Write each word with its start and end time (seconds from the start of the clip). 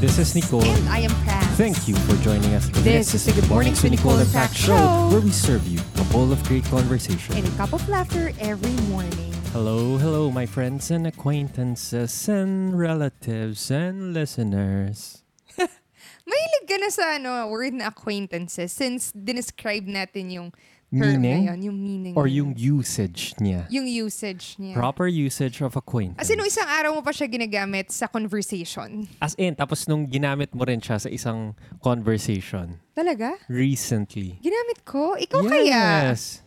This 0.00 0.16
is 0.16 0.32
Nicole. 0.34 0.64
And 0.64 0.88
I 0.88 1.04
am 1.04 1.12
Praz. 1.28 1.44
Thank 1.60 1.84
you 1.84 1.92
for 2.08 2.16
joining 2.24 2.56
us. 2.56 2.72
This 2.80 3.12
is 3.12 3.28
the 3.28 3.36
Good 3.36 3.44
Mornings 3.52 3.84
with 3.84 3.92
Nicole 3.92 4.16
and 4.16 4.24
Fact 4.32 4.56
Show. 4.56 4.72
where 5.12 5.20
we 5.20 5.28
serve 5.28 5.68
you 5.68 5.76
a 6.00 6.04
bowl 6.08 6.32
of 6.32 6.40
great 6.48 6.64
conversation. 6.72 7.36
And 7.36 7.44
a 7.44 7.50
cup 7.60 7.76
of 7.76 7.84
laughter 7.86 8.32
every 8.40 8.72
morning. 8.88 9.28
Hello, 9.52 10.00
hello, 10.00 10.32
my 10.32 10.46
friends 10.46 10.90
and 10.90 11.04
acquaintances 11.06 12.32
and 12.32 12.80
relatives 12.80 13.68
and 13.68 14.16
listeners. 14.16 15.20
Mahilig 15.60 16.64
ka 16.64 16.76
na 16.80 16.88
sa 16.88 17.20
ano, 17.20 17.52
word 17.52 17.76
na 17.76 17.92
acquaintances 17.92 18.72
since 18.72 19.12
dinescribe 19.12 19.84
natin 19.84 20.32
yung 20.32 20.48
term 20.90 21.22
Meaning? 21.22 21.46
na 21.46 21.54
yun, 21.54 21.60
yung 21.70 21.78
meaning 21.78 22.14
Or 22.18 22.26
yung 22.26 22.50
yun. 22.58 22.82
usage 22.82 23.38
niya. 23.38 23.62
yung 23.70 23.86
usage 23.86 24.58
niya. 24.58 24.74
Proper 24.74 25.06
usage 25.06 25.62
of 25.62 25.78
acquaintance. 25.78 26.18
As 26.18 26.26
in, 26.26 26.34
nung 26.34 26.50
isang 26.50 26.66
araw 26.66 26.98
mo 26.98 27.00
pa 27.00 27.14
siya 27.14 27.30
ginagamit 27.30 27.94
sa 27.94 28.10
conversation. 28.10 29.06
As 29.22 29.38
in, 29.38 29.54
tapos 29.54 29.86
nung 29.86 30.02
ginamit 30.04 30.50
mo 30.50 30.66
rin 30.66 30.82
siya 30.82 30.98
sa 30.98 31.06
isang 31.06 31.54
conversation 31.78 32.82
Talaga? 32.90 33.38
recently. 33.46 34.34
Ginamit 34.42 34.82
ko? 34.82 35.14
Ikaw 35.14 35.40
kaya? 35.46 36.10
Yes. 36.10 36.42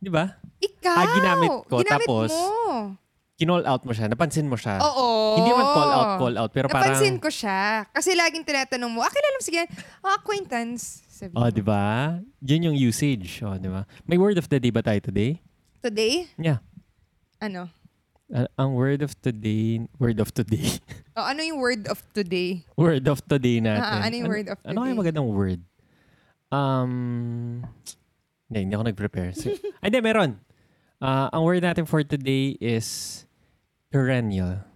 Di 0.00 0.08
ba? 0.08 0.32
Ikaw! 0.56 0.96
Ah, 0.96 1.06
ginamit 1.12 1.52
ko, 1.68 1.76
Ginamit 1.84 2.08
tapos 2.08 2.32
mo. 2.32 2.96
Kinall 3.34 3.66
out 3.68 3.82
mo 3.84 3.92
siya. 3.92 4.08
Napansin 4.08 4.48
mo 4.48 4.56
siya. 4.56 4.80
Oo. 4.80 5.36
Hindi 5.36 5.50
man 5.52 5.66
call 5.66 5.90
out, 5.92 6.10
call 6.16 6.36
out. 6.40 6.50
Pero 6.54 6.66
parang... 6.70 6.94
Napansin 6.94 7.18
ko 7.18 7.28
siya. 7.28 7.84
Kasi 7.92 8.16
laging 8.16 8.46
tinatanong 8.46 8.88
mo, 8.88 9.02
ah, 9.04 9.10
kilala 9.12 9.36
mo 9.36 9.42
sige, 9.44 9.62
ah, 10.00 10.16
acquaintance. 10.16 11.03
Sabi 11.14 11.30
Oh, 11.38 11.46
di 11.46 11.62
ba? 11.62 12.18
Yun 12.42 12.74
yung 12.74 12.76
usage. 12.76 13.38
Oh, 13.46 13.54
di 13.54 13.70
ba? 13.70 13.86
May 14.02 14.18
word 14.18 14.34
of 14.34 14.50
the 14.50 14.58
day 14.58 14.74
ba 14.74 14.82
tayo 14.82 14.98
today? 14.98 15.38
Today? 15.78 16.26
Yeah. 16.34 16.58
Ano? 17.38 17.70
Uh, 18.34 18.50
ang 18.58 18.74
word 18.74 18.98
of 19.06 19.14
today, 19.22 19.86
word 20.02 20.18
of 20.18 20.34
today. 20.34 20.66
Oh, 21.14 21.22
ano 21.22 21.46
yung 21.46 21.62
word 21.62 21.86
of 21.86 22.02
today? 22.10 22.66
word 22.74 23.06
of 23.06 23.22
today 23.30 23.62
natin. 23.62 23.86
Ah, 23.86 24.02
ano 24.02 24.14
yung 24.18 24.26
word 24.26 24.50
of 24.50 24.58
Ano 24.66 24.82
kaya 24.82 24.90
today? 24.90 24.98
magandang 24.98 25.30
word? 25.30 25.60
Um, 26.50 27.62
hindi, 28.50 28.58
hindi 28.66 28.74
ako 28.74 28.84
nag-prepare. 28.90 29.30
So, 29.38 29.54
ay, 29.86 29.94
hindi, 29.94 30.02
meron. 30.02 30.42
Ah, 30.98 31.30
ang 31.30 31.46
word 31.46 31.62
natin 31.62 31.86
for 31.86 32.02
today 32.02 32.58
is 32.58 33.22
perennial. 33.94 34.66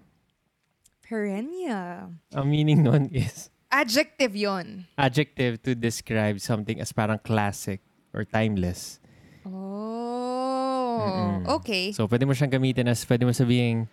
Perennial. 1.03 2.15
Ang 2.39 2.47
meaning 2.47 2.87
nun 2.87 3.11
is 3.11 3.51
Adjective 3.69 4.33
yon. 4.33 4.89
adjective 4.97 5.61
to 5.61 5.75
describe 5.75 6.41
something 6.41 6.81
as 6.81 6.89
parang 6.91 7.21
classic 7.21 7.85
or 8.11 8.25
timeless. 8.25 8.97
Oh. 9.45 10.97
Mm-mm. 10.99 11.35
Okay. 11.61 11.93
So, 11.93 12.09
pwede 12.09 12.25
mo 12.25 12.33
siyang 12.33 12.51
gamitin 12.51 12.89
as, 12.89 13.05
pwede 13.05 13.23
mo 13.23 13.31
sabihin, 13.31 13.87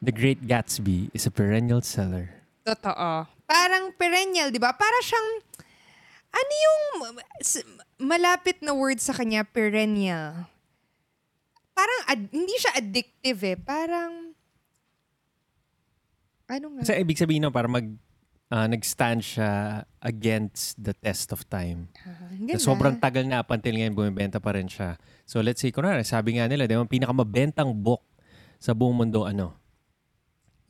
The 0.00 0.12
Great 0.12 0.44
Gatsby 0.44 1.08
is 1.10 1.24
a 1.24 1.32
perennial 1.32 1.80
seller. 1.80 2.28
Totoo. 2.62 3.24
Parang 3.44 3.92
perennial, 3.96 4.52
di 4.52 4.60
ba? 4.60 4.72
Para 4.72 5.00
siyang, 5.00 5.28
ano 6.30 6.52
yung 6.54 6.82
s- 7.40 7.64
malapit 7.96 8.60
na 8.60 8.72
word 8.72 9.00
sa 9.00 9.12
kanya, 9.12 9.42
perennial? 9.42 10.44
Parang, 11.72 12.00
ad- 12.06 12.30
hindi 12.30 12.54
siya 12.56 12.76
addictive 12.76 13.40
eh. 13.42 13.56
Parang, 13.56 14.36
ano 16.46 16.66
nga? 16.76 16.80
Kasi 16.84 17.00
ibig 17.00 17.16
sabihin 17.16 17.42
no, 17.42 17.50
para 17.50 17.66
mag, 17.66 17.88
ah, 18.50 18.66
nag-stand 18.66 19.22
siya 19.22 19.50
against 20.02 20.74
the 20.76 20.92
test 20.92 21.30
of 21.30 21.46
time. 21.46 21.86
Ah, 22.02 22.28
ang 22.28 22.50
ganda. 22.50 22.58
Sobrang 22.58 22.98
tagal 22.98 23.24
na 23.24 23.40
up 23.40 23.50
until 23.50 23.72
ngayon, 23.72 23.94
bumibenta 23.94 24.42
pa 24.42 24.52
rin 24.52 24.66
siya. 24.66 24.98
So 25.24 25.38
let's 25.40 25.62
say, 25.62 25.70
kunwari, 25.70 26.02
sabi 26.02 26.36
nga 26.36 26.50
nila, 26.50 26.66
di 26.66 26.74
ba, 26.74 26.82
ang 26.82 26.90
pinakamabentang 26.90 27.70
book 27.72 28.02
sa 28.58 28.74
buong 28.74 28.92
mundo, 28.92 29.24
ano? 29.24 29.54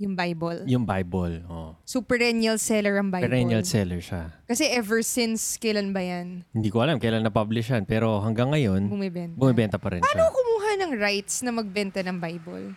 Yung 0.01 0.17
Bible. 0.17 0.65
Yung 0.65 0.89
Bible. 0.89 1.45
Oh. 1.45 1.77
So, 1.85 2.01
perennial 2.01 2.57
seller 2.57 2.97
ang 2.97 3.13
Bible. 3.13 3.29
Perennial 3.29 3.69
seller 3.69 4.01
siya. 4.01 4.33
Kasi 4.49 4.65
ever 4.73 5.05
since, 5.05 5.61
kailan 5.61 5.93
ba 5.93 6.01
yan? 6.01 6.49
Hindi 6.57 6.73
ko 6.73 6.81
alam 6.81 6.97
kailan 6.97 7.21
na-publish 7.21 7.69
yan, 7.69 7.85
pero 7.85 8.17
hanggang 8.25 8.49
ngayon, 8.49 8.89
Bumibenta. 8.89 9.37
bumibenta 9.37 9.77
pa 9.77 9.93
rin 9.93 10.01
Paano 10.01 10.25
siya. 10.25 10.33
kumuha 10.33 10.71
ng 10.81 10.93
rights 10.97 11.45
na 11.45 11.53
magbenta 11.53 12.01
ng 12.01 12.17
Bible? 12.17 12.73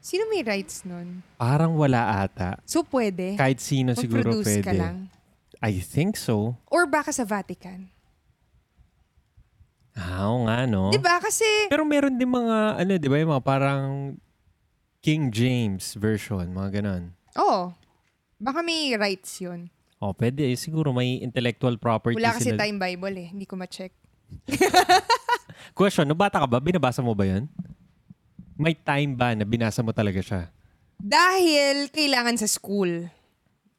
Sino 0.00 0.24
may 0.26 0.40
rights 0.40 0.82
nun? 0.82 1.20
Parang 1.36 1.76
wala 1.76 2.24
ata. 2.24 2.56
So, 2.64 2.80
pwede? 2.88 3.36
Kahit 3.36 3.60
sino 3.60 3.92
siguro 3.92 4.32
pwede. 4.32 4.64
ka 4.64 4.72
lang? 4.72 5.12
I 5.60 5.76
think 5.76 6.16
so. 6.16 6.56
Or 6.72 6.88
baka 6.88 7.12
sa 7.12 7.22
Vatican? 7.22 7.92
Ah, 9.92 10.32
oo 10.32 10.48
nga, 10.48 10.64
no? 10.64 10.88
Di 10.88 10.96
ba? 10.96 11.20
Kasi, 11.20 11.44
Pero 11.68 11.84
meron 11.84 12.16
din 12.16 12.32
mga, 12.32 12.80
ano, 12.80 12.92
di 12.96 13.08
ba, 13.12 13.20
yung 13.20 13.32
mga 13.36 13.44
parang 13.44 14.16
King 15.04 15.28
James 15.28 15.96
version, 15.96 16.48
mga 16.48 16.80
ganon. 16.80 17.12
oh, 17.36 17.76
baka 18.40 18.64
may 18.64 18.96
rights 18.96 19.36
yun. 19.36 19.68
Oh, 20.00 20.16
pwede. 20.16 20.48
eh. 20.48 20.56
Siguro 20.56 20.96
may 20.96 21.20
intellectual 21.20 21.76
property 21.76 22.16
Wala 22.16 22.32
kasi 22.32 22.56
sila. 22.56 22.64
time 22.64 22.80
Bible 22.80 23.16
eh. 23.20 23.28
Hindi 23.28 23.44
ko 23.44 23.52
ma-check. 23.60 23.92
Question, 25.76 26.08
nung 26.08 26.16
bata 26.16 26.40
ka 26.40 26.48
ba, 26.48 26.56
binabasa 26.56 27.04
mo 27.04 27.12
ba 27.12 27.28
yan? 27.28 27.44
May 28.60 28.76
time 28.76 29.16
ba 29.16 29.32
na 29.32 29.48
binasa 29.48 29.80
mo 29.80 29.88
talaga 29.88 30.20
siya? 30.20 30.52
Dahil 31.00 31.88
kailangan 31.88 32.36
sa 32.36 32.44
school. 32.44 33.08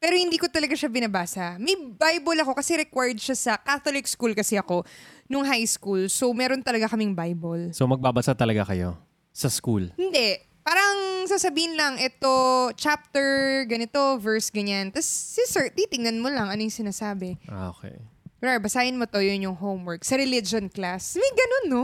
Pero 0.01 0.17
hindi 0.17 0.41
ko 0.41 0.49
talaga 0.49 0.73
siya 0.73 0.89
binabasa. 0.89 1.61
May 1.61 1.77
Bible 1.77 2.41
ako 2.41 2.57
kasi 2.57 2.81
required 2.81 3.21
siya 3.21 3.37
sa 3.37 3.53
Catholic 3.61 4.09
school 4.09 4.33
kasi 4.33 4.57
ako 4.57 4.81
nung 5.29 5.45
high 5.45 5.69
school. 5.69 6.09
So, 6.09 6.33
meron 6.33 6.65
talaga 6.65 6.89
kaming 6.89 7.13
Bible. 7.13 7.69
So, 7.77 7.85
magbabasa 7.85 8.33
talaga 8.33 8.65
kayo 8.65 8.97
sa 9.29 9.53
school? 9.53 9.93
Hindi. 9.93 10.41
Parang 10.65 11.29
sasabihin 11.29 11.77
lang, 11.77 12.01
ito, 12.01 12.73
chapter, 12.73 13.61
ganito, 13.69 14.17
verse, 14.17 14.49
ganyan. 14.49 14.89
Tapos, 14.89 15.05
si 15.05 15.45
sir, 15.45 15.69
titingnan 15.69 16.17
mo 16.17 16.33
lang 16.33 16.49
ano 16.49 16.57
yung 16.57 16.73
sinasabi. 16.73 17.37
Ah, 17.45 17.69
okay. 17.69 18.01
Pero 18.41 18.57
basahin 18.57 18.97
mo 18.97 19.05
to, 19.05 19.21
yun 19.21 19.45
yung 19.45 19.57
homework. 19.61 20.01
Sa 20.01 20.17
religion 20.17 20.73
class. 20.73 21.13
May 21.21 21.29
ganun, 21.37 21.65
no? 21.69 21.83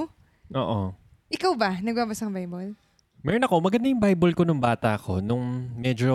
Oo. 0.57 0.97
Ikaw 1.30 1.53
ba? 1.53 1.78
Nagbabasa 1.78 2.25
ng 2.25 2.34
Bible? 2.34 2.87
Meron 3.25 3.44
ako, 3.44 3.55
maganda 3.59 3.89
yung 3.89 4.00
Bible 4.00 4.33
ko 4.38 4.45
nung 4.45 4.61
bata 4.61 4.94
ko, 4.95 5.17
nung 5.19 5.73
medyo 5.73 6.13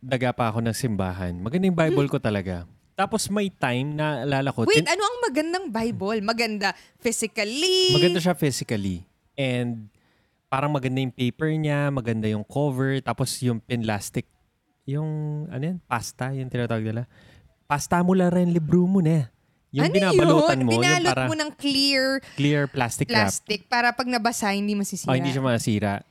daga 0.00 0.32
pa 0.32 0.48
ako 0.48 0.64
ng 0.64 0.74
simbahan. 0.74 1.36
Maganda 1.36 1.68
yung 1.68 1.76
Bible 1.76 2.08
ko 2.08 2.16
talaga. 2.16 2.64
Tapos 2.96 3.28
may 3.28 3.52
time 3.52 3.92
na 3.92 4.24
alala 4.24 4.52
ko, 4.52 4.64
Wait, 4.64 4.80
tin- 4.80 4.88
ano 4.88 5.02
ang 5.04 5.18
magandang 5.24 5.66
Bible? 5.68 6.20
Maganda 6.24 6.72
physically? 7.00 7.92
maganda 7.92 8.20
siya 8.20 8.36
physically. 8.36 9.04
And 9.36 9.88
parang 10.48 10.72
maganda 10.72 11.00
yung 11.00 11.12
paper 11.12 11.52
niya, 11.56 11.88
maganda 11.88 12.28
yung 12.28 12.44
cover, 12.44 13.00
tapos 13.00 13.32
yung 13.40 13.60
pinlastic, 13.60 14.28
yung 14.84 15.44
ano 15.48 15.62
yan, 15.62 15.78
pasta, 15.84 16.32
yung 16.32 16.48
tinatawag 16.48 16.84
nila. 16.84 17.02
Pasta 17.64 18.00
mo 18.04 18.12
lang 18.12 18.32
rin, 18.32 18.52
libro 18.52 18.84
mo 18.84 19.00
na. 19.00 19.28
Yung 19.72 19.88
ano 19.88 19.94
binabalutan 19.96 20.58
yun? 20.60 20.64
mo, 20.68 20.70
yung 20.76 20.84
Binalot 20.84 21.08
para 21.16 21.24
mo 21.32 21.34
ng 21.36 21.50
clear 21.56 22.20
clear 22.36 22.68
plastic, 22.68 23.08
wrap. 23.08 23.32
plastic 23.32 23.64
para 23.72 23.88
pag 23.96 24.04
nabasa, 24.04 24.52
hindi 24.52 24.76
masisira. 24.76 25.08
Oh, 25.08 25.16
hindi 25.16 25.32
siya 25.32 25.40
masira. 25.40 26.04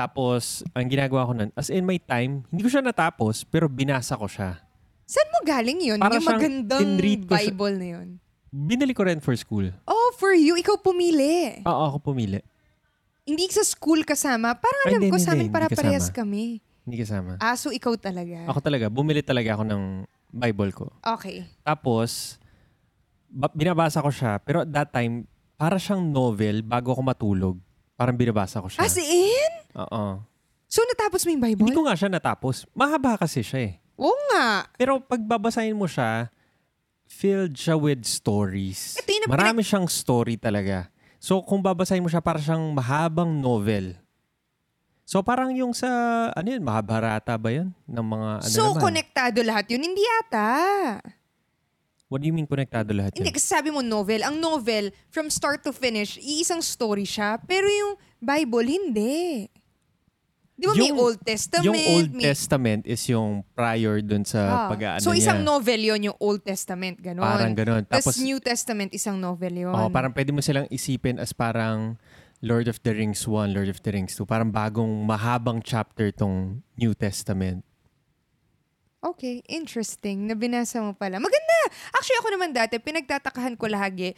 Tapos, 0.00 0.64
ang 0.72 0.88
ginagawa 0.88 1.28
ko 1.28 1.32
nun, 1.36 1.52
as 1.52 1.68
in 1.68 1.84
my 1.84 2.00
time, 2.00 2.40
hindi 2.48 2.64
ko 2.64 2.72
siya 2.72 2.80
natapos, 2.80 3.44
pero 3.44 3.68
binasa 3.68 4.16
ko 4.16 4.24
siya. 4.24 4.56
Saan 5.04 5.28
mo 5.28 5.44
galing 5.44 5.76
yun? 5.76 6.00
Para 6.00 6.16
yung 6.16 6.24
magandang 6.24 6.88
ko 7.28 7.36
siya- 7.36 7.52
Bible 7.52 7.76
na 7.76 7.88
yun. 8.00 8.08
Binili 8.48 8.96
ko 8.96 9.04
rin 9.04 9.20
for 9.20 9.36
school. 9.36 9.68
Oh, 9.84 10.08
for 10.16 10.32
you, 10.32 10.56
ikaw 10.56 10.80
pumili. 10.80 11.60
Oo, 11.68 11.82
ako 11.92 12.16
pumili. 12.16 12.40
Hindi 13.28 13.44
sa 13.52 13.60
school 13.60 14.00
kasama. 14.08 14.56
Parang 14.56 14.88
Ay, 14.88 14.96
alam 14.96 15.00
hindi, 15.04 15.12
ko 15.12 15.18
hindi, 15.20 15.28
sa 15.28 15.36
amin 15.36 15.52
para 15.52 15.68
parehas 15.68 16.08
kami. 16.08 16.64
Hindi 16.88 16.96
kasama. 17.04 17.36
Ah, 17.36 17.54
so 17.60 17.68
ikaw 17.68 17.92
talaga. 18.00 18.48
Ako 18.48 18.58
talaga, 18.64 18.88
bumili 18.88 19.20
talaga 19.20 19.52
ako 19.52 19.68
ng 19.68 19.82
Bible 20.32 20.72
ko. 20.72 20.88
Okay. 21.04 21.44
Tapos, 21.60 22.40
ba- 23.28 23.52
binabasa 23.52 24.00
ko 24.00 24.08
siya. 24.08 24.40
Pero 24.40 24.64
at 24.64 24.70
that 24.72 24.88
time, 24.96 25.28
para 25.60 25.76
siyang 25.76 26.08
novel 26.08 26.64
bago 26.64 26.96
ako 26.96 27.04
matulog. 27.04 27.56
Parang 28.00 28.16
binabasa 28.16 28.64
ko 28.64 28.72
siya. 28.72 28.80
As 28.80 28.96
in? 28.96 29.59
Oo. 29.76 30.22
So 30.70 30.86
natapos 30.86 31.26
mo 31.26 31.34
yung 31.34 31.42
Bible? 31.42 31.66
Hindi 31.66 31.76
ko 31.76 31.84
nga 31.86 31.98
siya 31.98 32.10
natapos. 32.10 32.66
Mahaba 32.74 33.18
kasi 33.18 33.42
siya 33.42 33.60
eh. 33.66 33.72
Oo 33.98 34.16
nga. 34.32 34.70
Pero 34.78 35.02
pag 35.02 35.18
babasahin 35.18 35.74
mo 35.74 35.90
siya, 35.90 36.30
filled 37.10 37.58
siya 37.58 37.74
with 37.74 38.06
stories. 38.06 38.94
Ito 39.02 39.10
yun 39.10 39.26
Marami 39.26 39.66
siyang 39.66 39.90
story 39.90 40.38
talaga. 40.38 40.88
So 41.18 41.42
kung 41.42 41.60
babasahin 41.60 42.00
mo 42.00 42.08
siya, 42.08 42.22
para 42.22 42.38
siyang 42.38 42.70
mahabang 42.72 43.42
novel. 43.42 43.98
So 45.10 45.26
parang 45.26 45.50
yung 45.50 45.74
sa, 45.74 45.90
ano 46.30 46.48
yun, 46.54 46.62
Mahabharata 46.62 47.34
ba 47.34 47.50
yun? 47.50 47.74
Ng 47.90 48.06
mga, 48.06 48.30
ano 48.46 48.54
so 48.54 48.70
naman? 48.70 48.78
konektado 48.78 49.42
lahat 49.42 49.66
yun? 49.74 49.82
Hindi 49.82 50.06
ata. 50.22 50.48
What 52.06 52.22
do 52.22 52.30
you 52.30 52.34
mean 52.34 52.46
konektado 52.46 52.94
lahat 52.94 53.18
Hindi, 53.18 53.30
yun? 53.30 53.34
kasi 53.34 53.46
sabi 53.50 53.74
mo 53.74 53.82
novel. 53.82 54.22
Ang 54.22 54.38
novel, 54.38 54.94
from 55.10 55.26
start 55.26 55.66
to 55.66 55.74
finish, 55.74 56.14
iisang 56.22 56.62
story 56.62 57.02
siya. 57.02 57.42
Pero 57.42 57.66
yung 57.66 57.98
Bible, 58.22 58.70
hindi. 58.70 59.50
Di 60.60 60.68
ba 60.68 60.76
may 60.76 60.92
Yung- 60.92 61.00
Old 61.00 61.18
Testament? 61.24 61.64
Yung 61.64 61.80
Old 61.88 62.10
may, 62.12 62.22
Testament 62.22 62.82
is 62.84 63.00
yung 63.08 63.30
prior 63.50 63.96
dun 63.98 64.22
sa 64.22 64.40
Ah. 64.44 64.68
pag-aano 64.68 65.00
So 65.00 65.16
isang 65.16 65.40
niya. 65.40 65.48
novel 65.48 65.80
yon 65.80 66.00
yung 66.04 66.18
Old 66.18 66.44
Testament, 66.44 67.00
ganon. 67.00 67.24
Parang 67.24 67.56
ganun. 67.56 67.82
Tapos 67.82 68.12
Tapos, 68.12 68.20
New 68.20 68.36
Testament, 68.38 68.92
isang 68.92 69.16
novel 69.16 69.56
yon. 69.58 69.72
oh, 69.72 69.88
parang 69.88 70.12
pwede 70.12 70.28
mo 70.28 70.38
silang 70.38 70.68
isipin 70.68 71.16
as 71.16 71.32
parang 71.32 71.96
Lord 72.40 72.68
of 72.68 72.76
the 72.78 72.92
Rings 72.92 73.24
1, 73.24 73.50
Lord 73.50 73.68
of 73.68 73.80
the 73.80 73.88
Rings 73.90 74.12
2. 74.12 74.24
Parang 74.24 74.48
bagong 74.48 75.00
mahabang 75.00 75.60
chapter 75.60 76.08
tong 76.10 76.60
New 76.74 76.92
Testament. 76.92 77.64
Okay, 79.00 79.40
interesting. 79.46 80.28
Nabinasa 80.28 80.76
mo 80.78 80.92
pala. 80.92 81.16
Maganda. 81.16 81.56
Actually, 81.90 82.20
ako 82.20 82.28
naman 82.30 82.52
dati, 82.52 82.76
pinagtatakahan 82.76 83.56
ko 83.56 83.64
lagi. 83.64 84.12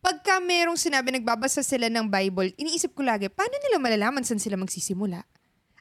Pagka 0.00 0.40
merong 0.40 0.74
sinabi, 0.74 1.12
nagbabasa 1.12 1.62
sila 1.62 1.86
ng 1.86 2.08
Bible, 2.08 2.50
iniisip 2.56 2.90
ko 2.90 3.04
lagi, 3.04 3.28
paano 3.28 3.54
nila 3.60 3.78
malalaman 3.78 4.24
saan 4.24 4.42
sila 4.42 4.56
magsisimula? 4.56 5.22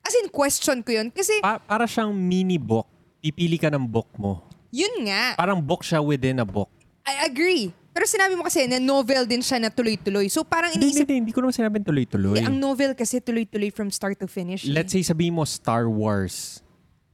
As 0.01 0.13
in, 0.16 0.28
question 0.30 0.80
ko 0.80 0.92
yun. 0.92 1.07
Kasi, 1.10 1.40
Pa- 1.40 1.60
para 1.60 1.86
siyang 1.86 2.12
mini 2.12 2.57
book. 2.57 2.88
Pipili 3.19 3.60
ka 3.60 3.68
ng 3.68 3.84
book 3.84 4.07
mo. 4.16 4.48
yun 4.69 5.10
nga. 5.10 5.34
Parang 5.36 5.60
book 5.60 5.81
siya 5.81 6.00
within 6.00 6.40
a 6.40 6.48
book. 6.48 6.69
I 7.04 7.25
agree. 7.25 7.74
Pero 7.90 8.06
sinabi 8.06 8.38
mo 8.38 8.46
kasi 8.46 8.63
na 8.63 8.78
novel 8.78 9.25
din 9.25 9.42
siya 9.42 9.57
na 9.57 9.68
tuloy-tuloy. 9.68 10.30
So, 10.30 10.46
parang 10.46 10.72
Hindi, 10.72 10.94
iniisip, 10.94 11.04
hindi, 11.04 11.16
hindi 11.25 11.34
ko 11.34 11.42
naman 11.42 11.51
sinabing 11.51 11.84
tuloy-tuloy. 11.84 12.38
Eh, 12.38 12.46
ang 12.46 12.56
novel 12.56 12.94
kasi 12.94 13.19
tuloy-tuloy 13.19 13.74
from 13.74 13.90
start 13.90 14.16
to 14.16 14.30
finish. 14.30 14.63
eh. 14.63 14.72
Let's 14.72 14.94
say 14.94 15.01
sabihin 15.01 15.36
mo 15.36 15.44
Star 15.44 15.90
Wars. 15.90 16.62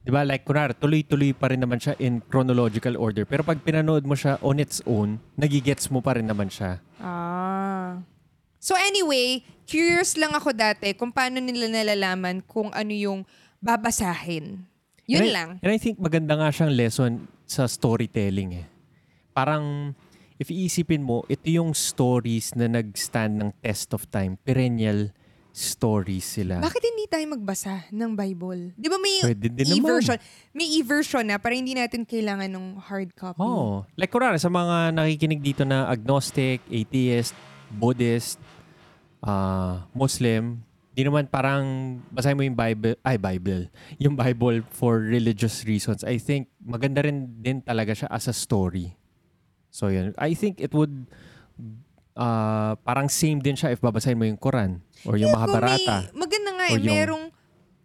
'Di 0.06 0.14
ba? 0.14 0.22
Like 0.22 0.46
kunwari, 0.46 0.76
tuloy-tuloy 0.78 1.34
pa 1.34 1.50
rin 1.50 1.58
naman 1.58 1.82
siya 1.82 1.98
in 1.98 2.22
chronological 2.22 2.94
order. 2.94 3.26
Pero 3.26 3.42
pag 3.42 3.58
pinanood 3.58 4.06
mo 4.06 4.14
siya 4.14 4.38
on 4.38 4.62
its 4.62 4.78
own, 4.86 5.18
nagigets 5.34 5.90
mo 5.90 5.98
pa 5.98 6.14
rin 6.14 6.28
naman 6.30 6.46
siya. 6.46 6.78
Ah. 7.02 7.55
So 8.66 8.74
anyway, 8.74 9.46
curious 9.62 10.18
lang 10.18 10.34
ako 10.34 10.50
dati 10.50 10.90
kung 10.98 11.14
paano 11.14 11.38
nila 11.38 11.70
nalalaman 11.70 12.42
kung 12.42 12.74
ano 12.74 12.90
yung 12.90 13.22
babasahin. 13.62 14.66
Yun 15.06 15.22
and 15.22 15.30
I- 15.30 15.34
lang. 15.38 15.50
and 15.62 15.70
I 15.70 15.78
think 15.78 16.02
maganda 16.02 16.34
nga 16.34 16.50
siyang 16.50 16.74
lesson 16.74 17.30
sa 17.46 17.70
storytelling 17.70 18.58
eh. 18.58 18.66
Parang, 19.30 19.94
if 20.34 20.50
iisipin 20.50 21.06
mo, 21.06 21.22
ito 21.30 21.46
yung 21.46 21.78
stories 21.78 22.58
na 22.58 22.66
nag-stand 22.66 23.38
ng 23.38 23.50
test 23.62 23.94
of 23.94 24.02
time. 24.10 24.34
Perennial 24.42 25.14
stories 25.54 26.26
sila. 26.26 26.58
Bakit 26.58 26.82
hindi 26.90 27.06
tayo 27.06 27.22
magbasa 27.38 27.86
ng 27.94 28.18
Bible? 28.18 28.74
Di 28.74 28.90
ba 28.90 28.98
may 28.98 29.22
Pwede 29.30 29.46
e-version? 29.62 30.18
May 30.50 30.66
e-version 30.82 31.22
na 31.22 31.38
para 31.38 31.54
hindi 31.54 31.78
natin 31.78 32.02
kailangan 32.02 32.50
ng 32.50 32.82
hard 32.82 33.14
copy. 33.14 33.38
Oh, 33.38 33.86
like 33.94 34.10
kunwari 34.10 34.42
sa 34.42 34.50
mga 34.50 34.90
nakikinig 34.90 35.38
dito 35.38 35.62
na 35.62 35.86
agnostic, 35.86 36.66
atheist, 36.66 37.30
Buddhist, 37.70 38.38
ah, 39.26 39.84
Muslim, 39.92 40.62
di 40.96 41.04
naman 41.04 41.28
parang 41.28 41.98
basahin 42.08 42.38
mo 42.38 42.46
yung 42.46 42.56
Bible, 42.56 42.96
ay 43.04 43.18
Bible, 43.18 43.68
yung 44.02 44.14
Bible 44.14 44.64
for 44.70 45.02
religious 45.02 45.66
reasons. 45.66 46.06
I 46.06 46.16
think 46.16 46.48
maganda 46.62 47.04
rin 47.04 47.42
din 47.42 47.60
talaga 47.60 47.92
siya 47.92 48.08
as 48.08 48.30
a 48.30 48.34
story. 48.34 48.94
So 49.68 49.92
yun, 49.92 50.16
I 50.16 50.32
think 50.32 50.62
it 50.62 50.72
would 50.72 51.04
ah, 52.16 52.80
parang 52.80 53.12
same 53.12 53.42
din 53.42 53.54
siya 53.54 53.74
if 53.74 53.82
babasahin 53.82 54.16
mo 54.16 54.24
yung 54.24 54.40
Quran 54.40 54.80
or 55.04 55.20
yung 55.20 55.34
Kung 55.34 55.36
Mahabharata. 55.36 56.08
May, 56.08 56.16
maganda 56.16 56.50
nga 56.56 56.66
eh, 56.72 56.78
yung- 56.80 56.86
merong 56.88 57.24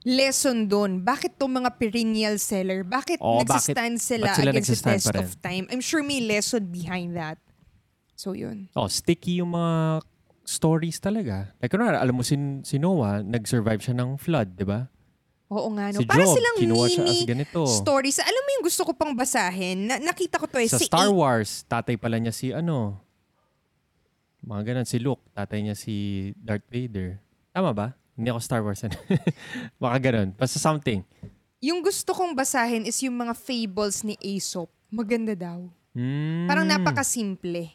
lesson 0.02 0.66
doon. 0.66 1.04
Bakit 1.04 1.38
tong 1.38 1.52
mga 1.52 1.78
perennial 1.78 2.40
seller? 2.42 2.82
Bakit 2.82 3.22
Oo, 3.22 3.44
nagsistand 3.46 4.00
bakit- 4.00 4.08
sila 4.08 4.26
ba't 4.32 4.38
sila 4.40 4.50
against 4.56 4.72
the 4.72 4.82
test 4.82 5.14
of 5.14 5.28
time? 5.44 5.68
I'm 5.70 5.84
sure 5.84 6.02
may 6.02 6.24
lesson 6.24 6.72
behind 6.72 7.14
that. 7.20 7.38
So 8.18 8.34
yun. 8.34 8.70
Oh, 8.74 8.88
sticky 8.90 9.42
yung 9.42 9.54
mga 9.54 10.02
stories 10.44 10.98
talaga. 10.98 11.54
Like 11.58 11.70
kunwari, 11.70 11.96
alam 11.96 12.14
mo 12.14 12.24
si, 12.24 12.36
si 12.64 12.78
Noah, 12.78 13.22
nag-survive 13.22 13.80
siya 13.80 13.96
ng 13.96 14.18
flood, 14.18 14.56
di 14.56 14.66
ba? 14.66 14.88
Oo 15.52 15.68
nga, 15.76 15.92
no? 15.92 16.00
Si 16.00 16.08
Para 16.08 16.24
Job, 16.24 16.32
silang 16.32 16.56
kinuha 16.58 16.86
siya 16.88 17.04
as 17.04 17.12
mini 17.12 17.28
ganito. 17.28 17.68
stories. 17.68 18.24
Alam 18.24 18.40
mo 18.40 18.50
yung 18.56 18.66
gusto 18.66 18.82
ko 18.88 18.92
pang 18.96 19.12
basahin? 19.12 19.84
Na, 19.84 20.00
nakita 20.00 20.40
ko 20.40 20.48
to 20.48 20.58
eh. 20.58 20.68
Sa 20.72 20.80
si 20.80 20.88
Star 20.88 21.12
A- 21.12 21.14
Wars, 21.14 21.68
tatay 21.68 22.00
pala 22.00 22.16
niya 22.16 22.32
si 22.32 22.56
ano, 22.56 22.96
mga 24.42 24.74
ganun, 24.74 24.88
si 24.88 24.98
Luke, 24.98 25.22
tatay 25.36 25.60
niya 25.62 25.76
si 25.76 25.94
Darth 26.40 26.66
Vader. 26.72 27.20
Tama 27.52 27.76
ba? 27.76 27.88
Hindi 28.16 28.32
ako 28.32 28.40
Star 28.40 28.64
Wars. 28.64 28.82
ano. 28.82 28.96
Baka 29.82 29.98
ganun. 30.00 30.32
Basta 30.34 30.58
something. 30.58 31.04
Yung 31.62 31.84
gusto 31.84 32.16
kong 32.16 32.34
basahin 32.34 32.88
is 32.88 32.98
yung 33.04 33.14
mga 33.14 33.38
fables 33.38 34.02
ni 34.02 34.18
Aesop. 34.18 34.72
Maganda 34.90 35.38
daw. 35.38 35.68
Mm. 35.94 36.48
Parang 36.48 36.66
napakasimple. 36.66 37.70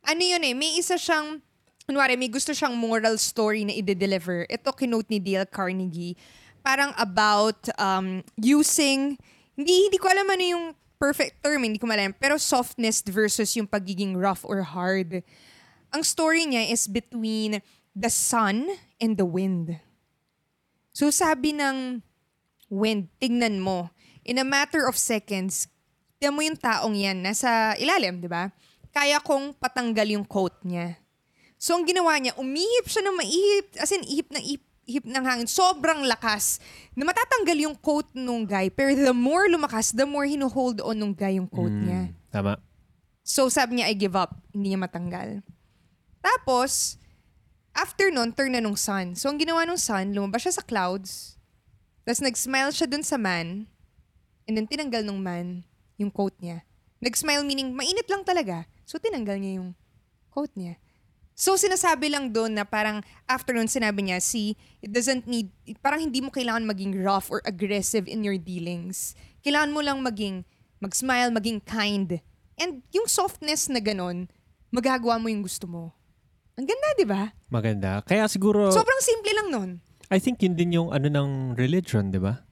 Ano 0.00 0.22
yun 0.22 0.40
eh, 0.40 0.54
may 0.54 0.78
isa 0.78 0.96
siyang, 0.96 1.42
kunwari, 1.88 2.20
may 2.20 2.28
gusto 2.28 2.52
siyang 2.52 2.76
moral 2.76 3.16
story 3.16 3.64
na 3.64 3.72
i-deliver. 3.72 4.44
Ito 4.52 4.76
kinote 4.76 5.08
ni 5.08 5.16
Dale 5.24 5.48
Carnegie. 5.48 6.20
Parang 6.60 6.92
about 7.00 7.56
um, 7.80 8.20
using, 8.36 9.16
hindi, 9.56 9.88
hindi 9.88 9.96
ko 9.96 10.12
alam 10.12 10.28
ano 10.28 10.44
yung 10.44 10.64
perfect 11.00 11.40
term, 11.40 11.64
hindi 11.64 11.80
ko 11.80 11.88
malam, 11.88 12.12
pero 12.12 12.36
softness 12.36 13.00
versus 13.08 13.56
yung 13.56 13.64
pagiging 13.64 14.20
rough 14.20 14.44
or 14.44 14.60
hard. 14.68 15.24
Ang 15.96 16.04
story 16.04 16.44
niya 16.44 16.68
is 16.68 16.84
between 16.84 17.64
the 17.96 18.12
sun 18.12 18.68
and 19.00 19.16
the 19.16 19.24
wind. 19.24 19.80
So 20.92 21.08
sabi 21.08 21.56
ng 21.56 22.04
wind, 22.68 23.08
tignan 23.16 23.64
mo, 23.64 23.88
in 24.28 24.36
a 24.36 24.44
matter 24.44 24.84
of 24.84 25.00
seconds, 25.00 25.72
tignan 26.20 26.36
mo 26.36 26.44
yung 26.44 26.60
taong 26.60 26.92
yan, 26.92 27.24
nasa 27.24 27.72
ilalim, 27.80 28.20
di 28.20 28.28
ba? 28.28 28.52
Kaya 28.92 29.24
kong 29.24 29.56
patanggal 29.56 30.04
yung 30.04 30.28
coat 30.28 30.52
niya. 30.68 31.00
So 31.58 31.74
ang 31.74 31.84
ginawa 31.84 32.14
niya, 32.22 32.38
umihip 32.38 32.86
siya 32.86 33.02
ng 33.02 33.16
maihip, 33.18 33.66
as 33.82 33.90
in 33.90 34.06
ihip 34.06 34.30
ng 34.30 34.42
ihip, 34.46 34.64
ihip 34.88 35.04
ng 35.04 35.24
hangin, 35.26 35.50
sobrang 35.50 36.06
lakas, 36.06 36.62
na 36.94 37.02
matatanggal 37.02 37.58
yung 37.66 37.76
coat 37.76 38.06
nung 38.14 38.46
guy. 38.46 38.70
Pero 38.70 38.94
the 38.94 39.12
more 39.12 39.50
lumakas, 39.50 39.90
the 39.90 40.06
more 40.06 40.24
hinuhold 40.24 40.78
on 40.80 40.96
nung 40.96 41.12
guy 41.12 41.36
yung 41.36 41.50
coat 41.50 41.74
niya. 41.74 42.08
Mm, 42.08 42.30
Tama. 42.30 42.52
So 43.26 43.50
sabi 43.50 43.82
niya, 43.82 43.90
I 43.90 43.94
give 43.98 44.14
up. 44.14 44.38
Hindi 44.54 44.72
niya 44.72 44.80
matanggal. 44.80 45.42
Tapos, 46.22 46.96
after 47.74 48.08
nun, 48.08 48.32
turn 48.32 48.54
na 48.54 48.62
nung 48.62 48.78
sun. 48.78 49.18
So 49.18 49.28
ang 49.28 49.36
ginawa 49.36 49.66
nung 49.66 49.82
sun, 49.82 50.14
lumabas 50.14 50.46
siya 50.46 50.56
sa 50.56 50.64
clouds, 50.64 51.36
tapos 52.08 52.24
nag-smile 52.24 52.72
siya 52.72 52.88
dun 52.88 53.04
sa 53.04 53.20
man, 53.20 53.68
and 54.48 54.56
then 54.56 54.64
tinanggal 54.64 55.04
nung 55.04 55.20
man 55.20 55.60
yung 56.00 56.08
coat 56.08 56.32
niya. 56.40 56.64
Nag-smile 57.04 57.44
meaning 57.44 57.76
mainit 57.76 58.08
lang 58.08 58.24
talaga. 58.24 58.64
So 58.88 58.96
tinanggal 58.96 59.36
niya 59.36 59.60
yung 59.60 59.76
coat 60.32 60.48
niya. 60.56 60.80
So 61.38 61.54
sinasabi 61.54 62.10
lang 62.10 62.34
doon 62.34 62.58
na 62.58 62.66
parang 62.66 62.98
after 63.30 63.54
nun 63.54 63.70
sinabi 63.70 64.10
niya, 64.10 64.18
see, 64.18 64.58
it 64.82 64.90
doesn't 64.90 65.30
need, 65.30 65.54
parang 65.78 66.02
hindi 66.02 66.18
mo 66.18 66.34
kailangan 66.34 66.66
maging 66.66 66.98
rough 66.98 67.30
or 67.30 67.38
aggressive 67.46 68.10
in 68.10 68.26
your 68.26 68.34
dealings. 68.34 69.14
Kailangan 69.46 69.70
mo 69.70 69.78
lang 69.78 70.02
maging, 70.02 70.42
mag-smile, 70.82 71.30
maging 71.30 71.62
kind. 71.62 72.18
And 72.58 72.82
yung 72.90 73.06
softness 73.06 73.70
na 73.70 73.78
ganun, 73.78 74.26
magagawa 74.74 75.22
mo 75.22 75.30
yung 75.30 75.46
gusto 75.46 75.70
mo. 75.70 75.94
Ang 76.58 76.66
ganda, 76.66 76.86
di 76.98 77.06
ba? 77.06 77.30
Maganda. 77.54 78.02
Kaya 78.02 78.26
siguro, 78.26 78.74
Sobrang 78.74 78.98
simple 78.98 79.30
lang 79.30 79.48
nun. 79.54 79.70
I 80.10 80.18
think 80.18 80.42
yun 80.42 80.58
din 80.58 80.74
yung 80.74 80.90
ano 80.90 81.06
ng 81.06 81.54
religion, 81.54 82.10
di 82.10 82.18
ba? 82.18 82.42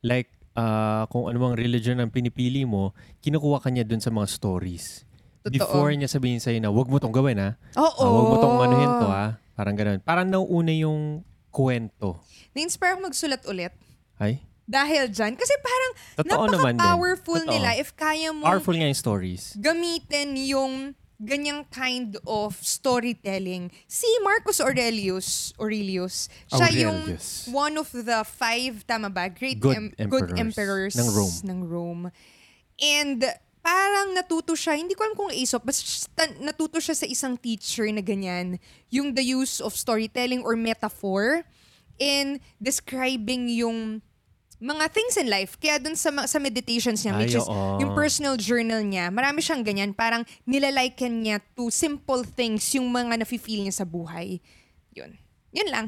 Like, 0.00 0.32
ah, 0.56 1.04
kung 1.12 1.28
ano 1.28 1.36
mang 1.36 1.60
religion 1.60 2.00
ang 2.00 2.08
pinipili 2.08 2.64
mo, 2.64 2.96
kinukuha 3.20 3.60
ka 3.60 3.68
niya 3.68 3.84
dun 3.84 4.00
sa 4.00 4.08
mga 4.08 4.32
stories. 4.32 5.04
Totoo. 5.40 5.56
Before 5.56 5.88
niya 5.90 6.04
sabihin 6.06 6.36
sa'yo 6.36 6.60
na, 6.60 6.68
wag 6.68 6.86
mo 6.86 7.00
tong 7.00 7.12
gawin 7.12 7.40
ha. 7.40 7.56
Oo. 7.74 7.96
Ah, 7.96 8.10
wag 8.10 8.26
mo 8.28 8.36
tong 8.36 8.56
anuhin 8.60 8.92
to 8.98 9.08
ha. 9.08 9.26
Parang 9.54 9.76
ganun. 9.76 9.98
Parang 10.00 10.28
nauuna 10.28 10.72
yung 10.72 11.24
kwento. 11.48 12.20
Na-inspire 12.52 12.94
ako 12.94 13.08
magsulat 13.08 13.42
ulit. 13.44 13.72
Ay? 14.16 14.44
Dahil 14.64 15.08
dyan. 15.08 15.34
Kasi 15.34 15.56
parang 15.58 15.92
Totoo 16.20 16.44
napaka-powerful 16.46 17.40
nila 17.42 17.74
if 17.74 17.90
kaya 17.92 18.30
mo 18.30 18.44
Powerful 18.44 18.76
nga 18.76 18.86
yung 18.86 18.94
stories. 18.94 19.56
gamitin 19.56 20.36
yung 20.36 20.74
ganyang 21.20 21.68
kind 21.68 22.16
of 22.24 22.56
storytelling. 22.60 23.68
Si 23.84 24.08
Marcus 24.20 24.56
Aurelius, 24.56 25.52
Aurelius, 25.56 26.32
siya 26.48 26.64
Aurelius. 26.64 26.80
yung 26.80 26.96
one 27.52 27.74
of 27.76 27.92
the 27.92 28.24
five, 28.24 28.84
tama 28.84 29.08
ba? 29.08 29.28
Great 29.28 29.60
Good 29.60 29.76
em- 29.76 29.92
good 30.08 30.32
emperors 30.32 30.94
emperors 30.94 30.94
ng 30.96 31.08
Rome. 31.12 31.36
ng 31.44 31.58
Rome. 31.64 32.02
And 32.80 33.20
parang 33.60 34.16
natuto 34.16 34.56
siya, 34.56 34.76
hindi 34.76 34.96
ko 34.96 35.04
alam 35.04 35.16
kung 35.16 35.32
Aesop, 35.32 35.64
basta 35.64 36.24
natuto 36.40 36.80
siya 36.80 36.96
sa 36.96 37.06
isang 37.06 37.36
teacher 37.36 37.84
na 37.92 38.00
ganyan, 38.00 38.56
yung 38.88 39.12
the 39.12 39.24
use 39.24 39.60
of 39.60 39.76
storytelling 39.76 40.40
or 40.40 40.56
metaphor 40.56 41.44
in 42.00 42.40
describing 42.56 43.52
yung 43.52 44.00
mga 44.60 44.92
things 44.92 45.16
in 45.16 45.28
life. 45.32 45.56
Kaya 45.56 45.80
dun 45.80 45.96
sa, 45.96 46.12
sa 46.28 46.36
meditations 46.36 47.00
niya, 47.00 47.16
which 47.16 47.36
Ay, 47.36 47.40
is 47.40 47.48
oo. 47.48 47.80
yung 47.80 47.96
personal 47.96 48.36
journal 48.36 48.84
niya, 48.84 49.08
marami 49.08 49.40
siyang 49.40 49.64
ganyan. 49.64 49.96
Parang 49.96 50.24
nilaliken 50.44 51.24
niya 51.24 51.40
to 51.56 51.72
simple 51.72 52.24
things 52.24 52.68
yung 52.76 52.88
mga 52.92 53.24
nafe-feel 53.24 53.64
niya 53.64 53.84
sa 53.84 53.88
buhay. 53.88 54.40
Yun. 54.92 55.16
Yun 55.56 55.68
lang. 55.72 55.86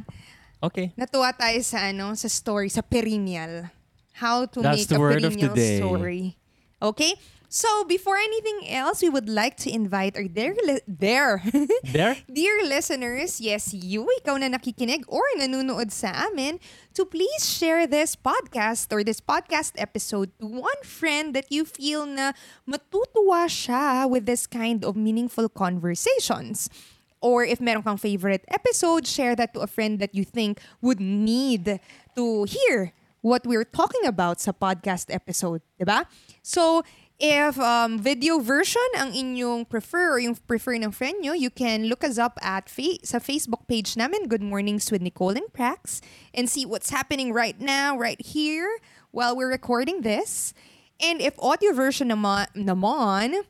Okay. 0.65 0.97
Natuwa 0.97 1.37
tayo 1.37 1.61
sa 1.61 1.93
ano, 1.93 2.17
sa 2.17 2.29
story, 2.33 2.73
sa 2.73 2.81
perennial. 2.81 3.69
How 4.17 4.49
to 4.49 4.65
That's 4.65 4.89
make 4.89 4.93
a 4.93 4.97
perennial 4.97 5.57
story. 5.57 6.41
Okay? 6.81 7.13
So, 7.53 7.85
before 7.85 8.17
anything 8.17 8.65
else, 8.73 9.03
we 9.03 9.11
would 9.13 9.29
like 9.29 9.59
to 9.59 9.71
invite 9.71 10.17
our 10.17 10.25
dear, 10.25 10.57
li- 10.65 10.81
dear, 10.89 11.45
There? 11.85 12.17
dear 12.25 12.65
listeners, 12.65 13.45
yes, 13.45 13.77
you, 13.77 14.09
ikaw 14.25 14.41
na 14.41 14.49
nakikinig 14.49 15.05
or 15.05 15.21
nanonood 15.37 15.93
sa 15.93 16.33
amin, 16.33 16.65
to 16.97 17.05
please 17.05 17.45
share 17.45 17.85
this 17.85 18.17
podcast 18.17 18.89
or 18.89 19.05
this 19.05 19.21
podcast 19.21 19.77
episode 19.77 20.33
to 20.41 20.49
one 20.49 20.81
friend 20.81 21.37
that 21.37 21.53
you 21.53 21.69
feel 21.69 22.09
na 22.09 22.33
matutuwa 22.65 23.45
siya 23.53 24.09
with 24.09 24.25
this 24.25 24.49
kind 24.49 24.81
of 24.81 24.97
meaningful 24.97 25.53
conversations. 25.53 26.73
Or 27.21 27.45
if 27.45 27.61
meron 27.61 27.85
kang 27.85 28.01
favorite 28.01 28.49
episode, 28.49 29.05
share 29.05 29.37
that 29.37 29.53
to 29.53 29.61
a 29.61 29.69
friend 29.69 30.01
that 30.01 30.17
you 30.17 30.25
think 30.25 30.57
would 30.81 31.05
need 31.05 31.85
to 32.17 32.45
hear 32.49 32.97
what 33.23 33.47
we're 33.47 33.69
talking 33.69 34.03
about 34.09 34.41
sa 34.43 34.51
podcast 34.51 35.07
episode, 35.13 35.63
'di 35.79 35.87
ba? 35.87 36.11
So, 36.43 36.83
if 37.23 37.55
um, 37.63 38.03
video 38.03 38.43
version 38.43 38.83
ang 38.99 39.15
inyong 39.15 39.71
prefer 39.71 40.19
or 40.19 40.19
yung 40.19 40.35
prefer 40.35 40.75
ng 40.75 40.91
friend 40.91 41.23
nyo, 41.23 41.31
you 41.31 41.55
can 41.55 41.87
look 41.87 42.03
us 42.03 42.19
up 42.19 42.35
at 42.43 42.67
fa- 42.67 42.99
sa 43.07 43.23
Facebook 43.23 43.71
page 43.71 43.95
namin, 43.95 44.27
Good 44.27 44.43
Mornings 44.43 44.91
with 44.91 44.99
Nicole 44.99 45.39
and 45.39 45.47
Prax, 45.55 46.03
and 46.35 46.51
see 46.51 46.67
what's 46.67 46.91
happening 46.91 47.31
right 47.31 47.55
now, 47.63 47.95
right 47.95 48.19
here, 48.19 48.83
while 49.15 49.39
we're 49.39 49.55
recording 49.55 50.03
this. 50.03 50.51
And 50.99 51.23
if 51.23 51.39
audio 51.39 51.71
version 51.71 52.11
naman, 52.11 52.51
naman 52.59 53.47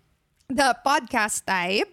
the 0.52 0.76
podcast 0.84 1.48
type, 1.48 1.88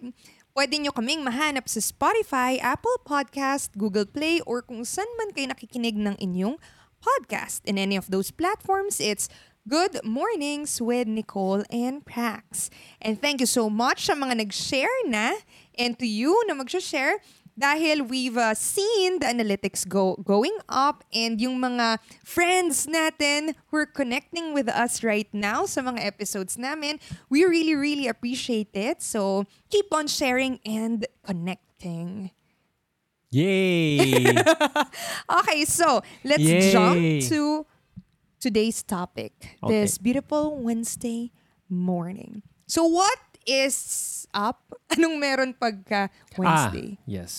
pwede 0.52 0.76
nyo 0.76 0.92
kaming 0.92 1.24
mahanap 1.24 1.64
sa 1.64 1.80
Spotify, 1.80 2.60
Apple 2.60 3.00
Podcast, 3.08 3.72
Google 3.80 4.04
Play, 4.04 4.44
or 4.44 4.60
kung 4.60 4.84
saan 4.84 5.08
man 5.16 5.32
kayo 5.32 5.48
nakikinig 5.48 5.96
ng 5.96 6.20
inyong 6.20 6.60
podcast. 7.00 7.64
In 7.64 7.80
any 7.80 7.96
of 7.96 8.12
those 8.12 8.28
platforms, 8.28 9.00
it's 9.00 9.32
Good 9.70 10.02
Mornings 10.02 10.82
with 10.82 11.06
Nicole 11.06 11.62
and 11.70 12.02
Prax. 12.02 12.74
And 12.98 13.14
thank 13.14 13.38
you 13.38 13.46
so 13.46 13.70
much 13.70 14.10
sa 14.10 14.18
mga 14.18 14.42
nag-share 14.42 15.06
na 15.06 15.38
and 15.78 15.94
to 15.94 16.10
you 16.10 16.34
na 16.50 16.58
mag-share 16.58 17.22
dahil 17.54 18.02
we've 18.02 18.34
uh, 18.34 18.50
seen 18.58 19.22
the 19.22 19.30
analytics 19.30 19.86
go 19.86 20.18
going 20.26 20.58
up 20.66 21.06
and 21.14 21.38
yung 21.38 21.62
mga 21.62 22.02
friends 22.26 22.90
natin 22.90 23.54
who 23.70 23.78
are 23.78 23.86
connecting 23.86 24.50
with 24.50 24.66
us 24.66 25.06
right 25.06 25.30
now 25.30 25.70
sa 25.70 25.86
mga 25.86 26.02
episodes 26.02 26.58
namin, 26.58 26.98
we 27.30 27.46
really, 27.46 27.78
really 27.78 28.10
appreciate 28.10 28.74
it. 28.74 28.98
So, 28.98 29.46
keep 29.70 29.86
on 29.94 30.10
sharing 30.10 30.58
and 30.66 31.06
connecting. 31.22 32.34
Yay! 33.30 34.34
Okay, 35.46 35.62
so 35.62 36.02
let's 36.26 36.42
Yay! 36.42 36.74
jump 36.74 36.98
to 37.30 37.69
today's 38.40 38.82
topic. 38.82 39.60
Okay. 39.62 39.84
This 39.84 40.00
beautiful 40.00 40.56
Wednesday 40.56 41.30
morning. 41.68 42.42
So 42.66 42.88
what 42.88 43.20
is 43.44 44.26
up? 44.32 44.64
Anong 44.96 45.20
meron 45.20 45.52
pagka 45.54 46.08
Wednesday? 46.40 46.96
Ah, 46.96 47.04
yes. 47.04 47.32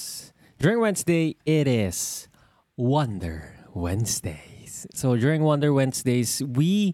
During 0.62 0.80
Wednesday, 0.80 1.36
it 1.44 1.66
is 1.66 2.30
Wonder 2.78 3.58
Wednesdays. 3.74 4.86
So 4.94 5.18
during 5.18 5.42
Wonder 5.42 5.74
Wednesdays, 5.74 6.46
we 6.46 6.94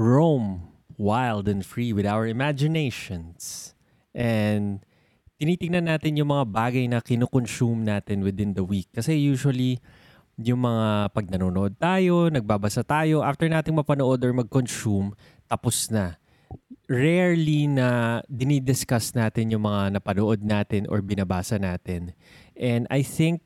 roam 0.00 0.72
wild 0.96 1.46
and 1.46 1.60
free 1.60 1.92
with 1.92 2.08
our 2.08 2.26
imaginations. 2.26 3.76
And 4.16 4.80
tinitingnan 5.36 5.92
natin 5.92 6.16
yung 6.16 6.32
mga 6.32 6.48
bagay 6.48 6.88
na 6.88 7.04
kinukonsume 7.04 7.84
natin 7.84 8.24
within 8.24 8.56
the 8.56 8.64
week. 8.64 8.88
Kasi 8.96 9.20
usually, 9.20 9.76
yung 10.36 10.60
mga 10.60 11.10
pag 11.16 11.26
nanonood 11.32 11.76
tayo, 11.80 12.28
nagbabasa 12.28 12.84
tayo, 12.84 13.24
after 13.24 13.48
nating 13.48 13.76
mapanood 13.76 14.20
or 14.20 14.32
mag-consume, 14.36 15.16
tapos 15.48 15.88
na 15.88 16.20
rarely 16.86 17.66
na 17.66 18.20
dinidiscuss 18.30 19.16
natin 19.16 19.50
yung 19.50 19.66
mga 19.66 19.98
napanood 19.98 20.44
natin 20.44 20.86
or 20.86 21.02
binabasa 21.02 21.58
natin. 21.58 22.14
And 22.54 22.86
I 22.92 23.02
think 23.02 23.42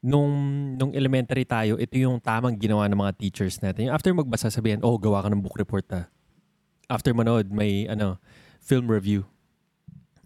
nung 0.00 0.32
nung 0.80 0.96
elementary 0.96 1.44
tayo, 1.44 1.76
ito 1.76 2.00
yung 2.00 2.18
tamang 2.18 2.56
ginawa 2.56 2.88
ng 2.88 2.98
mga 2.98 3.16
teachers 3.20 3.60
natin. 3.60 3.88
Yung 3.88 3.94
after 3.94 4.10
magbasa 4.10 4.48
sabihin, 4.48 4.80
oh, 4.82 4.96
gawa 4.96 5.22
ka 5.22 5.28
ng 5.30 5.44
book 5.44 5.60
report 5.60 5.86
ah. 5.92 6.08
After 6.90 7.14
manood, 7.14 7.52
may 7.52 7.86
ano, 7.86 8.18
film 8.58 8.90
review. 8.90 9.22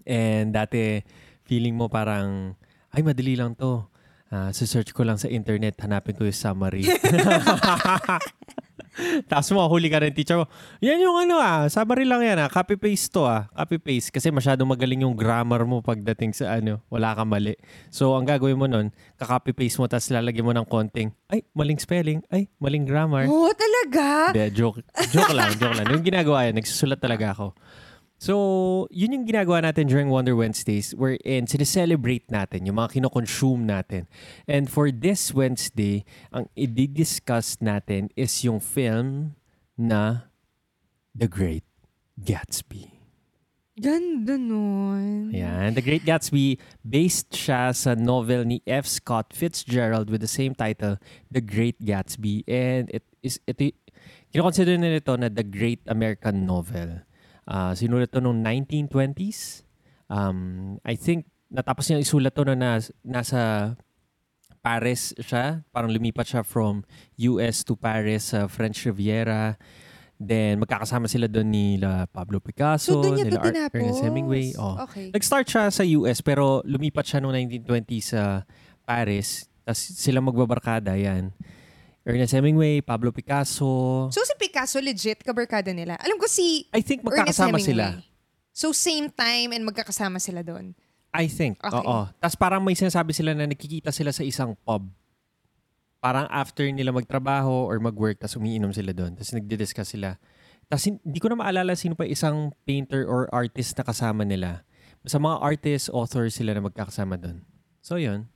And 0.09 0.57
dati, 0.57 1.05
feeling 1.45 1.77
mo 1.77 1.93
parang, 1.93 2.57
ay, 2.95 3.05
madali 3.05 3.37
lang 3.37 3.53
to. 3.59 3.85
Ah, 4.35 4.51
search 4.51 4.91
ko 4.91 5.07
lang 5.07 5.15
sa 5.15 5.31
internet, 5.31 5.79
hanapin 5.79 6.19
ko 6.19 6.27
yung 6.27 6.35
summary. 6.35 6.83
Tapos 9.31 9.51
mo, 9.55 9.67
huli 9.67 9.91
ka 9.91 10.03
ng 10.03 10.15
teacher 10.15 10.39
mo, 10.39 10.47
yan 10.83 11.03
yung 11.03 11.15
ano 11.27 11.39
ah, 11.39 11.67
summary 11.71 12.07
lang 12.07 12.23
yan 12.23 12.39
ah, 12.43 12.51
copy-paste 12.51 13.15
to 13.15 13.27
ah, 13.27 13.47
copy-paste. 13.55 14.11
Kasi 14.11 14.35
masyadong 14.35 14.67
magaling 14.67 15.07
yung 15.07 15.15
grammar 15.15 15.63
mo 15.67 15.83
pagdating 15.83 16.35
sa 16.35 16.59
ano, 16.59 16.83
wala 16.91 17.15
kang 17.15 17.31
mali. 17.31 17.55
So, 17.95 18.15
ang 18.15 18.27
gagawin 18.27 18.59
mo 18.59 18.67
nun, 18.67 18.91
ka-copy-paste 19.19 19.79
mo, 19.79 19.87
tapos 19.87 20.11
lalagyan 20.11 20.47
mo 20.47 20.53
ng 20.55 20.67
konting, 20.67 21.15
ay, 21.31 21.43
maling 21.55 21.79
spelling, 21.79 22.23
ay, 22.31 22.51
maling 22.59 22.87
grammar. 22.87 23.27
Oh, 23.27 23.51
talaga? 23.55 24.35
Hindi, 24.35 24.51
joke, 24.55 24.83
joke 25.15 25.35
lang, 25.35 25.55
joke 25.59 25.79
lang. 25.79 25.87
Yung 25.95 26.03
ginagawa 26.03 26.51
yan, 26.51 26.59
nagsusulat 26.59 26.99
talaga 26.99 27.35
ako. 27.35 27.47
So, 28.25 28.89
yun 28.89 29.13
yung 29.13 29.29
ginagawa 29.29 29.61
natin 29.61 29.85
during 29.85 30.09
Wonder 30.09 30.33
Wednesdays 30.33 30.97
wherein 30.97 31.45
sineselebrate 31.45 32.33
natin 32.33 32.65
yung 32.65 32.81
mga 32.81 32.97
kinoconsume 32.97 33.69
natin. 33.69 34.09
And 34.49 34.65
for 34.65 34.89
this 34.89 35.37
Wednesday, 35.37 36.09
ang 36.33 36.49
i-discuss 36.57 37.61
natin 37.61 38.09
is 38.17 38.33
yung 38.41 38.65
film 38.65 39.37
na 39.77 40.33
The 41.13 41.29
Great 41.29 41.69
Gatsby. 42.17 42.97
Ganda 43.77 44.41
nun. 44.41 45.29
Ayan. 45.29 45.77
The 45.77 45.85
Great 45.85 46.09
Gatsby, 46.09 46.57
based 46.81 47.37
siya 47.37 47.77
sa 47.77 47.93
novel 47.93 48.49
ni 48.49 48.65
F. 48.65 48.89
Scott 48.89 49.37
Fitzgerald 49.37 50.09
with 50.09 50.25
the 50.25 50.33
same 50.33 50.57
title, 50.57 50.97
The 51.29 51.45
Great 51.45 51.77
Gatsby. 51.77 52.49
And 52.49 52.89
it 52.89 53.05
is, 53.21 53.37
ito, 53.45 53.69
kinoconsider 54.33 54.81
na 54.81 54.97
ito 54.97 55.13
na 55.13 55.29
The 55.29 55.45
Great 55.45 55.85
American 55.85 56.49
Novel. 56.49 57.05
Uh, 57.45 57.73
sinulat 57.77 58.09
to 58.09 58.21
noong 58.21 58.41
1920s. 58.41 59.63
Um, 60.09 60.77
I 60.85 60.97
think 60.97 61.29
natapos 61.49 61.89
niya 61.89 62.01
isulat 62.01 62.33
to 62.33 62.45
na 62.45 62.57
nas, 62.57 62.89
nasa 63.05 63.75
Paris 64.65 65.13
siya. 65.21 65.61
Parang 65.69 65.93
lumipat 65.93 66.25
siya 66.25 66.41
from 66.41 66.89
US 67.21 67.61
to 67.69 67.77
Paris 67.77 68.33
sa 68.33 68.49
French 68.49 68.81
Riviera. 68.89 69.61
Then 70.17 70.63
magkakasama 70.63 71.05
sila 71.05 71.29
doon 71.29 71.53
nila 71.53 72.09
Pablo 72.09 72.41
Picasso, 72.41 72.97
So, 72.97 73.13
nila 73.13 73.29
to 73.29 73.39
Ar- 73.43 73.47
tinapos? 73.53 73.77
Ernest 73.77 74.01
Hemingway. 74.01 74.47
Oh. 74.57 74.81
Okay. 74.89 75.13
Nag-start 75.13 75.45
siya 75.45 75.65
sa 75.69 75.85
US 76.01 76.25
pero 76.25 76.65
lumipat 76.65 77.05
siya 77.05 77.21
noong 77.21 77.37
1920 77.61 78.01
sa 78.01 78.49
Paris. 78.89 79.53
Tapos 79.69 79.81
sila 79.81 80.25
magbabarkada 80.25 80.97
yan. 80.97 81.35
Ernest 82.05 82.37
Hemingway, 82.37 82.85
Pablo 82.85 83.09
Picasso. 83.09 84.13
So, 84.13 84.21
si 84.29 84.37
Picasso, 84.37 84.77
legit, 84.77 85.25
kabarkada 85.25 85.73
nila. 85.73 85.97
Alam 86.05 86.21
ko 86.21 86.29
si 86.29 86.69
I 86.69 86.85
think 86.85 87.01
magkakasama 87.01 87.57
sila. 87.57 88.05
So, 88.53 88.77
same 88.77 89.09
time 89.09 89.57
and 89.57 89.65
magkakasama 89.65 90.21
sila 90.21 90.45
doon. 90.45 90.77
I 91.17 91.31
think. 91.31 91.63
Okay. 91.65 91.81
Oo. 91.81 92.11
Tapos 92.21 92.37
parang 92.37 92.61
may 92.61 92.77
sinasabi 92.77 93.15
sila 93.17 93.33
na 93.33 93.49
nakikita 93.49 93.89
sila 93.95 94.13
sa 94.13 94.27
isang 94.27 94.53
pub. 94.67 94.85
Parang 96.03 96.29
after 96.29 96.69
nila 96.69 96.93
magtrabaho 96.93 97.71
or 97.71 97.81
mag-work, 97.81 98.21
tapos 98.21 98.37
umiinom 98.37 98.75
sila 98.77 98.93
doon. 98.93 99.17
Tapos 99.17 99.33
nagdi-discuss 99.33 99.97
sila. 99.97 100.21
Tapos 100.69 100.85
hindi 100.91 101.19
ko 101.23 101.33
na 101.33 101.41
maalala 101.41 101.73
sino 101.73 101.97
pa 101.97 102.05
isang 102.05 102.53
painter 102.69 103.09
or 103.09 103.31
artist 103.33 103.79
na 103.81 103.87
kasama 103.87 104.27
nila. 104.27 104.67
Sa 105.09 105.17
mga 105.17 105.41
artists, 105.41 105.89
authors 105.89 106.37
sila 106.37 106.53
na 106.53 106.61
magkakasama 106.61 107.17
doon. 107.17 107.41
So, 107.81 107.97
yun. 107.97 108.29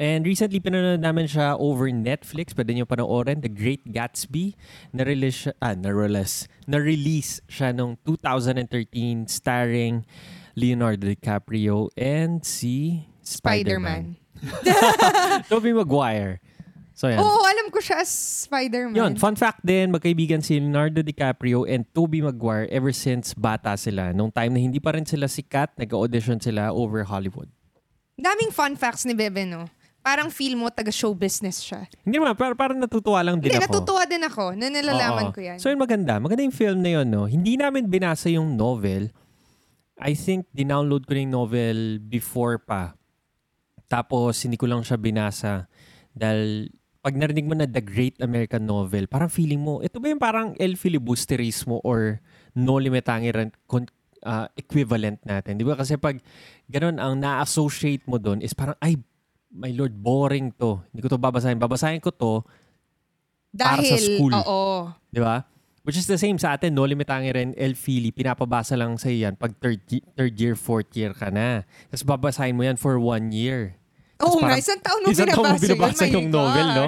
And 0.00 0.24
recently, 0.24 0.60
pinanood 0.60 1.00
namin 1.00 1.28
siya 1.28 1.60
over 1.60 1.92
Netflix. 1.92 2.56
Pwede 2.56 2.72
nyo 2.72 2.88
panoorin. 2.88 3.44
The 3.44 3.52
Great 3.52 3.84
Gatsby. 3.84 4.56
Na-release, 4.96 5.48
siya- 5.48 5.56
ah, 5.60 5.76
na-release. 5.76 6.48
Na-release 6.64 7.44
siya 7.46 7.76
noong 7.76 8.00
2013 8.04 9.28
starring 9.28 10.08
Leonardo 10.56 11.06
DiCaprio 11.06 11.88
and 12.00 12.40
si 12.44 13.06
Spider-Man. 13.20 14.16
Spider-Man. 14.16 15.44
Tobey 15.52 15.72
Maguire. 15.76 16.40
So, 16.96 17.08
yan. 17.08 17.16
Oo, 17.16 17.40
alam 17.48 17.72
ko 17.72 17.80
siya 17.80 18.04
as 18.04 18.12
Spider-Man. 18.44 18.92
Yun, 18.96 19.12
fun 19.16 19.32
fact 19.32 19.64
din, 19.64 19.88
magkaibigan 19.88 20.44
si 20.44 20.60
Leonardo 20.60 21.00
DiCaprio 21.00 21.64
and 21.64 21.88
Tobey 21.96 22.20
Maguire 22.20 22.68
ever 22.68 22.92
since 22.92 23.32
bata 23.32 23.72
sila. 23.76 24.12
Nung 24.12 24.28
time 24.28 24.52
na 24.52 24.60
hindi 24.60 24.76
pa 24.80 24.92
rin 24.92 25.08
sila 25.08 25.24
sikat, 25.24 25.76
nag-audition 25.80 26.40
sila 26.40 26.72
over 26.72 27.04
Hollywood. 27.08 27.48
Daming 28.20 28.52
fun 28.52 28.76
facts 28.76 29.08
ni 29.08 29.16
Bebe, 29.16 29.48
no? 29.48 29.64
Parang 30.00 30.28
feel 30.32 30.56
mo 30.56 30.68
taga-show 30.68 31.12
business 31.12 31.60
siya. 31.60 31.84
Hindi 32.04 32.20
naman, 32.20 32.32
par- 32.36 32.56
parang 32.56 32.76
natutuwa 32.76 33.20
lang 33.20 33.36
din 33.40 33.52
Hindi, 33.52 33.60
ako. 33.60 33.68
natutuwa 33.68 34.02
din 34.08 34.22
ako 34.24 34.44
na 34.56 34.66
nalalaman 34.68 35.26
Oo. 35.28 35.32
ko 35.32 35.40
yan. 35.40 35.56
So 35.60 35.68
yun 35.68 35.80
maganda. 35.80 36.16
Maganda 36.20 36.40
yung 36.44 36.56
film 36.56 36.80
na 36.80 37.00
yun, 37.00 37.08
no? 37.08 37.28
Hindi 37.28 37.56
namin 37.60 37.88
binasa 37.88 38.32
yung 38.32 38.56
novel. 38.56 39.12
I 40.00 40.16
think 40.16 40.48
dinownload 40.56 41.04
ko 41.04 41.12
na 41.12 41.20
yung 41.20 41.34
novel 41.36 42.00
before 42.00 42.56
pa. 42.60 42.96
Tapos 43.92 44.40
hindi 44.40 44.56
ko 44.56 44.64
lang 44.68 44.80
siya 44.80 44.96
binasa. 44.96 45.68
Dahil 46.16 46.72
pag 47.00 47.16
narinig 47.16 47.44
mo 47.48 47.56
na 47.56 47.68
The 47.68 47.84
Great 47.84 48.16
American 48.20 48.64
Novel, 48.64 49.08
parang 49.08 49.28
feeling 49.32 49.60
mo, 49.60 49.80
ito 49.80 50.00
ba 50.00 50.08
yung 50.08 50.20
parang 50.20 50.52
El 50.60 50.76
Filibusterismo 50.76 51.80
or 51.84 52.20
No 52.56 52.76
Limitangir 52.76 53.36
con- 53.64 53.88
ah, 54.24 54.48
equivalent 54.56 55.20
natin? 55.24 55.56
Di 55.56 55.64
ba? 55.64 55.76
Kasi 55.76 55.96
pag 55.96 56.20
ganun, 56.70 56.96
ang 56.96 57.18
na-associate 57.18 58.06
mo 58.06 58.16
doon 58.16 58.40
is 58.40 58.54
parang, 58.54 58.78
ay, 58.78 58.94
my 59.50 59.74
lord, 59.74 59.92
boring 59.92 60.54
to. 60.54 60.78
Hindi 60.90 61.02
ko 61.02 61.10
to 61.10 61.18
babasahin. 61.18 61.58
Babasahin 61.58 61.98
ko 61.98 62.14
to 62.14 62.46
para 63.50 63.82
Dahil, 63.82 63.90
sa 63.90 63.98
school. 63.98 64.32
oo. 64.32 64.94
Di 65.10 65.18
ba? 65.18 65.42
Which 65.82 65.98
is 65.98 66.06
the 66.06 66.20
same 66.20 66.38
sa 66.38 66.54
atin, 66.54 66.76
no? 66.76 66.86
Limitangin 66.86 67.34
rin, 67.34 67.50
El 67.58 67.74
Fili, 67.74 68.14
pinapabasa 68.14 68.78
lang 68.78 68.94
sa 68.94 69.10
yan 69.10 69.34
pag 69.34 69.56
third, 69.58 69.82
third 70.14 70.34
year, 70.38 70.54
fourth 70.54 70.92
year 70.94 71.10
ka 71.10 71.34
na. 71.34 71.66
Tapos 71.90 72.06
babasahin 72.06 72.54
mo 72.54 72.62
yan 72.62 72.78
for 72.78 73.00
one 73.00 73.34
year. 73.34 73.74
Oo 74.22 74.38
Tapos 74.38 74.44
nga, 74.44 74.54
isang 74.60 74.80
taon 74.84 75.00
mo 75.02 75.06
Isang 75.10 75.26
taon 75.32 75.44
mo 75.50 75.56
binabasa, 75.56 75.66
binabasa 75.66 76.04
yun. 76.06 76.14
yung 76.14 76.28
novel, 76.30 76.66
no? 76.76 76.86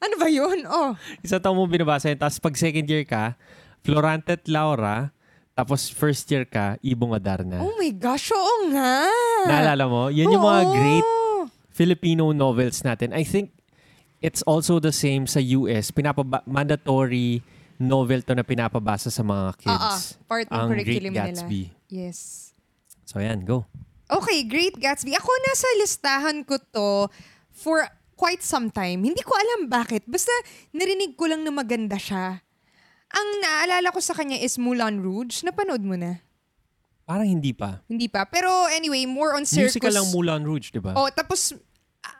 Ano 0.00 0.14
ba 0.16 0.28
yun? 0.32 0.58
Oh. 0.64 0.96
Isang 1.20 1.42
taon 1.44 1.58
mo 1.58 1.68
binabasa 1.68 2.08
yun. 2.08 2.16
Tapos 2.16 2.40
pag 2.40 2.54
second 2.56 2.86
year 2.88 3.04
ka, 3.04 3.36
Florante 3.84 4.38
at 4.40 4.46
Laura. 4.48 5.12
Tapos 5.60 5.92
first 5.92 6.24
year 6.32 6.48
ka, 6.48 6.80
Ibong 6.80 7.12
Adarna. 7.12 7.60
Oh 7.60 7.76
my 7.76 7.92
gosh, 7.92 8.32
oo 8.32 8.72
nga. 8.72 9.04
Naalala 9.44 9.84
mo? 9.84 10.08
Yan 10.08 10.32
yung 10.32 10.40
mga 10.40 10.62
Oo. 10.64 10.72
great 10.72 11.08
Filipino 11.68 12.32
novels 12.32 12.80
natin. 12.80 13.12
I 13.12 13.20
think 13.20 13.52
it's 14.24 14.40
also 14.42 14.80
the 14.80 14.88
same 14.88 15.28
sa 15.28 15.36
US. 15.36 15.92
Pinapaba- 15.92 16.40
mandatory 16.48 17.44
novel 17.76 18.24
to 18.24 18.32
na 18.32 18.40
pinapabasa 18.40 19.12
sa 19.12 19.20
mga 19.20 19.44
Oo, 19.52 19.60
kids. 19.60 20.16
part 20.24 20.48
ng 20.48 20.56
Ang 20.56 20.68
Great 20.72 20.88
curriculum 20.88 21.12
Gatsby. 21.12 21.60
nila. 21.68 21.92
Yes. 21.92 22.18
So 23.04 23.20
yan, 23.20 23.44
go. 23.44 23.68
Okay, 24.08 24.40
Great 24.44 24.80
Gatsby. 24.80 25.12
Ako 25.12 25.28
nasa 25.44 25.68
listahan 25.76 26.40
ko 26.40 26.56
to 26.56 27.12
for 27.50 27.84
quite 28.16 28.40
some 28.40 28.72
time. 28.72 29.04
Hindi 29.04 29.20
ko 29.20 29.36
alam 29.36 29.68
bakit. 29.68 30.08
Basta 30.08 30.32
narinig 30.72 31.16
ko 31.16 31.28
lang 31.28 31.44
na 31.44 31.52
maganda 31.52 32.00
siya. 32.00 32.40
Ang 33.10 33.28
naalala 33.42 33.90
ko 33.90 33.98
sa 33.98 34.14
kanya 34.14 34.38
is 34.38 34.54
Moulin 34.54 35.02
Rouge. 35.02 35.42
Napanood 35.42 35.82
mo 35.82 35.98
na? 35.98 36.22
Parang 37.02 37.26
hindi 37.26 37.50
pa. 37.50 37.82
Hindi 37.90 38.06
pa. 38.06 38.22
Pero 38.30 38.46
anyway, 38.70 39.02
more 39.02 39.34
on 39.34 39.42
circus. 39.42 39.74
Musical 39.74 39.90
lang 39.98 40.06
Moulin 40.14 40.46
Rouge, 40.46 40.70
di 40.70 40.78
ba? 40.78 40.94
Oh, 40.94 41.10
tapos 41.10 41.58
ah, 42.06 42.14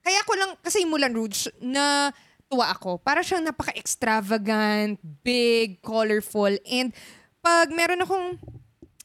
kaya 0.00 0.20
ko 0.24 0.32
lang 0.40 0.50
kasi 0.64 0.88
Moulin 0.88 1.12
Rouge 1.12 1.52
na 1.60 2.08
tuwa 2.48 2.72
ako. 2.72 2.96
Para 3.04 3.20
siyang 3.20 3.44
napaka-extravagant, 3.44 4.96
big, 5.20 5.84
colorful, 5.84 6.52
and 6.64 6.96
pag 7.44 7.68
meron 7.76 8.00
akong 8.00 8.40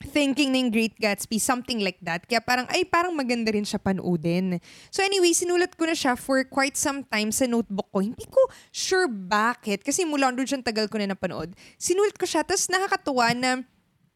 thinking 0.02 0.52
ng 0.52 0.74
Great 0.74 0.98
Gatsby, 0.98 1.38
something 1.38 1.80
like 1.80 2.02
that. 2.02 2.26
Kaya 2.26 2.42
parang, 2.42 2.66
ay, 2.74 2.84
parang 2.84 3.14
maganda 3.14 3.54
rin 3.54 3.64
siya 3.64 3.78
panoodin. 3.78 4.58
So 4.90 5.06
anyway, 5.06 5.32
sinulat 5.32 5.78
ko 5.78 5.86
na 5.86 5.96
siya 5.96 6.18
for 6.18 6.42
quite 6.46 6.76
some 6.76 7.06
time 7.06 7.30
sa 7.30 7.46
notebook 7.46 7.88
ko. 7.94 8.02
Hindi 8.02 8.26
ko 8.28 8.42
sure 8.74 9.08
bakit, 9.08 9.86
kasi 9.86 10.04
Moulin 10.04 10.34
Rouge 10.34 10.58
ang 10.58 10.66
tagal 10.66 10.90
ko 10.90 10.98
na 10.98 11.14
napanood. 11.14 11.54
Sinulat 11.78 12.18
ko 12.18 12.26
siya, 12.26 12.42
tapos 12.42 12.68
nakakatuwa 12.68 13.32
na 13.38 13.52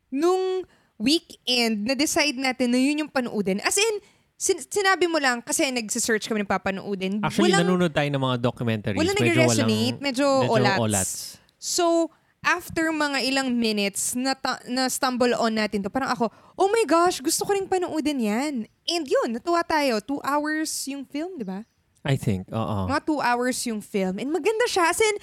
nung 0.09 0.65
weekend, 0.97 1.85
na-decide 1.85 2.39
natin 2.39 2.71
na 2.71 2.79
yun 2.79 3.05
yung 3.05 3.11
panoodin. 3.11 3.59
As 3.61 3.75
in, 3.75 3.95
sin- 4.39 4.63
sinabi 4.63 5.07
mo 5.07 5.19
lang, 5.19 5.43
kasi 5.43 5.67
nagsisearch 5.71 6.27
kami 6.27 6.43
ng 6.43 6.51
papanoodin. 6.51 7.19
Actually, 7.23 7.51
walang, 7.51 7.67
nanonood 7.67 7.93
tayo 7.93 8.09
ng 8.11 8.23
mga 8.23 8.37
documentaries. 8.39 8.99
walang 8.99 9.15
medyo 9.19 9.31
nag-resonate, 9.35 9.97
medyo, 9.99 10.27
medyo 10.47 10.79
olats. 10.79 11.39
So, 11.59 12.11
after 12.45 12.93
mga 12.93 13.25
ilang 13.25 13.57
minutes, 13.57 14.13
na, 14.13 14.37
na 14.69 14.85
stumble 14.85 15.33
on 15.33 15.57
natin 15.57 15.81
to, 15.81 15.89
parang 15.89 16.13
ako, 16.13 16.29
oh 16.55 16.69
my 16.69 16.85
gosh, 16.85 17.19
gusto 17.19 17.41
ko 17.43 17.57
rin 17.57 17.65
panoodin 17.65 18.21
yan. 18.21 18.53
And 18.85 19.03
yun, 19.03 19.33
natuwa 19.33 19.65
tayo. 19.65 19.97
Two 19.99 20.21
hours 20.21 20.69
yung 20.85 21.03
film, 21.03 21.41
di 21.41 21.43
ba? 21.43 21.65
I 22.05 22.13
think, 22.13 22.45
oo. 22.53 22.85
Mga 22.85 23.01
two 23.01 23.17
hours 23.17 23.57
yung 23.65 23.81
film. 23.81 24.21
And 24.21 24.29
maganda 24.29 24.69
siya. 24.69 24.93
As 24.93 25.01
in, 25.01 25.17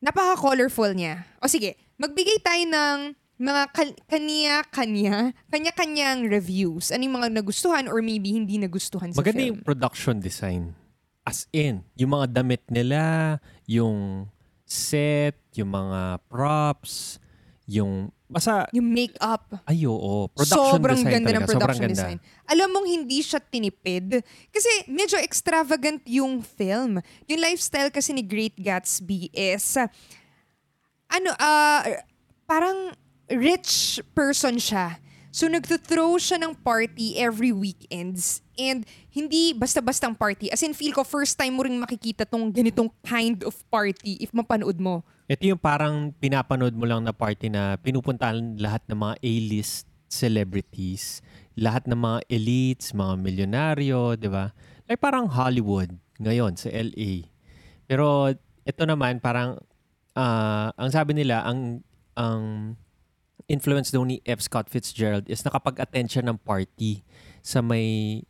napaka-colorful 0.00 0.96
niya. 0.96 1.28
O 1.40 1.48
sige, 1.48 1.76
magbigay 2.00 2.40
tayo 2.40 2.64
ng 2.64 2.98
mga 3.36 3.62
kan- 3.68 3.98
kanya-kanya, 4.08 5.36
kanya-kanyang 5.52 6.24
reviews. 6.24 6.88
Ano 6.88 7.04
yung 7.04 7.16
mga 7.20 7.28
nagustuhan 7.36 7.84
or 7.84 8.00
maybe 8.00 8.32
hindi 8.32 8.56
nagustuhan 8.56 9.12
sa 9.12 9.20
Maganda 9.20 9.44
film. 9.44 9.50
yung 9.52 9.60
production 9.60 10.16
design. 10.24 10.72
As 11.20 11.44
in, 11.52 11.84
yung 11.98 12.16
mga 12.16 12.32
damit 12.32 12.64
nila, 12.72 13.36
yung 13.68 14.24
set, 14.66 15.38
yung 15.54 15.70
mga 15.70 16.18
props, 16.26 17.22
yung... 17.64 18.10
Basta, 18.26 18.66
Yung 18.74 18.90
make-up. 18.90 19.62
ay 19.70 19.86
oo, 19.86 20.26
production 20.34 20.74
Sobrang 20.74 20.98
design 20.98 21.14
ganda 21.14 21.30
talaga. 21.30 21.38
ng 21.38 21.46
production 21.46 21.62
Sobrang 21.62 21.94
ganda. 21.94 21.94
design. 21.94 22.18
Alam 22.50 22.68
mong 22.74 22.86
hindi 22.90 23.18
siya 23.22 23.38
tinipid. 23.38 24.18
Kasi 24.50 24.70
medyo 24.90 25.14
extravagant 25.22 26.02
yung 26.10 26.42
film. 26.42 26.98
Yung 27.30 27.38
lifestyle 27.38 27.86
kasi 27.94 28.10
ni 28.10 28.26
Great 28.26 28.58
Gatsby 28.58 29.30
is, 29.30 29.78
uh, 29.78 29.86
ano, 31.06 31.30
ah, 31.38 31.86
parang 32.50 32.98
rich 33.30 34.02
person 34.10 34.58
siya. 34.58 34.98
So 35.36 35.52
nagtuthrow 35.52 36.16
siya 36.16 36.40
ng 36.40 36.56
party 36.64 37.20
every 37.20 37.52
weekends. 37.52 38.40
And 38.56 38.88
hindi 39.12 39.52
basta-bastang 39.52 40.16
party. 40.16 40.48
As 40.48 40.64
in, 40.64 40.72
feel 40.72 40.96
ko 40.96 41.04
first 41.04 41.36
time 41.36 41.60
mo 41.60 41.68
ring 41.68 41.76
makikita 41.76 42.24
tong 42.24 42.48
ganitong 42.48 42.88
kind 43.04 43.44
of 43.44 43.52
party 43.68 44.16
if 44.16 44.32
mapanood 44.32 44.80
mo. 44.80 45.04
Ito 45.28 45.44
yung 45.52 45.60
parang 45.60 46.16
pinapanood 46.16 46.72
mo 46.72 46.88
lang 46.88 47.04
na 47.04 47.12
party 47.12 47.52
na 47.52 47.76
pinupuntahan 47.76 48.56
lahat 48.56 48.80
ng 48.88 48.96
mga 48.96 49.14
A-list 49.20 49.84
celebrities, 50.08 51.20
lahat 51.52 51.84
ng 51.84 52.00
mga 52.00 52.18
elites, 52.32 52.96
mga 52.96 53.14
milyonaryo, 53.20 54.16
di 54.16 54.32
ba? 54.32 54.56
Like 54.88 55.04
parang 55.04 55.28
Hollywood 55.28 55.92
ngayon 56.16 56.56
sa 56.56 56.72
LA. 56.72 57.28
Pero 57.84 58.32
ito 58.64 58.82
naman 58.88 59.20
parang 59.20 59.60
ah, 60.16 60.72
ang 60.80 60.88
sabi 60.88 61.12
nila 61.12 61.44
ang 61.44 61.84
ang 62.16 62.72
influence 63.46 63.94
daw 63.94 64.02
ni 64.02 64.18
F. 64.26 64.42
Scott 64.42 64.66
Fitzgerald 64.70 65.30
is 65.30 65.42
nakapag-attend 65.46 66.10
siya 66.10 66.22
ng 66.26 66.38
party 66.42 67.06
sa 67.42 67.62
may 67.62 68.22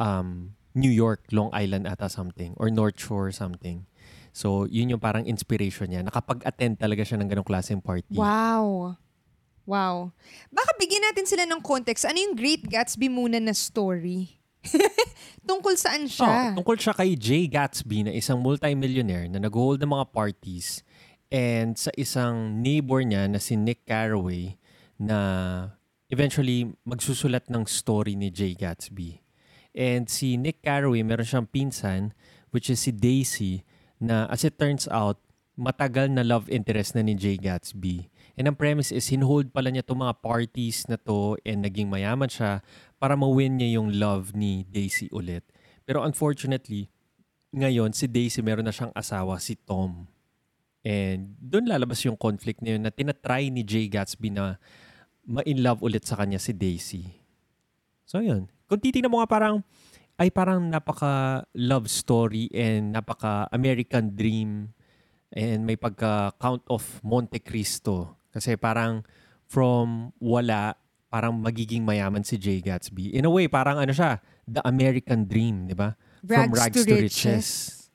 um, 0.00 0.56
New 0.72 0.90
York, 0.90 1.28
Long 1.32 1.52
Island 1.52 1.84
ata 1.84 2.08
something 2.08 2.56
or 2.56 2.72
North 2.72 2.96
Shore 2.96 3.28
something. 3.32 3.84
So, 4.32 4.64
yun 4.64 4.88
yung 4.88 5.02
parang 5.02 5.28
inspiration 5.28 5.92
niya. 5.92 6.00
Nakapag-attend 6.08 6.80
talaga 6.80 7.04
siya 7.04 7.20
ng 7.20 7.28
ganong 7.28 7.44
klaseng 7.44 7.84
party. 7.84 8.16
Wow. 8.16 8.96
Wow. 9.68 10.16
Baka 10.48 10.72
bigyan 10.80 11.04
natin 11.04 11.28
sila 11.28 11.44
ng 11.44 11.60
context. 11.60 12.08
Ano 12.08 12.16
yung 12.16 12.32
Great 12.32 12.64
Gatsby 12.64 13.12
muna 13.12 13.36
na 13.36 13.52
story? 13.52 14.40
Tungkol 15.48 15.76
saan 15.76 16.08
siya? 16.08 16.54
Oh, 16.54 16.62
tungkol 16.62 16.80
siya 16.80 16.96
kay 16.96 17.12
Jay 17.18 17.44
Gatsby 17.50 18.08
na 18.08 18.12
isang 18.14 18.40
multimillionaire 18.40 19.28
na 19.28 19.42
nag-hold 19.42 19.82
ng 19.82 19.90
mga 19.90 20.06
parties 20.14 20.80
and 21.34 21.74
sa 21.74 21.90
isang 21.98 22.62
neighbor 22.62 23.02
niya 23.02 23.26
na 23.26 23.42
si 23.42 23.58
Nick 23.58 23.82
Carraway 23.82 24.54
na 25.02 25.18
eventually 26.06 26.70
magsusulat 26.86 27.50
ng 27.50 27.66
story 27.66 28.14
ni 28.14 28.30
Jay 28.30 28.54
Gatsby. 28.54 29.18
And 29.74 30.06
si 30.06 30.38
Nick 30.38 30.62
Carraway, 30.62 31.02
meron 31.02 31.26
siyang 31.26 31.50
pinsan 31.50 32.14
which 32.52 32.68
is 32.68 32.84
si 32.84 32.92
Daisy 32.92 33.64
na 33.98 34.28
as 34.28 34.44
it 34.44 34.60
turns 34.60 34.86
out, 34.92 35.18
matagal 35.56 36.12
na 36.12 36.22
love 36.22 36.46
interest 36.52 36.94
na 36.94 37.02
ni 37.02 37.16
Jay 37.16 37.40
Gatsby. 37.40 38.12
And 38.36 38.48
ang 38.48 38.56
premise 38.56 38.92
is, 38.92 39.08
hinhold 39.12 39.52
pala 39.52 39.68
niya 39.68 39.84
itong 39.84 40.00
mga 40.00 40.20
parties 40.20 40.88
na 40.88 40.96
to 40.96 41.36
and 41.44 41.64
naging 41.64 41.88
mayaman 41.88 42.28
siya 42.28 42.64
para 42.96 43.16
ma-win 43.16 43.60
niya 43.60 43.80
yung 43.80 43.92
love 43.92 44.32
ni 44.32 44.64
Daisy 44.68 45.08
ulit. 45.12 45.44
Pero 45.84 46.04
unfortunately, 46.04 46.88
ngayon 47.52 47.92
si 47.92 48.08
Daisy 48.08 48.40
meron 48.40 48.64
na 48.64 48.72
siyang 48.72 48.92
asawa, 48.96 49.36
si 49.40 49.56
Tom. 49.56 50.08
And 50.82 51.36
doon 51.38 51.68
lalabas 51.68 52.00
yung 52.04 52.16
conflict 52.16 52.64
na 52.64 52.76
yun 52.76 52.82
na 52.84 52.92
tinatry 52.92 53.52
ni 53.52 53.62
Jay 53.62 53.86
Gatsby 53.86 54.32
na 54.32 54.56
ma-in 55.26 55.62
love 55.62 55.82
ulit 55.82 56.02
sa 56.06 56.18
kanya 56.18 56.38
si 56.38 56.52
Daisy. 56.54 57.04
So 58.06 58.18
yun. 58.20 58.50
Kung 58.66 58.80
titignan 58.82 59.12
mo 59.12 59.22
nga 59.22 59.30
parang, 59.30 59.62
ay 60.20 60.28
parang 60.28 60.68
napaka 60.68 61.44
love 61.56 61.88
story 61.88 62.46
and 62.52 62.94
napaka 62.94 63.48
American 63.50 64.12
dream 64.12 64.70
and 65.32 65.64
may 65.64 65.80
pagka 65.80 66.36
Count 66.36 66.62
of 66.68 66.84
Monte 67.00 67.40
Cristo. 67.40 68.20
Kasi 68.32 68.56
parang 68.60 69.04
from 69.48 70.12
wala, 70.20 70.76
parang 71.12 71.36
magiging 71.40 71.84
mayaman 71.84 72.24
si 72.24 72.36
Jay 72.36 72.60
Gatsby. 72.60 73.12
In 73.12 73.28
a 73.28 73.32
way, 73.32 73.48
parang 73.48 73.80
ano 73.80 73.92
siya, 73.92 74.20
the 74.48 74.60
American 74.64 75.28
dream, 75.28 75.68
di 75.68 75.76
ba? 75.76 75.96
From 76.24 76.52
rags 76.52 76.84
to, 76.84 76.88
riches. 76.88 77.48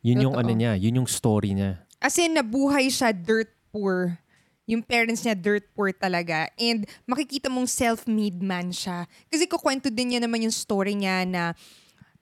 Yun 0.05 0.29
yung 0.29 0.35
Totoo. 0.37 0.45
ano 0.45 0.51
niya, 0.53 0.71
yun 0.77 1.01
yung 1.01 1.09
story 1.09 1.57
niya. 1.57 1.81
As 1.97 2.17
in, 2.21 2.37
nabuhay 2.37 2.93
siya 2.93 3.09
dirt 3.13 3.49
poor. 3.73 4.21
Yung 4.67 4.83
parents 4.83 5.23
niya 5.23 5.33
dirt 5.33 5.63
poor 5.71 5.95
talaga. 5.95 6.51
And 6.59 6.83
makikita 7.07 7.47
mong 7.47 7.71
self-made 7.71 8.43
man 8.43 8.75
siya. 8.75 9.07
Kasi 9.31 9.47
kukwento 9.47 9.87
din 9.87 10.13
niya 10.13 10.21
naman 10.21 10.43
yung 10.43 10.51
story 10.51 10.93
niya 10.93 11.23
na 11.23 11.55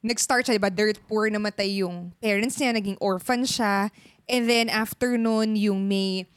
nag-start 0.06 0.46
siya, 0.46 0.56
di 0.56 0.62
ba? 0.62 0.70
Dirt 0.70 1.02
poor, 1.10 1.26
namatay 1.34 1.82
yung 1.82 2.14
parents 2.22 2.62
niya, 2.62 2.78
naging 2.78 3.02
orphan 3.02 3.42
siya. 3.42 3.90
And 4.30 4.46
then 4.46 4.70
after 4.70 5.18
nun, 5.18 5.58
yung 5.58 5.90
may 5.90 6.30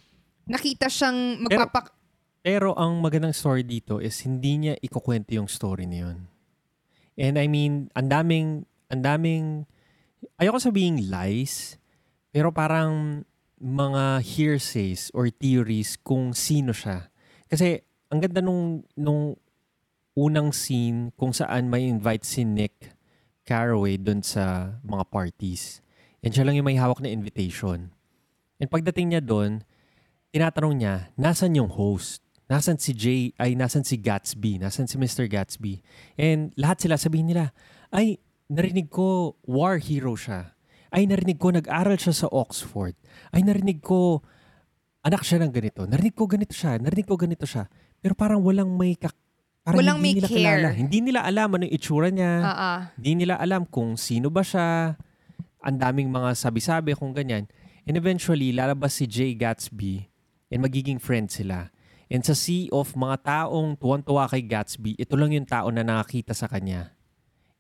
nakita 0.48 0.88
siyang 0.88 1.44
magpapak... 1.44 1.92
Pero 2.40 2.72
ang 2.72 3.04
magandang 3.04 3.36
story 3.36 3.60
dito 3.60 4.00
is 4.00 4.16
hindi 4.24 4.56
niya 4.56 4.74
ikukwento 4.80 5.36
yung 5.36 5.52
story 5.52 5.84
na 5.84 6.08
yun. 6.08 6.24
And 7.20 7.36
I 7.36 7.44
mean, 7.44 7.92
ang 7.92 8.08
daming, 8.08 8.64
ang 8.88 9.04
daming, 9.04 9.68
ayoko 10.40 10.56
sabihin 10.56 11.12
lies, 11.12 11.76
pero 12.32 12.48
parang 12.48 13.20
mga 13.58 14.22
hearsays 14.22 15.10
or 15.14 15.30
theories 15.30 15.98
kung 16.00 16.34
sino 16.34 16.70
siya. 16.70 17.10
Kasi 17.50 17.82
ang 18.08 18.22
ganda 18.22 18.40
nung, 18.40 18.86
nung 18.94 19.34
unang 20.18 20.50
scene 20.50 21.14
kung 21.14 21.30
saan 21.30 21.70
may 21.70 21.86
invite 21.86 22.26
si 22.26 22.42
Nick 22.42 22.94
Carraway 23.46 23.98
dun 23.98 24.22
sa 24.22 24.76
mga 24.82 25.04
parties. 25.10 25.78
And 26.22 26.34
siya 26.34 26.42
lang 26.42 26.58
yung 26.58 26.66
may 26.66 26.78
hawak 26.78 26.98
na 26.98 27.10
invitation. 27.10 27.94
And 28.58 28.68
pagdating 28.68 29.14
niya 29.14 29.22
doon, 29.22 29.62
tinatanong 30.34 30.74
niya, 30.74 31.14
nasan 31.14 31.54
yung 31.54 31.70
host? 31.70 32.20
Nasan 32.50 32.82
si 32.82 32.90
Jay? 32.96 33.30
Ay, 33.38 33.54
nasan 33.54 33.86
si 33.86 33.94
Gatsby? 34.00 34.58
Nasan 34.58 34.90
si 34.90 34.98
Mr. 34.98 35.30
Gatsby? 35.30 35.78
And 36.18 36.50
lahat 36.58 36.82
sila 36.82 36.98
sabihin 36.98 37.30
nila, 37.30 37.54
ay, 37.94 38.18
narinig 38.50 38.90
ko 38.90 39.38
war 39.46 39.78
hero 39.78 40.18
siya. 40.18 40.57
Ay, 40.88 41.04
narinig 41.04 41.36
ko, 41.36 41.52
nag-aral 41.52 41.96
siya 41.96 42.14
sa 42.14 42.26
Oxford. 42.28 42.96
Ay, 43.28 43.44
narinig 43.44 43.80
ko, 43.80 44.24
anak 45.04 45.22
siya 45.22 45.40
ng 45.40 45.52
ganito. 45.52 45.84
Narinig 45.84 46.16
ko 46.16 46.24
ganito 46.24 46.52
siya. 46.52 46.80
Narinig 46.80 47.04
ko 47.04 47.16
ganito 47.16 47.44
siya. 47.44 47.68
Pero 47.98 48.16
parang 48.16 48.40
walang 48.40 48.72
may 48.72 48.96
kak- 48.96 49.16
parang 49.60 49.84
Walang 49.84 49.98
hindi 50.00 50.04
may 50.04 50.14
nila 50.16 50.28
care. 50.28 50.36
kilala. 50.38 50.68
Hindi 50.72 50.98
nila 51.04 51.20
alam 51.24 51.48
ano 51.52 51.62
yung 51.68 51.74
itsura 51.74 52.08
niya. 52.08 52.32
Ah. 52.40 52.80
Hindi 52.96 53.12
nila 53.24 53.34
alam 53.36 53.68
kung 53.68 54.00
sino 54.00 54.32
ba 54.32 54.40
siya. 54.40 54.96
Ang 55.60 55.76
daming 55.76 56.08
mga 56.08 56.32
sabi-sabi 56.32 56.96
kung 56.96 57.12
ganyan. 57.12 57.44
And 57.84 57.96
eventually, 57.96 58.52
lalabas 58.52 58.96
si 58.96 59.04
Jay 59.04 59.32
Gatsby 59.32 60.08
and 60.48 60.60
magiging 60.60 60.96
friends 60.96 61.36
sila. 61.36 61.68
And 62.08 62.24
sa 62.24 62.32
sea 62.32 62.72
of 62.72 62.96
mga 62.96 63.20
taong 63.20 63.76
tuwan-tuwa 63.76 64.28
kay 64.28 64.40
Gatsby, 64.40 64.96
ito 64.96 65.12
lang 65.16 65.36
yung 65.36 65.44
tao 65.44 65.68
na 65.68 65.84
nakakita 65.84 66.32
sa 66.32 66.48
kanya. 66.48 66.96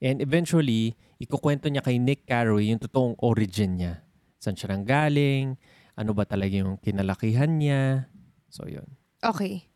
And 0.00 0.24
eventually, 0.24 0.96
ikukwento 1.18 1.66
niya 1.66 1.82
kay 1.82 1.98
Nick 1.98 2.24
Carraway 2.24 2.70
yung 2.70 2.78
totoong 2.78 3.18
origin 3.20 3.74
niya. 3.78 3.94
Saan 4.38 4.54
siya 4.54 4.70
nang 4.70 4.86
galing, 4.86 5.58
ano 5.98 6.10
ba 6.14 6.22
talaga 6.22 6.54
yung 6.54 6.78
kinalakihan 6.78 7.50
niya. 7.50 8.06
So, 8.48 8.70
yun. 8.70 8.86
Okay. 9.18 9.66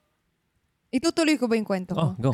Itutuloy 0.95 1.35
ko 1.35 1.51
ba 1.51 1.59
yung 1.59 1.67
kwento 1.67 1.99
ko? 1.99 1.99
Oh, 1.99 2.13
go. 2.15 2.31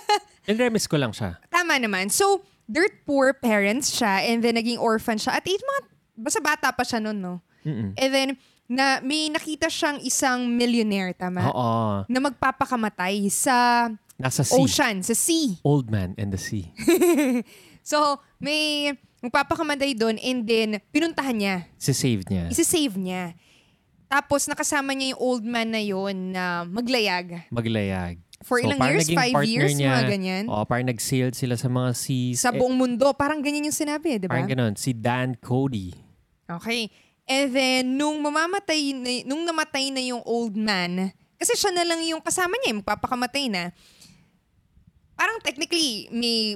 Nag-remiss 0.48 0.88
ko 0.88 0.96
lang 0.96 1.12
siya. 1.12 1.36
Tama 1.52 1.76
naman. 1.76 2.08
So, 2.08 2.40
dirt 2.64 3.04
poor 3.04 3.36
parents 3.36 3.92
siya 3.92 4.24
and 4.24 4.40
then 4.40 4.56
naging 4.56 4.80
orphan 4.80 5.20
siya. 5.20 5.36
At 5.36 5.44
age 5.44 5.60
mga, 5.60 5.80
basta 6.16 6.40
bata 6.40 6.68
pa 6.72 6.82
siya 6.82 6.98
noon, 7.04 7.18
no? 7.20 7.34
Mm-mm. 7.66 7.92
And 7.98 8.10
then, 8.10 8.28
na 8.66 8.98
may 9.04 9.28
nakita 9.28 9.68
siyang 9.68 10.00
isang 10.00 10.48
millionaire, 10.48 11.12
tama? 11.12 11.44
Oo. 11.50 12.08
Na 12.08 12.18
magpapakamatay 12.24 13.28
sa 13.28 13.86
Nasa 14.16 14.42
sea. 14.42 14.56
ocean, 14.58 15.04
sa 15.04 15.12
sea. 15.12 15.60
Old 15.60 15.92
Man 15.92 16.16
and 16.16 16.32
the 16.32 16.40
Sea. 16.40 16.72
So, 17.86 18.18
may 18.36 18.92
magpapakamatay 19.24 19.96
doon 19.96 20.16
and 20.20 20.44
then 20.44 20.68
pinuntahan 20.92 21.36
niya. 21.36 21.56
Si-save 21.80 22.22
niya. 22.28 22.44
Isa-save 22.52 22.96
niya. 22.96 23.34
Tapos 24.06 24.46
nakasama 24.46 24.94
niya 24.94 25.16
yung 25.16 25.22
old 25.22 25.42
man 25.42 25.74
na 25.74 25.82
yon 25.82 26.30
na 26.30 26.62
maglayag. 26.62 27.50
Maglayag. 27.50 28.22
For 28.44 28.60
ilang 28.62 28.78
parang 28.78 29.00
years? 29.02 29.10
Five 29.10 29.34
years? 29.48 29.74
Niya, 29.74 29.98
Mga 29.98 30.04
ganyan? 30.06 30.44
Oo, 30.46 30.62
parang 30.68 30.86
nag-sailed 30.86 31.34
sila 31.34 31.58
sa 31.58 31.66
mga 31.66 31.90
seas. 31.96 32.38
Sa 32.44 32.52
Eh, 32.52 32.58
buong 32.60 32.76
mundo. 32.76 33.10
Parang 33.16 33.42
ganyan 33.42 33.66
yung 33.66 33.74
sinabi, 33.74 34.20
di 34.20 34.28
ba? 34.28 34.38
Parang 34.38 34.46
ganun. 34.46 34.74
Si 34.78 34.94
Dan 34.94 35.34
Cody. 35.40 35.90
Okay. 36.46 36.86
And 37.26 37.50
then, 37.50 37.82
nung 37.98 38.22
mamamatay, 38.22 38.94
na, 38.94 39.10
nung 39.26 39.42
namatay 39.42 39.90
na 39.90 39.98
yung 39.98 40.22
old 40.22 40.54
man, 40.54 41.10
kasi 41.34 41.58
siya 41.58 41.74
na 41.74 41.82
lang 41.82 41.98
yung 42.06 42.22
kasama 42.22 42.54
niya, 42.62 42.78
magpapakamatay 42.78 43.50
na, 43.50 43.74
parang 45.18 45.42
technically, 45.42 46.06
may 46.14 46.54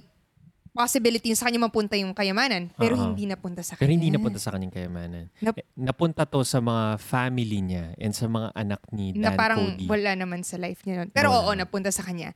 possibility 0.71 1.35
sa 1.35 1.47
kanya 1.47 1.61
mapunta 1.61 1.95
yung 1.95 2.11
kayamanan, 2.11 2.71
pero 2.73 2.95
Oo. 2.95 3.03
hindi 3.05 3.25
napunta 3.25 3.61
sa 3.61 3.75
kanya. 3.75 3.81
Pero 3.81 3.93
hindi 3.93 4.09
napunta 4.09 4.39
sa 4.39 4.51
kanyang 4.51 4.71
kayamanan. 4.73 5.25
Nap- 5.37 5.57
Eh, 5.57 5.67
napunta 5.75 6.23
to 6.25 6.41
sa 6.41 6.59
mga 6.59 6.97
family 6.97 7.59
niya 7.61 7.93
and 7.97 8.11
sa 8.11 8.25
mga 8.25 8.49
anak 8.55 8.81
ni 8.91 9.11
na 9.13 9.29
Dan 9.29 9.37
parang 9.37 9.61
Cody. 9.69 9.87
wala 9.87 10.11
naman 10.15 10.41
sa 10.41 10.57
life 10.57 10.83
niya 10.83 11.03
nun. 11.03 11.11
Pero 11.11 11.29
Wala 11.29 11.43
oo, 11.45 11.51
napunta 11.53 11.89
sa 11.89 12.01
kanya. 12.01 12.31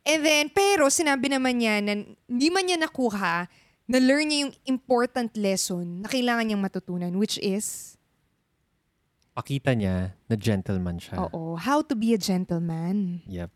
And 0.00 0.20
then, 0.20 0.48
pero 0.48 0.88
sinabi 0.88 1.28
naman 1.28 1.58
niya 1.58 1.78
na 1.78 1.92
hindi 2.24 2.48
man 2.48 2.64
niya 2.64 2.78
nakuha, 2.78 3.50
na-learn 3.84 4.24
niya 4.24 4.38
yung 4.40 4.54
important 4.70 5.34
lesson 5.34 6.00
na 6.00 6.08
kailangan 6.08 6.46
niyang 6.46 6.62
matutunan, 6.62 7.10
which 7.12 7.36
is, 7.38 7.98
Pakita 9.30 9.72
niya 9.72 10.14
na 10.24 10.34
gentleman 10.34 10.96
siya. 10.96 11.16
oo, 11.20 11.54
how 11.56 11.80
to 11.80 11.94
be 11.94 12.12
a 12.12 12.18
gentleman. 12.18 13.22
Yep. 13.26 13.50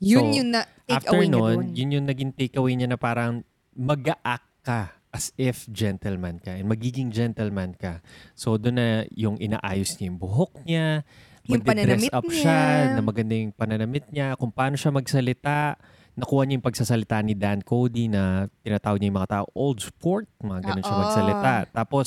Yun 0.00 0.18
So, 0.20 0.34
yung 0.34 0.48
na 0.50 0.60
take 0.82 0.98
After 0.98 1.14
away 1.14 1.26
niya 1.26 1.34
nun, 1.36 1.46
doon. 1.52 1.66
yun 1.72 1.90
yung 1.92 2.06
naging 2.06 2.30
takeaway 2.32 2.74
niya 2.74 2.88
na 2.88 2.96
parang 2.96 3.46
mag-a-act 3.74 4.50
ka 4.62 4.80
as 5.12 5.28
if 5.36 5.68
gentleman 5.68 6.40
ka 6.40 6.56
and 6.56 6.64
magiging 6.64 7.12
gentleman 7.12 7.76
ka. 7.76 8.00
So 8.32 8.56
doon 8.56 8.80
na 8.80 8.88
yung 9.12 9.36
inaayos 9.36 10.00
niya 10.00 10.08
yung 10.08 10.20
buhok 10.20 10.64
niya, 10.64 11.04
Yung 11.44 11.60
pananamit 11.60 12.14
up 12.14 12.24
niya. 12.24 12.38
siya, 12.38 12.60
na 12.96 13.00
maganda 13.02 13.34
yung 13.34 13.52
pananamit 13.52 14.06
niya, 14.08 14.38
kung 14.38 14.54
paano 14.54 14.78
siya 14.78 14.94
magsalita. 14.94 15.76
Nakuha 16.12 16.44
niya 16.44 16.60
yung 16.60 16.66
pagsasalita 16.68 17.24
ni 17.24 17.32
Dan 17.32 17.64
Cody 17.64 18.04
na 18.04 18.44
tinatawag 18.60 19.00
niya 19.00 19.08
yung 19.08 19.18
mga 19.18 19.32
tao 19.32 19.46
old 19.56 19.80
sport, 19.80 20.28
mga 20.44 20.60
ganun 20.60 20.84
siya 20.84 20.96
Oo. 20.96 21.02
magsalita. 21.02 21.54
Tapos 21.72 22.06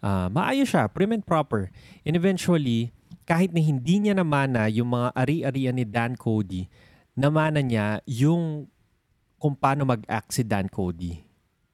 ah, 0.00 0.30
maayos 0.30 0.70
siya, 0.70 0.86
prim 0.86 1.10
and 1.12 1.26
proper. 1.26 1.66
And 2.06 2.14
eventually, 2.14 2.94
kahit 3.26 3.50
na 3.50 3.58
hindi 3.58 4.00
niya 4.00 4.14
namana 4.14 4.70
yung 4.70 4.94
mga 4.94 5.12
ari-arian 5.14 5.76
ni 5.76 5.84
Dan 5.84 6.14
Cody, 6.14 6.70
namana 7.14 7.58
niya 7.58 7.98
yung 8.06 8.70
kung 9.40 9.56
paano 9.56 9.88
mag-act 9.88 10.36
si 10.36 10.44
Dan 10.44 10.68
Cody. 10.68 11.24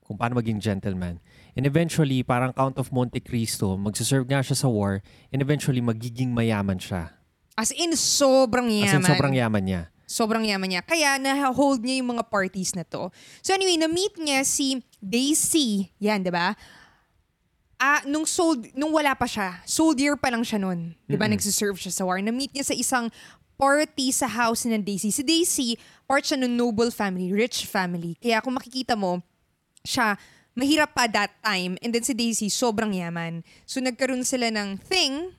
Kung 0.06 0.14
paano 0.14 0.38
maging 0.38 0.62
gentleman. 0.62 1.18
And 1.58 1.66
eventually, 1.66 2.22
parang 2.22 2.54
Count 2.54 2.78
of 2.78 2.94
Monte 2.94 3.18
Cristo, 3.18 3.74
magsaserve 3.74 4.30
nga 4.30 4.38
siya 4.38 4.54
sa 4.54 4.70
war, 4.70 5.02
and 5.34 5.42
eventually, 5.42 5.82
magiging 5.82 6.30
mayaman 6.30 6.78
siya. 6.78 7.10
As 7.58 7.74
in, 7.74 7.90
sobrang 7.98 8.70
As 8.70 8.94
yaman. 8.94 9.02
in, 9.02 9.10
sobrang 9.10 9.34
yaman 9.34 9.62
niya. 9.66 9.82
Sobrang 10.06 10.46
yaman 10.46 10.68
niya. 10.70 10.82
Kaya 10.86 11.18
na-hold 11.18 11.82
niya 11.82 11.98
yung 11.98 12.14
mga 12.14 12.30
parties 12.30 12.78
na 12.78 12.86
to. 12.86 13.10
So 13.42 13.50
anyway, 13.50 13.74
na-meet 13.74 14.14
niya 14.22 14.46
si 14.46 14.78
Daisy. 15.02 15.90
Yan, 15.98 16.22
di 16.22 16.30
ba? 16.30 16.54
Ah, 17.76 18.00
nung 18.06 18.24
sold, 18.24 18.70
nung 18.78 18.94
wala 18.94 19.12
pa 19.18 19.26
siya, 19.26 19.60
soldier 19.66 20.14
pa 20.14 20.30
lang 20.30 20.46
siya 20.46 20.62
nun. 20.62 20.94
Di 21.10 21.18
ba? 21.18 21.26
Mm-mm. 21.26 21.34
Nagsiserve 21.34 21.76
siya 21.76 21.90
sa 21.90 22.06
war. 22.06 22.22
Na-meet 22.22 22.54
niya 22.54 22.70
sa 22.70 22.76
isang 22.78 23.10
party 23.56 24.08
sa 24.10 24.26
house 24.26 24.64
ng 24.64 24.78
Daisy. 24.78 25.08
Si 25.08 25.20
Daisy, 25.20 25.68
part 26.04 26.22
siya 26.22 26.38
ng 26.38 26.50
noble 26.50 26.88
family, 26.88 27.28
rich 27.30 27.64
family. 27.64 28.14
Kaya 28.16 28.38
kung 28.38 28.52
makikita 28.52 28.92
mo, 28.92 29.24
siya, 29.80 30.14
mahirap 30.52 30.92
pa 30.92 31.04
that 31.06 31.32
time. 31.40 31.76
And 31.80 31.90
then 31.90 32.00
si 32.00 32.12
Daisy, 32.12 32.48
sobrang 32.48 32.92
yaman. 32.92 33.40
So 33.64 33.78
nagkaroon 33.78 34.22
sila 34.22 34.48
ng 34.48 34.76
thing, 34.78 35.32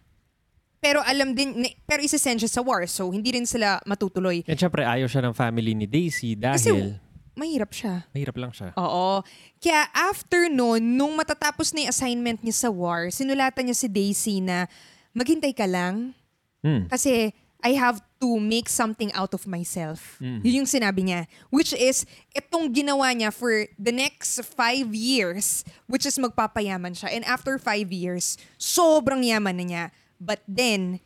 pero 0.77 1.01
alam 1.01 1.34
din, 1.34 1.58
ni- 1.60 1.75
pero 1.84 2.01
isasend 2.01 2.38
siya 2.39 2.51
sa 2.51 2.62
war. 2.62 2.86
So 2.86 3.08
hindi 3.08 3.32
rin 3.32 3.45
sila 3.45 3.82
matutuloy. 3.84 4.41
And 4.43 4.56
syempre, 4.56 4.82
ayaw 4.82 5.06
siya 5.06 5.21
ng 5.21 5.34
family 5.34 5.73
ni 5.73 5.86
Daisy 5.86 6.34
Kasi 6.34 6.69
dahil 6.69 6.97
mahirap 7.34 7.69
siya. 7.69 8.06
mahirap 8.12 8.34
lang 8.36 8.49
siya. 8.49 8.73
Oo. 8.75 9.21
Kaya 9.58 9.86
after 9.91 10.45
nun, 10.47 10.97
nung 10.97 11.13
matatapos 11.13 11.69
na 11.69 11.86
yung 11.86 11.91
assignment 11.91 12.41
niya 12.41 12.56
sa 12.58 12.69
war, 12.69 13.10
sinulatan 13.10 13.69
niya 13.69 13.77
si 13.77 13.88
Daisy 13.88 14.38
na 14.38 14.65
maghintay 15.13 15.53
ka 15.53 15.65
lang 15.65 16.13
Hmm. 16.58 16.89
kasi 16.89 17.30
I 17.65 17.74
have 17.74 18.02
to 18.22 18.38
make 18.38 18.70
something 18.70 19.10
out 19.17 19.34
of 19.34 19.50
myself. 19.50 20.17
Mhm. 20.22 20.46
Yun 20.46 20.56
yung 20.63 20.70
sinabi 20.70 21.02
niya. 21.10 21.26
Which 21.50 21.74
is, 21.74 22.06
itong 22.34 22.70
ginawa 22.70 23.13
niya 23.17 23.34
for 23.34 23.65
the 23.82 23.91
next 23.91 24.38
five 24.46 24.93
years, 24.93 25.65
which 25.89 26.06
is 26.06 26.17
magpapayaman 26.22 26.93
siya. 26.93 27.13
And 27.13 27.26
after 27.26 27.58
five 27.58 27.89
years, 27.89 28.38
sobrang 28.62 29.26
yaman 29.26 29.58
na 29.58 29.65
niya. 29.65 29.84
But 30.22 30.41
then, 30.46 31.02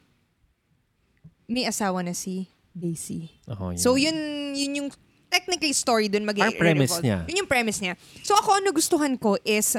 may 1.47 1.67
asawa 1.67 2.03
na 2.03 2.15
si 2.15 2.47
Daisy. 2.71 3.31
Oo, 3.51 3.75
So 3.75 3.95
yun, 3.99 4.15
yun 4.55 4.71
yung 4.75 4.89
technically 5.31 5.71
story 5.75 6.07
dun 6.07 6.23
mag 6.27 6.35
Parang 6.35 6.55
premise 6.55 6.99
niya. 7.03 7.27
Yun 7.27 7.43
yung 7.43 7.51
premise 7.51 7.79
niya. 7.79 7.95
So 8.23 8.35
ako, 8.35 8.59
ano 8.59 8.71
gustuhan 8.71 9.15
ko 9.19 9.35
is, 9.43 9.75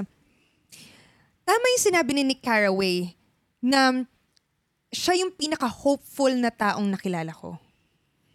tama 1.44 1.64
yung 1.64 1.84
sinabi 1.84 2.10
ni 2.16 2.22
Nick 2.24 2.40
Carraway 2.44 3.16
na 3.60 4.04
siya 4.92 5.16
yung 5.24 5.32
pinaka-hopeful 5.32 6.30
na 6.36 6.52
taong 6.52 6.84
nakilala 6.92 7.32
ko. 7.32 7.56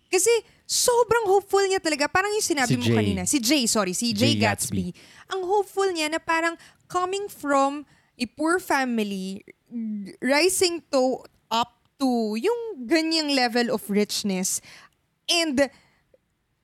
Kasi 0.10 0.32
sobrang 0.66 1.30
hopeful 1.30 1.62
niya 1.70 1.78
talaga. 1.78 2.10
Parang 2.10 2.34
yung 2.34 2.44
sinabi 2.44 2.74
Si 2.74 2.80
mo 2.82 2.86
Jay. 2.90 2.98
kanina. 2.98 3.22
Si 3.30 3.38
Jay, 3.38 3.64
sorry. 3.70 3.94
Si 3.94 4.12
Jay, 4.12 4.34
Jay 4.34 4.42
Gatsby. 4.42 4.90
Ang 5.30 5.46
hopeful 5.46 5.88
niya 5.94 6.10
na 6.10 6.18
parang 6.18 6.58
coming 6.90 7.30
from 7.30 7.86
a 8.18 8.26
poor 8.26 8.58
family, 8.58 9.46
rising 10.20 10.82
to 10.90 11.22
up 11.54 11.78
to 12.02 12.34
yung 12.40 12.90
ganyang 12.90 13.30
level 13.38 13.70
of 13.70 13.86
richness 13.94 14.58
and 15.30 15.70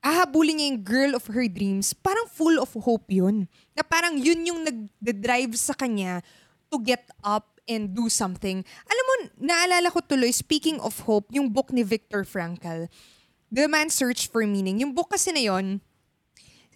ahabulin 0.04 0.58
niya 0.58 0.66
yung 0.74 0.82
girl 0.82 1.12
of 1.16 1.24
her 1.32 1.46
dreams, 1.48 1.94
parang 1.94 2.26
full 2.28 2.58
of 2.58 2.74
hope 2.82 3.08
yun. 3.08 3.46
Na 3.72 3.86
parang 3.86 4.18
yun 4.18 4.42
yung 4.42 4.60
nag-drive 4.66 5.54
sa 5.56 5.72
kanya 5.72 6.20
to 6.68 6.76
get 6.82 7.06
up 7.22 7.53
and 7.68 7.96
do 7.96 8.08
something. 8.08 8.64
Alam 8.64 9.04
mo, 9.04 9.14
naalala 9.40 9.88
ko 9.92 10.00
tuloy, 10.04 10.32
speaking 10.32 10.80
of 10.80 11.04
hope, 11.08 11.28
yung 11.32 11.50
book 11.50 11.72
ni 11.72 11.82
Viktor 11.82 12.24
Frankl, 12.24 12.88
The 13.52 13.68
Man's 13.68 13.94
Search 13.94 14.28
for 14.28 14.44
Meaning. 14.44 14.80
Yung 14.80 14.92
book 14.92 15.12
kasi 15.12 15.32
na 15.32 15.42
yon 15.42 15.80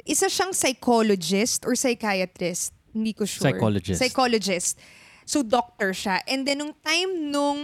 isa 0.08 0.30
siyang 0.30 0.54
psychologist 0.54 1.66
or 1.68 1.74
psychiatrist. 1.74 2.72
Hindi 2.94 3.12
ko 3.12 3.28
sure. 3.28 3.52
Psychologist. 3.52 3.98
Psychologist. 4.00 4.74
So, 5.28 5.44
doctor 5.44 5.92
siya. 5.92 6.24
And 6.24 6.48
then, 6.48 6.64
nung 6.64 6.72
time 6.80 7.28
nung, 7.28 7.58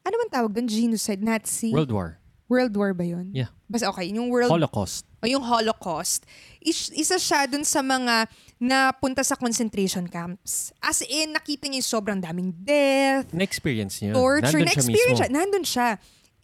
ano 0.00 0.14
man 0.16 0.28
tawag 0.32 0.56
doon? 0.56 0.64
Genocide? 0.64 1.20
Nazi? 1.20 1.74
World 1.74 1.92
War. 1.92 2.16
World 2.48 2.74
War 2.74 2.96
ba 2.96 3.04
yun? 3.04 3.30
Yeah. 3.36 3.52
Basta 3.70 3.86
okay, 3.94 4.10
yung 4.10 4.32
World 4.32 4.50
Holocaust. 4.50 5.06
o 5.22 5.28
yung 5.28 5.44
Holocaust, 5.44 6.26
is, 6.58 6.90
isa 6.96 7.14
siya 7.20 7.46
dun 7.46 7.62
sa 7.62 7.84
mga 7.84 8.26
napunta 8.60 9.24
sa 9.24 9.40
concentration 9.40 10.04
camps. 10.04 10.76
As 10.84 11.00
in, 11.00 11.32
nakita 11.32 11.64
niya 11.64 11.80
yung 11.80 11.90
sobrang 11.96 12.20
daming 12.20 12.52
death, 12.52 13.32
Na-experience 13.32 14.04
niya. 14.04 14.12
torture, 14.12 14.60
Nandun 14.60 14.68
na-experience 14.68 15.18
siya. 15.24 15.30
Nandun 15.32 15.64
siya. 15.64 15.88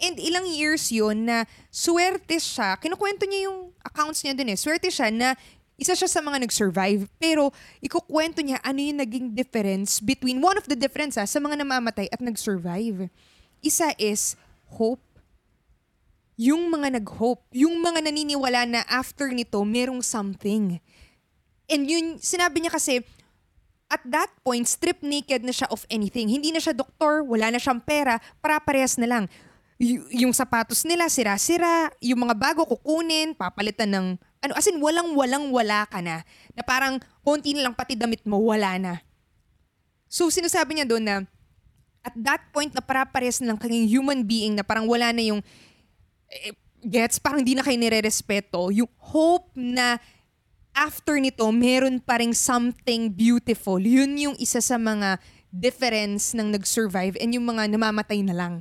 And 0.01 0.17
ilang 0.17 0.49
years 0.49 0.89
yun 0.89 1.29
na 1.29 1.45
swerte 1.69 2.41
siya, 2.41 2.81
kinukwento 2.81 3.29
niya 3.29 3.53
yung 3.53 3.73
accounts 3.85 4.25
niya 4.25 4.33
dun 4.33 4.49
eh, 4.49 4.57
swerte 4.57 4.89
siya 4.89 5.13
na 5.13 5.37
isa 5.77 5.93
siya 5.93 6.09
sa 6.09 6.25
mga 6.25 6.41
nag-survive. 6.41 7.05
Pero, 7.21 7.53
ikukwento 7.85 8.41
niya 8.41 8.65
ano 8.65 8.81
yung 8.81 8.97
naging 8.97 9.37
difference 9.37 10.01
between, 10.01 10.41
one 10.41 10.57
of 10.57 10.65
the 10.65 10.77
difference 10.77 11.21
ah, 11.21 11.29
sa 11.29 11.37
mga 11.37 11.61
namamatay 11.61 12.09
at 12.09 12.21
nag-survive. 12.25 13.13
Isa 13.61 13.93
is 14.01 14.41
hope. 14.73 15.05
Yung 16.41 16.69
mga 16.73 16.97
nag-hope. 17.01 17.45
Yung 17.53 17.81
mga 17.81 18.09
naniniwala 18.09 18.65
na 18.65 18.81
after 18.89 19.29
nito, 19.33 19.61
merong 19.65 20.01
something. 20.01 20.81
And 21.67 21.83
yun, 21.87 22.23
sinabi 22.23 22.63
niya 22.63 22.73
kasi, 22.75 23.03
at 23.87 24.03
that 24.07 24.31
point, 24.43 24.67
strip 24.67 24.99
naked 25.03 25.47
na 25.47 25.55
siya 25.55 25.71
of 25.71 25.87
anything. 25.87 26.27
Hindi 26.27 26.51
na 26.51 26.59
siya 26.63 26.75
doktor, 26.75 27.23
wala 27.23 27.55
na 27.55 27.59
siyang 27.63 27.83
pera, 27.83 28.19
para 28.43 28.59
parehas 28.59 28.99
na 28.99 29.07
lang. 29.07 29.25
Y- 29.79 30.27
yung 30.27 30.35
sapatos 30.35 30.83
nila, 30.83 31.07
sira-sira, 31.07 31.91
yung 32.03 32.27
mga 32.27 32.35
bago 32.35 32.67
kukunin, 32.67 33.35
papalitan 33.35 33.91
ng, 33.91 34.07
ano, 34.43 34.53
as 34.59 34.67
in, 34.67 34.79
walang-walang 34.83 35.51
wala 35.55 35.87
ka 35.87 36.03
na. 36.03 36.27
Na 36.55 36.63
parang, 36.67 36.99
konti 37.23 37.55
na 37.55 37.67
lang 37.67 37.75
pati 37.75 37.95
damit 37.95 38.23
mo, 38.27 38.39
wala 38.43 38.79
na. 38.79 38.93
So, 40.11 40.31
sinasabi 40.31 40.79
niya 40.79 40.87
doon 40.87 41.05
na, 41.07 41.17
at 42.07 42.15
that 42.15 42.43
point 42.55 42.71
na 42.71 42.83
para-pares 42.83 43.43
na 43.43 43.51
lang 43.51 43.59
kayong 43.59 43.91
human 43.91 44.23
being 44.23 44.55
na 44.55 44.63
parang 44.63 44.87
wala 44.87 45.11
na 45.11 45.23
yung, 45.23 45.43
eh, 46.31 46.55
gets, 46.87 47.19
parang 47.19 47.43
di 47.43 47.59
na 47.59 47.67
kayo 47.67 47.75
nire-respeto, 47.75 48.71
yung 48.71 48.87
hope 48.99 49.51
na 49.59 49.99
after 50.77 51.17
nito, 51.17 51.49
meron 51.49 51.97
pa 51.99 52.21
rin 52.21 52.37
something 52.37 53.09
beautiful. 53.09 53.81
Yun 53.81 54.13
yung 54.21 54.37
isa 54.37 54.61
sa 54.61 54.77
mga 54.77 55.17
difference 55.49 56.37
ng 56.37 56.53
nag-survive 56.53 57.17
and 57.17 57.33
yung 57.33 57.49
mga 57.49 57.73
namamatay 57.73 58.21
na 58.21 58.37
lang. 58.37 58.55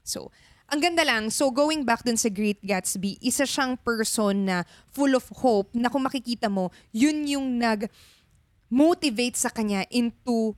So, 0.00 0.32
ang 0.72 0.80
ganda 0.80 1.04
lang. 1.04 1.28
So, 1.28 1.52
going 1.52 1.84
back 1.84 2.00
dun 2.00 2.16
sa 2.16 2.32
Great 2.32 2.64
Gatsby, 2.64 3.20
isa 3.20 3.44
siyang 3.44 3.76
person 3.76 4.48
na 4.48 4.56
full 4.88 5.12
of 5.12 5.28
hope 5.44 5.76
na 5.76 5.92
kung 5.92 6.00
makikita 6.00 6.48
mo, 6.48 6.72
yun 6.96 7.28
yung 7.28 7.60
nag-motivate 7.60 9.36
sa 9.36 9.52
kanya 9.52 9.84
into 9.92 10.56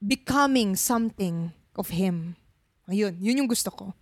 becoming 0.00 0.72
something 0.80 1.52
of 1.76 1.92
him. 1.92 2.40
Ayun, 2.88 3.20
yun 3.20 3.44
yung 3.44 3.50
gusto 3.50 3.68
ko. 3.68 3.92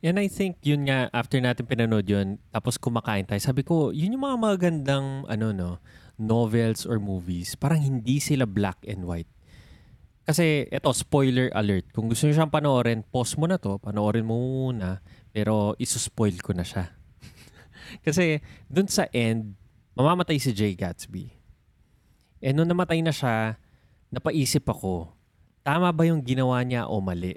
And 0.00 0.16
I 0.16 0.32
think 0.32 0.64
yun 0.64 0.88
nga, 0.88 1.12
after 1.12 1.36
natin 1.36 1.68
pinanood 1.68 2.08
yun, 2.08 2.40
tapos 2.48 2.80
kumakain 2.80 3.28
tayo, 3.28 3.36
sabi 3.36 3.60
ko, 3.60 3.92
yun 3.92 4.16
yung 4.16 4.24
mga 4.24 4.38
magandang 4.40 5.28
ano, 5.28 5.52
no, 5.52 5.70
novels 6.16 6.88
or 6.88 6.96
movies. 6.96 7.52
Parang 7.52 7.84
hindi 7.84 8.16
sila 8.16 8.48
black 8.48 8.80
and 8.88 9.04
white. 9.04 9.28
Kasi, 10.24 10.64
eto, 10.72 10.96
spoiler 10.96 11.52
alert. 11.52 11.92
Kung 11.92 12.08
gusto 12.08 12.24
nyo 12.24 12.32
siyang 12.32 12.52
panoorin, 12.52 13.04
pause 13.04 13.36
mo 13.36 13.44
na 13.44 13.60
to, 13.60 13.76
panoorin 13.76 14.24
mo 14.24 14.40
muna, 14.40 15.04
pero 15.36 15.76
isuspoil 15.76 16.40
ko 16.40 16.56
na 16.56 16.64
siya. 16.64 16.96
Kasi, 18.06 18.40
dun 18.72 18.88
sa 18.88 19.04
end, 19.12 19.52
mamamatay 19.92 20.40
si 20.40 20.56
Jay 20.56 20.72
Gatsby. 20.72 21.28
Eh, 22.40 22.56
nung 22.56 22.68
namatay 22.68 23.04
na 23.04 23.12
siya, 23.12 23.60
napaisip 24.08 24.64
ako, 24.64 25.12
tama 25.60 25.92
ba 25.92 26.08
yung 26.08 26.24
ginawa 26.24 26.64
niya 26.64 26.88
o 26.88 27.04
mali? 27.04 27.36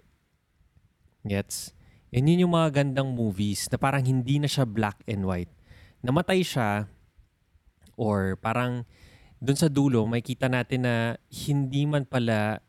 Gets? 1.28 1.83
Yan 2.13 2.30
yun 2.30 2.45
yung 2.45 2.54
mga 2.54 2.86
gandang 2.86 3.10
movies 3.10 3.65
na 3.73 3.82
parang 3.82 4.06
hindi 4.06 4.38
na 4.38 4.45
siya 4.45 4.69
black 4.69 5.02
and 5.10 5.26
white. 5.26 5.49
Namatay 6.06 6.45
siya 6.45 6.86
or 7.97 8.38
parang 8.38 8.86
dun 9.41 9.58
sa 9.58 9.65
dulo, 9.65 10.06
may 10.06 10.21
kita 10.21 10.45
natin 10.45 10.86
na 10.86 11.17
hindi 11.34 11.89
man 11.89 12.06
pala 12.06 12.62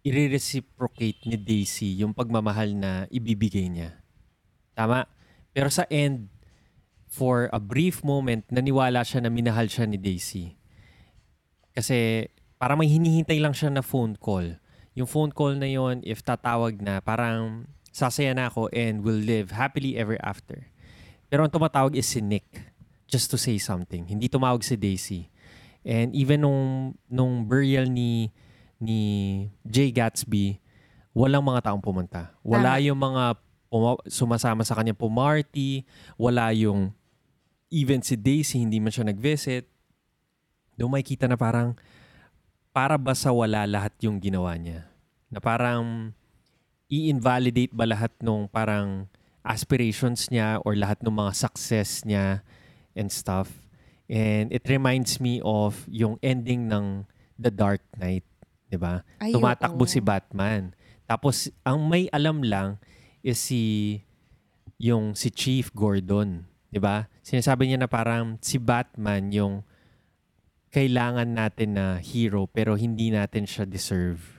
i-reciprocate 0.00 1.28
ni 1.28 1.36
Daisy 1.36 2.00
yung 2.00 2.16
pagmamahal 2.16 2.72
na 2.72 3.04
ibibigay 3.12 3.68
niya. 3.68 4.00
Tama? 4.72 5.12
Pero 5.52 5.68
sa 5.68 5.84
end, 5.92 6.32
for 7.04 7.52
a 7.52 7.60
brief 7.60 8.00
moment, 8.00 8.48
naniwala 8.48 9.04
siya 9.04 9.22
na 9.22 9.30
minahal 9.30 9.68
siya 9.68 9.84
ni 9.84 10.00
Daisy. 10.00 10.56
Kasi 11.76 12.26
parang 12.56 12.80
may 12.80 12.88
hinihintay 12.88 13.38
lang 13.44 13.52
siya 13.52 13.68
na 13.68 13.84
phone 13.84 14.16
call. 14.16 14.56
Yung 14.96 15.06
phone 15.06 15.30
call 15.30 15.60
na 15.60 15.68
yon 15.68 16.00
if 16.02 16.24
tatawag 16.26 16.80
na, 16.82 16.98
parang 17.04 17.68
sasaya 17.94 18.34
na 18.34 18.50
ako 18.50 18.66
and 18.74 19.06
will 19.06 19.14
live 19.14 19.54
happily 19.54 19.94
ever 19.94 20.18
after. 20.18 20.66
Pero 21.30 21.46
ang 21.46 21.52
tumatawag 21.54 21.94
is 21.94 22.10
si 22.10 22.18
Nick 22.18 22.42
just 23.06 23.30
to 23.30 23.38
say 23.38 23.54
something. 23.62 24.02
Hindi 24.10 24.26
tumawag 24.26 24.66
si 24.66 24.74
Daisy. 24.74 25.30
And 25.86 26.10
even 26.10 26.42
nung, 26.42 26.98
nung 27.06 27.46
burial 27.46 27.86
ni, 27.86 28.34
ni 28.82 29.00
Jay 29.62 29.94
Gatsby, 29.94 30.58
walang 31.14 31.46
mga 31.46 31.70
taong 31.70 31.78
pumunta. 31.78 32.34
Wala 32.42 32.74
Tama. 32.74 32.82
yung 32.82 32.98
mga 32.98 33.24
puma- 33.70 34.02
sumasama 34.10 34.66
sa 34.66 34.74
kanya 34.74 34.98
pumarty, 34.98 35.86
wala 36.18 36.50
yung 36.50 36.90
even 37.70 38.02
si 38.02 38.18
Daisy, 38.18 38.58
hindi 38.58 38.82
man 38.82 38.90
siya 38.90 39.06
nag-visit. 39.06 39.70
Doon 40.74 40.98
makikita 40.98 41.30
na 41.30 41.38
parang 41.38 41.78
para 42.74 42.98
ba 42.98 43.14
sa 43.14 43.30
wala 43.30 43.62
lahat 43.70 43.94
yung 44.02 44.18
ginawa 44.18 44.58
niya? 44.58 44.90
Na 45.30 45.38
parang 45.38 46.10
i-invalidate 46.88 47.72
ba 47.72 47.88
lahat 47.88 48.12
nung 48.20 48.48
parang 48.48 49.08
aspirations 49.44 50.32
niya 50.32 50.60
or 50.64 50.72
lahat 50.72 51.04
ng 51.04 51.12
mga 51.12 51.32
success 51.36 52.04
niya 52.08 52.40
and 52.96 53.12
stuff. 53.12 53.52
And 54.08 54.52
it 54.52 54.68
reminds 54.68 55.20
me 55.20 55.40
of 55.44 55.84
yung 55.88 56.20
ending 56.20 56.68
ng 56.68 57.08
The 57.40 57.52
Dark 57.52 57.84
Knight, 57.96 58.24
'di 58.68 58.78
ba? 58.80 59.04
Tumatakbo 59.20 59.84
oo. 59.84 59.90
si 59.90 60.00
Batman. 60.00 60.72
Tapos 61.04 61.52
ang 61.64 61.84
may 61.84 62.08
alam 62.12 62.40
lang 62.40 62.80
is 63.20 63.40
si 63.40 64.00
yung 64.80 65.16
si 65.16 65.32
Chief 65.32 65.68
Gordon, 65.72 66.44
'di 66.68 66.80
ba? 66.80 67.08
Sinasabi 67.24 67.68
niya 67.68 67.84
na 67.84 67.88
parang 67.88 68.36
si 68.40 68.60
Batman 68.60 69.32
yung 69.32 69.64
kailangan 70.74 71.30
natin 71.30 71.78
na 71.78 72.02
hero 72.02 72.50
pero 72.50 72.74
hindi 72.74 73.08
natin 73.14 73.46
siya 73.46 73.62
deserve. 73.64 74.33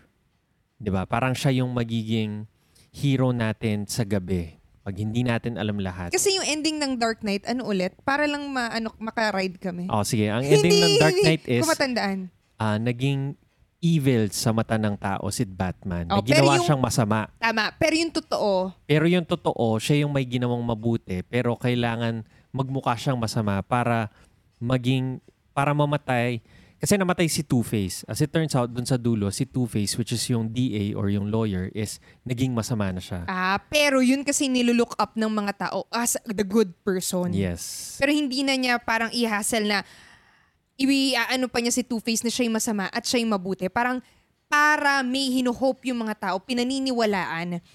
'Di 0.78 0.90
ba? 0.90 1.04
Parang 1.06 1.32
siya 1.32 1.56
yung 1.56 1.72
magiging 1.72 2.48
hero 2.92 3.32
natin 3.32 3.84
sa 3.86 4.04
gabi 4.04 4.56
pag 4.80 4.96
hindi 4.96 5.26
natin 5.26 5.58
alam 5.58 5.82
lahat. 5.82 6.14
Kasi 6.14 6.38
yung 6.38 6.46
ending 6.46 6.78
ng 6.78 7.02
Dark 7.02 7.26
Knight, 7.26 7.42
ano 7.44 7.66
ulit? 7.66 7.98
Para 8.06 8.30
lang 8.30 8.46
ma, 8.48 8.70
ano, 8.70 8.94
maka-ride 9.02 9.58
kami. 9.58 9.90
Oh, 9.90 10.06
sige. 10.06 10.30
Ang 10.30 10.46
ending 10.54 10.78
ng 10.78 10.94
Dark 11.02 11.18
Knight 11.18 11.44
is 11.50 11.66
Kung 11.66 11.74
matandaan. 11.74 12.20
ah, 12.56 12.78
naging 12.78 13.34
evil 13.82 14.30
sa 14.30 14.54
mata 14.54 14.78
ng 14.78 14.94
tao 14.94 15.26
si 15.30 15.42
Batman. 15.42 16.06
Oh, 16.10 16.22
May 16.22 16.30
ginawa 16.30 16.56
yung- 16.56 16.66
siyang 16.66 16.84
masama. 16.86 17.34
Tama. 17.36 17.74
Pero 17.76 17.94
yung 17.98 18.14
totoo, 18.14 18.78
Pero 18.86 19.06
yung 19.06 19.26
totoo, 19.26 19.82
siya 19.82 20.06
yung 20.06 20.14
may 20.14 20.24
ginawang 20.24 20.62
mabuti 20.62 21.26
pero 21.26 21.58
kailangan 21.58 22.22
magmukha 22.50 22.94
siyang 22.94 23.18
masama 23.18 23.66
para 23.66 24.14
maging 24.58 25.18
para 25.50 25.74
mamatay. 25.74 26.46
Kasi 26.86 27.02
namatay 27.02 27.26
si 27.26 27.42
Two-Face. 27.42 28.06
As 28.06 28.22
it 28.22 28.30
turns 28.30 28.54
out, 28.54 28.70
dun 28.70 28.86
sa 28.86 28.94
dulo, 28.94 29.34
si 29.34 29.50
Two-Face, 29.50 29.98
which 29.98 30.14
is 30.14 30.22
yung 30.30 30.54
DA 30.54 30.94
or 30.94 31.10
yung 31.10 31.34
lawyer, 31.34 31.74
is 31.74 31.98
naging 32.22 32.54
masama 32.54 32.94
na 32.94 33.02
siya. 33.02 33.26
ah, 33.26 33.58
pero 33.74 34.06
yun 34.06 34.22
kasi 34.22 34.46
nilulook 34.46 34.94
up 35.02 35.18
ng 35.18 35.26
mga 35.26 35.66
tao 35.66 35.90
as 35.90 36.14
the 36.30 36.46
good 36.46 36.70
person. 36.86 37.34
Yes. 37.34 37.98
Pero 37.98 38.14
hindi 38.14 38.46
na 38.46 38.54
niya 38.54 38.78
parang 38.78 39.10
i-hassle 39.10 39.66
na 39.66 39.82
iwi 40.78 41.18
ano 41.18 41.50
pa 41.50 41.58
niya 41.58 41.74
si 41.74 41.82
Two-Face 41.82 42.22
na 42.22 42.30
siya 42.30 42.46
yung 42.46 42.54
masama 42.62 42.86
at 42.94 43.02
siya 43.02 43.18
yung 43.18 43.34
mabuti. 43.34 43.66
Parang 43.66 43.98
para 44.46 45.02
may 45.02 45.34
hinuhope 45.34 45.90
yung 45.90 46.06
mga 46.06 46.30
tao, 46.30 46.38
pinaniniwalaan, 46.38 47.66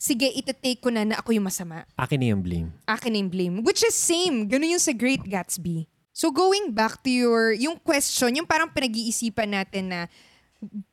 sige, 0.00 0.32
ita-take 0.32 0.80
ko 0.80 0.88
na 0.88 1.04
na 1.04 1.20
ako 1.20 1.36
yung 1.36 1.44
masama. 1.44 1.84
Akin 2.00 2.16
na 2.16 2.32
yung 2.32 2.40
blame. 2.40 2.72
akin 2.88 3.12
na 3.12 3.18
yung 3.20 3.28
blame. 3.28 3.54
Which 3.60 3.84
is 3.84 3.92
same. 3.92 4.48
Ganun 4.48 4.72
yung 4.72 4.80
sa 4.80 4.96
Great 4.96 5.20
Gatsby. 5.20 5.84
So 6.14 6.30
going 6.30 6.70
back 6.70 7.02
to 7.02 7.10
your, 7.10 7.50
yung 7.50 7.74
question, 7.82 8.38
yung 8.38 8.46
parang 8.46 8.70
pinag-iisipan 8.70 9.50
natin 9.50 9.90
na 9.90 10.00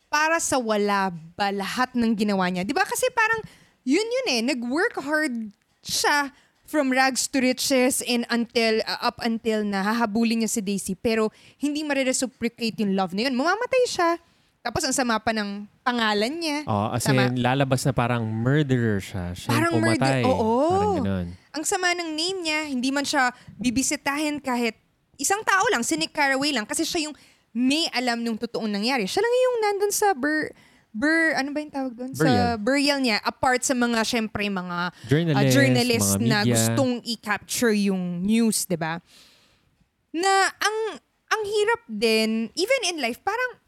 para 0.09 0.41
sa 0.41 0.57
wala 0.57 1.13
ba 1.37 1.53
lahat 1.53 1.93
ng 1.93 2.17
ginawa 2.17 2.49
niya? 2.49 2.65
Di 2.65 2.73
ba? 2.73 2.81
Kasi 2.81 3.05
parang 3.13 3.37
yun 3.85 4.01
yun 4.01 4.27
eh. 4.33 4.41
Nag-work 4.41 4.97
hard 4.97 5.53
siya 5.85 6.33
from 6.65 6.89
rags 6.89 7.29
to 7.29 7.37
riches 7.37 8.01
and 8.01 8.25
until, 8.33 8.81
uh, 8.81 8.97
up 9.05 9.21
until 9.21 9.61
na 9.61 9.85
hahabulin 9.85 10.41
niya 10.41 10.49
si 10.49 10.59
Daisy. 10.59 10.97
Pero 10.97 11.29
hindi 11.61 11.85
ma-reciprocate 11.85 12.81
yung 12.81 12.97
love 12.97 13.13
na 13.13 13.29
yun. 13.29 13.37
Mamamatay 13.37 13.83
siya. 13.85 14.17
Tapos 14.61 14.81
ang 14.81 14.93
sama 14.93 15.21
pa 15.21 15.33
ng 15.33 15.69
pangalan 15.81 16.33
niya. 16.33 16.65
Oh, 16.65 16.89
as 16.89 17.05
Tama. 17.05 17.29
in, 17.29 17.41
lalabas 17.41 17.85
na 17.85 17.93
parang 17.93 18.25
murderer 18.25 18.97
siya. 18.97 19.37
Siya 19.37 19.49
Parang 19.53 19.77
pumatay. 19.77 20.21
murder- 20.21 20.33
oo. 20.33 20.69
Parang 20.69 20.95
ganun. 20.97 21.27
ang 21.51 21.63
sama 21.63 21.93
ng 21.93 22.09
name 22.09 22.37
niya, 22.41 22.59
hindi 22.65 22.89
man 22.89 23.05
siya 23.05 23.29
bibisitahin 23.57 24.41
kahit 24.41 24.73
isang 25.21 25.45
tao 25.45 25.63
lang, 25.69 25.85
si 25.85 25.93
Nick 25.95 26.11
Carraway 26.11 26.49
lang, 26.49 26.65
kasi 26.65 26.81
siya 26.81 27.05
yung 27.05 27.15
may 27.53 27.85
alam 27.93 28.23
nung 28.25 28.39
totoong 28.39 28.71
nangyari. 28.71 29.05
Siya 29.05 29.21
lang 29.21 29.35
yung 29.35 29.55
nandun 29.61 29.93
sa 29.93 30.15
bur, 30.17 30.49
bur 30.91 31.35
ano 31.37 31.51
ba 31.51 31.59
yung 31.61 31.73
tawag 31.73 31.93
doon? 31.93 32.11
Sa 32.15 32.57
Burial. 32.57 32.99
niya, 33.03 33.19
apart 33.21 33.61
sa 33.61 33.75
mga, 33.75 34.01
syempre, 34.01 34.47
mga 34.47 34.91
Journalist, 35.05 35.37
uh, 35.37 35.51
journalist 35.51 36.11
mga 36.17 36.23
na 36.25 36.37
media. 36.41 36.51
gustong 36.55 36.93
i-capture 37.05 37.75
yung 37.75 38.23
news, 38.23 38.65
di 38.65 38.79
ba? 38.79 39.03
Na 40.11 40.33
ang, 40.59 40.77
ang 41.31 41.41
hirap 41.43 41.81
din, 41.87 42.49
even 42.55 42.81
in 42.91 42.97
life, 42.99 43.19
parang 43.23 43.59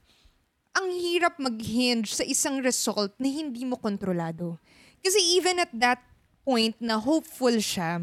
ang 0.74 0.89
hirap 0.89 1.38
mag-hinge 1.38 2.10
sa 2.10 2.26
isang 2.26 2.60
result 2.63 3.13
na 3.22 3.30
hindi 3.30 3.62
mo 3.62 3.78
kontrolado. 3.78 4.58
Kasi 5.04 5.20
even 5.38 5.62
at 5.62 5.70
that 5.76 6.02
point 6.42 6.74
na 6.82 6.98
hopeful 6.98 7.54
siya, 7.60 8.02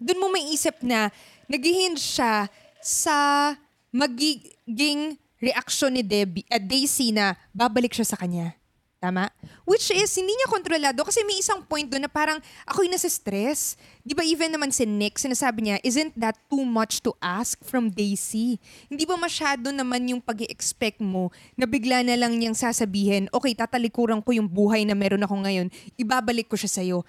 dun 0.00 0.18
mo 0.18 0.32
may 0.32 0.48
isip 0.48 0.80
na 0.80 1.12
nag-hinge 1.44 2.00
siya 2.00 2.48
sa 2.82 3.52
magiging 3.92 5.16
reaksyon 5.40 5.96
ni 5.96 6.04
Debbie, 6.04 6.46
at 6.52 6.60
Daisy 6.60 7.10
na 7.16 7.34
babalik 7.56 7.96
siya 7.96 8.04
sa 8.04 8.16
kanya. 8.20 8.54
Tama? 9.00 9.32
Which 9.64 9.88
is, 9.88 10.12
hindi 10.12 10.36
niya 10.36 10.52
kontrolado 10.52 11.00
kasi 11.08 11.24
may 11.24 11.40
isang 11.40 11.64
point 11.64 11.88
doon 11.88 12.04
na 12.04 12.12
parang 12.12 12.36
ako'y 12.68 12.84
nasa 12.84 13.08
stress. 13.08 13.80
Di 14.04 14.12
ba 14.12 14.20
even 14.20 14.52
naman 14.52 14.68
si 14.68 14.84
Nick, 14.84 15.16
sinasabi 15.16 15.64
niya, 15.64 15.76
isn't 15.80 16.12
that 16.20 16.36
too 16.52 16.68
much 16.68 17.00
to 17.00 17.16
ask 17.24 17.56
from 17.64 17.88
Daisy? 17.88 18.60
Hindi 18.92 19.08
ba 19.08 19.16
masyado 19.16 19.72
naman 19.72 20.04
yung 20.04 20.20
pag 20.20 20.44
expect 20.44 21.00
mo 21.00 21.32
na 21.56 21.64
bigla 21.64 22.04
na 22.04 22.12
lang 22.12 22.36
niyang 22.36 22.52
sasabihin, 22.52 23.32
okay, 23.32 23.56
tatalikuran 23.56 24.20
ko 24.20 24.36
yung 24.36 24.52
buhay 24.52 24.84
na 24.84 24.92
meron 24.92 25.24
ako 25.24 25.48
ngayon, 25.48 25.72
ibabalik 25.96 26.52
ko 26.52 26.60
siya 26.60 26.84
sa'yo. 26.84 27.00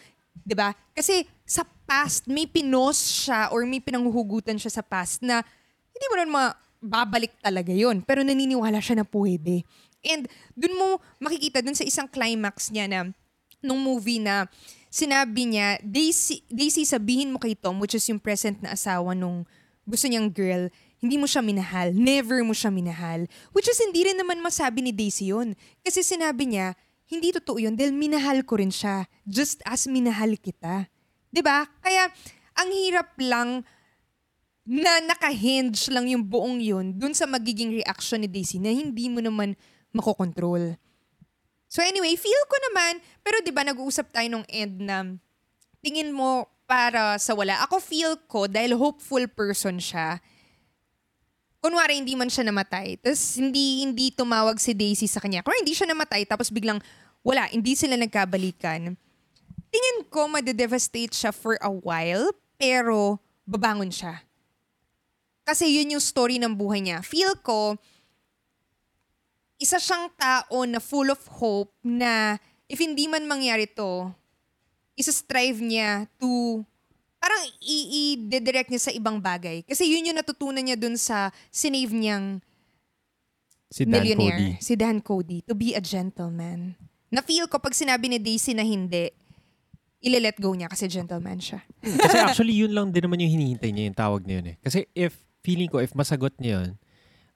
'di 0.47 0.55
ba? 0.55 0.71
Kasi 0.95 1.27
sa 1.43 1.67
past 1.83 2.25
may 2.31 2.47
pinos 2.47 2.97
siya 3.27 3.51
or 3.51 3.67
may 3.67 3.83
pinanghuhugutan 3.83 4.55
siya 4.55 4.79
sa 4.79 4.83
past 4.83 5.19
na 5.19 5.43
hindi 6.01 6.05
mo 6.09 6.15
naman 6.17 6.31
mababalik 6.33 7.37
talaga 7.37 7.69
'yon, 7.69 8.01
pero 8.01 8.25
naniniwala 8.25 8.81
siya 8.81 8.97
na 8.97 9.05
pwede. 9.05 9.61
And 10.01 10.25
dun 10.57 10.73
mo 10.81 10.97
makikita 11.21 11.61
dun 11.61 11.77
sa 11.77 11.85
isang 11.85 12.09
climax 12.09 12.73
niya 12.73 12.89
na 12.89 12.99
nung 13.61 13.77
movie 13.77 14.17
na 14.17 14.49
sinabi 14.89 15.45
niya, 15.45 15.77
Daisy, 15.85 16.41
Daisy 16.49 16.83
sabihin 16.83 17.31
mo 17.31 17.37
kay 17.37 17.53
Tom, 17.53 17.77
which 17.77 17.93
is 17.93 18.03
yung 18.09 18.17
present 18.17 18.57
na 18.59 18.73
asawa 18.73 19.13
nung 19.13 19.45
gusto 19.85 20.09
niyang 20.09 20.33
girl, 20.33 20.67
hindi 21.01 21.17
mo 21.17 21.25
siya 21.25 21.41
minahal. 21.41 21.93
Never 21.93 22.41
mo 22.45 22.53
siya 22.53 22.69
minahal. 22.69 23.25
Which 23.53 23.69
is 23.69 23.77
hindi 23.81 24.05
rin 24.05 24.17
naman 24.17 24.41
masabi 24.41 24.85
ni 24.85 24.93
Daisy 24.93 25.33
yun. 25.33 25.57
Kasi 25.81 26.05
sinabi 26.05 26.49
niya, 26.49 26.77
hindi 27.09 27.33
totoo 27.33 27.57
yun 27.57 27.73
dahil 27.73 27.93
minahal 27.93 28.45
ko 28.45 28.61
rin 28.61 28.69
siya. 28.69 29.09
Just 29.25 29.65
as 29.65 29.89
minahal 29.89 30.37
kita. 30.37 30.89
ba? 31.41 31.59
Kaya 31.81 32.13
ang 32.57 32.69
hirap 32.69 33.17
lang 33.17 33.65
na 34.61 35.01
naka-hinge 35.01 35.89
lang 35.89 36.05
yung 36.05 36.21
buong 36.21 36.61
yun 36.61 36.93
dun 36.93 37.17
sa 37.17 37.25
magiging 37.25 37.73
reaction 37.81 38.21
ni 38.21 38.29
Daisy 38.29 38.61
na 38.61 38.69
hindi 38.69 39.09
mo 39.09 39.17
naman 39.17 39.57
makokontrol. 39.91 40.77
So 41.71 41.79
anyway, 41.81 42.13
feel 42.19 42.43
ko 42.51 42.57
naman, 42.71 42.99
pero 43.23 43.39
'di 43.41 43.51
ba 43.55 43.63
nag-uusap 43.63 44.11
tayo 44.11 44.27
nung 44.27 44.47
end 44.51 44.83
na 44.83 45.07
tingin 45.81 46.11
mo 46.13 46.45
para 46.69 47.19
sa 47.19 47.35
wala. 47.35 47.59
Ako 47.67 47.83
feel 47.83 48.15
ko 48.29 48.47
dahil 48.47 48.79
hopeful 48.79 49.23
person 49.27 49.81
siya. 49.81 50.23
Kunwari 51.61 51.99
hindi 51.99 52.15
man 52.15 52.31
siya 52.31 52.47
namatay. 52.47 52.95
Tapos 53.01 53.37
hindi 53.37 53.83
hindi 53.83 54.13
tumawag 54.15 54.55
si 54.57 54.71
Daisy 54.71 55.05
sa 55.05 55.19
kanya. 55.19 55.43
Kung 55.43 55.57
hindi 55.57 55.75
siya 55.75 55.89
namatay 55.91 56.23
tapos 56.23 56.47
biglang 56.47 56.79
wala, 57.21 57.51
hindi 57.51 57.75
sila 57.75 57.99
nagkabalikan. 57.99 58.97
Tingin 59.71 59.97
ko 60.11 60.27
madedevastate 60.27 61.13
siya 61.13 61.31
for 61.31 61.55
a 61.63 61.71
while, 61.71 62.33
pero 62.59 63.21
babangon 63.47 63.93
siya. 63.93 64.30
Kasi 65.51 65.67
yun 65.67 65.99
yung 65.99 66.03
story 66.03 66.39
ng 66.39 66.55
buhay 66.55 66.79
niya. 66.79 67.03
Feel 67.03 67.35
ko, 67.43 67.75
isa 69.59 69.75
siyang 69.75 70.07
tao 70.15 70.63
na 70.63 70.79
full 70.79 71.11
of 71.11 71.19
hope 71.27 71.75
na 71.83 72.39
if 72.71 72.79
hindi 72.79 73.11
man 73.11 73.27
mangyari 73.27 73.67
to, 73.67 74.07
isa-strive 74.95 75.59
niya 75.59 76.07
to 76.15 76.63
parang 77.19 77.43
i-direct 77.59 78.71
niya 78.71 78.87
sa 78.87 78.95
ibang 78.95 79.19
bagay. 79.19 79.67
Kasi 79.67 79.91
yun 79.91 80.07
yung 80.07 80.17
natutunan 80.23 80.63
niya 80.63 80.79
dun 80.79 80.95
sa 80.95 81.35
sinave 81.51 81.91
niyang 81.91 82.39
Si 83.71 83.83
Dan 83.83 83.91
millionaire. 83.99 84.39
Cody. 84.39 84.49
Si 84.59 84.73
Dan 84.79 84.97
Cody. 85.03 85.39
To 85.47 85.55
be 85.55 85.75
a 85.75 85.83
gentleman. 85.83 86.75
Na-feel 87.11 87.51
ko 87.51 87.59
pag 87.59 87.75
sinabi 87.75 88.07
ni 88.07 88.19
Daisy 88.23 88.55
na 88.55 88.63
hindi, 88.63 89.11
ile-let 89.99 90.39
go 90.39 90.55
niya 90.55 90.67
kasi 90.67 90.87
gentleman 90.87 91.39
siya. 91.43 91.59
Kasi 91.83 92.17
actually, 92.19 92.55
yun 92.55 92.71
lang 92.71 92.91
din 92.91 93.03
naman 93.03 93.19
yung 93.19 93.31
hinihintay 93.35 93.69
niya, 93.71 93.83
yung 93.91 93.99
tawag 93.99 94.21
na 94.27 94.33
yun 94.39 94.45
eh. 94.51 94.55
Kasi 94.59 94.87
if, 94.91 95.15
feeling 95.41 95.69
ko, 95.69 95.81
if 95.81 95.93
masagot 95.93 96.33
niya 96.37 96.61
yun, 96.61 96.69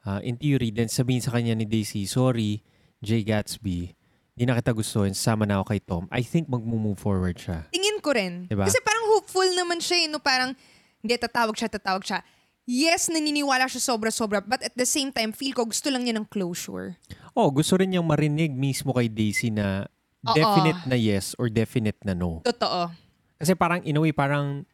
uh, 0.05 0.21
in 0.21 0.37
theory, 0.37 0.69
then 0.69 0.87
sabihin 0.87 1.21
sa 1.21 1.33
kanya 1.33 1.57
ni 1.57 1.65
Daisy, 1.65 2.05
sorry, 2.05 2.61
Jay 3.01 3.25
Gatsby, 3.25 3.93
di 4.35 4.43
na 4.45 4.57
kita 4.57 4.71
gustuhin, 4.73 5.17
sama 5.17 5.43
na 5.43 5.61
ako 5.61 5.65
kay 5.73 5.81
Tom, 5.81 6.03
I 6.13 6.21
think 6.21 6.47
mag-move 6.47 6.97
forward 6.97 7.37
siya. 7.37 7.67
Tingin 7.73 7.99
ko 7.99 8.13
rin. 8.13 8.45
Diba? 8.47 8.65
Kasi 8.65 8.79
parang 8.85 9.05
hopeful 9.17 9.47
naman 9.57 9.81
siya 9.81 10.05
eh, 10.05 10.07
no? 10.09 10.21
Parang, 10.21 10.53
hindi, 11.01 11.13
tatawag 11.17 11.57
siya, 11.57 11.69
tatawag 11.69 12.05
siya. 12.05 12.21
Yes, 12.65 13.13
naniniwala 13.13 13.69
siya 13.69 13.93
sobra-sobra, 13.93 14.41
but 14.41 14.61
at 14.65 14.73
the 14.73 14.89
same 14.89 15.13
time, 15.13 15.29
feel 15.29 15.53
ko 15.53 15.69
gusto 15.69 15.85
lang 15.93 16.01
niya 16.01 16.17
ng 16.17 16.25
closure. 16.25 16.97
Oh, 17.37 17.53
gusto 17.53 17.77
rin 17.77 17.93
niyang 17.93 18.09
marinig 18.09 18.49
mismo 18.49 18.89
kay 18.89 19.05
Daisy 19.05 19.53
na 19.53 19.85
Oo. 20.25 20.33
definite 20.33 20.81
na 20.89 20.97
yes 20.97 21.37
or 21.37 21.45
definite 21.53 22.01
na 22.01 22.17
no. 22.17 22.41
Totoo. 22.41 22.89
Kasi 23.37 23.53
parang 23.53 23.85
in 23.85 23.97
a 23.97 24.01
way, 24.01 24.09
parang 24.09 24.65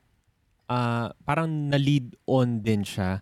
ah, 0.72 1.08
parang 1.28 1.52
na-lead 1.68 2.16
on 2.24 2.64
din 2.64 2.88
siya. 2.88 3.20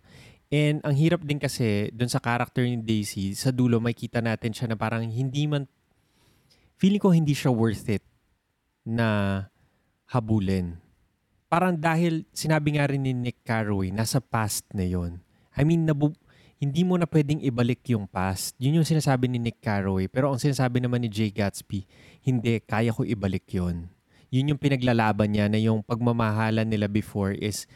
And 0.50 0.82
ang 0.86 0.94
hirap 0.94 1.26
din 1.26 1.38
kasi 1.38 1.90
dun 1.90 2.10
sa 2.10 2.22
character 2.22 2.62
ni 2.62 2.78
Daisy, 2.78 3.34
sa 3.34 3.50
dulo 3.50 3.78
may 3.82 3.94
kita 3.94 4.22
natin 4.22 4.54
siya 4.54 4.70
na 4.70 4.78
parang 4.78 5.02
hindi 5.02 5.46
man 5.46 5.66
feeling 6.78 7.02
ko 7.02 7.14
hindi 7.14 7.34
siya 7.34 7.54
worth 7.54 7.86
it 7.90 8.02
na 8.82 9.46
habulin. 10.10 10.78
Parang 11.50 11.74
dahil 11.74 12.26
sinabi 12.30 12.78
nga 12.78 12.86
rin 12.86 13.02
ni 13.02 13.14
Nick 13.14 13.42
Carraway, 13.42 13.90
nasa 13.90 14.22
past 14.22 14.66
na 14.70 14.86
yon. 14.86 15.18
I 15.54 15.66
mean, 15.66 15.82
nabu- 15.82 16.18
hindi 16.60 16.86
mo 16.86 16.94
na 16.94 17.10
pwedeng 17.10 17.42
ibalik 17.42 17.82
yung 17.90 18.06
past. 18.06 18.54
Yun 18.60 18.82
yung 18.82 18.86
sinasabi 18.86 19.26
ni 19.26 19.40
Nick 19.42 19.58
Carraway. 19.64 20.06
Pero 20.06 20.30
ang 20.30 20.38
sinasabi 20.38 20.78
naman 20.78 21.02
ni 21.02 21.08
Jay 21.10 21.32
Gatsby, 21.32 21.88
hindi, 22.22 22.62
kaya 22.62 22.94
ko 22.94 23.02
ibalik 23.02 23.50
yon. 23.50 23.90
Yun 24.30 24.54
yung 24.54 24.62
pinaglalaban 24.62 25.34
niya 25.34 25.50
na 25.50 25.58
yung 25.58 25.82
pagmamahalan 25.82 26.66
nila 26.70 26.86
before 26.86 27.34
is 27.34 27.66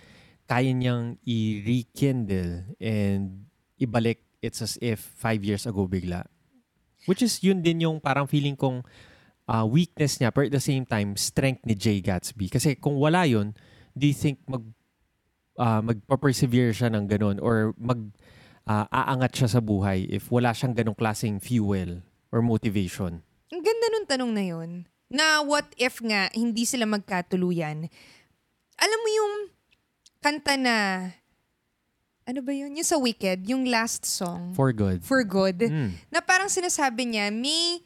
kaya 0.46 0.70
niyang 0.70 1.18
i-rekindle 1.26 2.62
and 2.78 3.50
ibalik 3.80 4.22
it's 4.44 4.60
as 4.62 4.78
if 4.78 5.00
five 5.18 5.42
years 5.42 5.66
ago 5.66 5.88
bigla. 5.90 6.28
Which 7.10 7.20
is 7.20 7.42
yun 7.42 7.60
din 7.60 7.82
yung 7.84 7.98
parang 7.98 8.30
feeling 8.30 8.54
kong 8.54 8.86
uh, 9.50 9.66
weakness 9.66 10.20
niya 10.20 10.32
but 10.32 10.48
at 10.48 10.54
the 10.54 10.62
same 10.62 10.86
time 10.86 11.18
strength 11.18 11.66
ni 11.66 11.74
Jay 11.74 11.98
Gatsby. 11.98 12.52
Kasi 12.52 12.78
kung 12.78 12.96
wala 13.00 13.26
yun, 13.26 13.56
do 13.96 14.06
you 14.06 14.16
think 14.16 14.38
mag 14.46 14.62
uh, 15.58 15.80
magpa-persevere 15.82 16.70
siya 16.70 16.92
ng 16.92 17.04
ganun 17.10 17.36
or 17.42 17.74
mag 17.80 18.14
uh, 18.68 18.86
aangat 18.94 19.42
siya 19.42 19.48
sa 19.58 19.60
buhay 19.60 20.06
if 20.06 20.30
wala 20.30 20.54
siyang 20.54 20.76
ganong 20.76 20.96
klaseng 20.96 21.40
fuel 21.40 22.04
or 22.30 22.44
motivation? 22.44 23.26
Ang 23.50 23.62
ganda 23.62 23.86
nung 23.90 24.06
tanong 24.06 24.32
na 24.32 24.44
yun. 24.44 24.70
Na 25.12 25.44
what 25.44 25.68
if 25.76 26.00
nga 26.00 26.32
hindi 26.32 26.64
sila 26.64 26.88
magkatuluyan? 26.88 27.86
Alam 28.80 28.98
mo 29.00 29.08
yung 29.08 29.34
kanta 30.24 30.56
na, 30.56 30.76
ano 32.24 32.40
ba 32.40 32.52
yun? 32.56 32.72
Yung 32.72 32.88
sa 32.88 32.96
Wicked, 32.96 33.44
yung 33.44 33.68
last 33.68 34.08
song. 34.08 34.56
For 34.56 34.72
good. 34.72 35.04
For 35.04 35.20
Good. 35.22 35.68
Mm. 35.68 35.90
Na 36.08 36.24
parang 36.24 36.48
sinasabi 36.48 37.04
niya, 37.04 37.28
may 37.28 37.84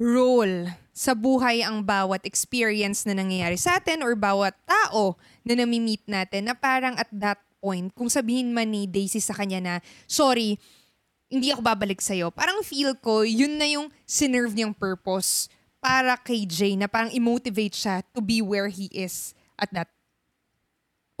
role 0.00 0.72
sa 0.94 1.14
buhay 1.14 1.62
ang 1.62 1.84
bawat 1.84 2.24
experience 2.26 3.04
na 3.06 3.14
nangyayari 3.14 3.58
sa 3.58 3.78
atin 3.78 4.02
or 4.02 4.18
bawat 4.18 4.54
tao 4.66 5.18
na 5.44 5.54
nami-meet 5.58 6.02
natin 6.06 6.50
na 6.50 6.54
parang 6.54 6.96
at 6.98 7.10
that 7.12 7.38
point, 7.62 7.92
kung 7.94 8.08
sabihin 8.08 8.50
man 8.50 8.70
ni 8.70 8.88
Daisy 8.88 9.20
sa 9.20 9.36
kanya 9.36 9.60
na, 9.60 9.74
sorry, 10.08 10.58
hindi 11.28 11.50
ako 11.50 11.64
babalik 11.64 11.98
sa'yo. 11.98 12.30
Parang 12.30 12.62
feel 12.62 12.94
ko, 12.98 13.24
yun 13.26 13.56
na 13.58 13.66
yung 13.66 13.90
sinerve 14.04 14.54
niyang 14.54 14.76
purpose 14.76 15.50
para 15.84 16.16
kay 16.16 16.48
Jay 16.48 16.80
na 16.80 16.88
parang 16.88 17.12
i-motivate 17.12 17.76
siya 17.76 18.00
to 18.16 18.24
be 18.24 18.40
where 18.40 18.72
he 18.72 18.88
is 18.88 19.36
at 19.60 19.68
that 19.76 19.92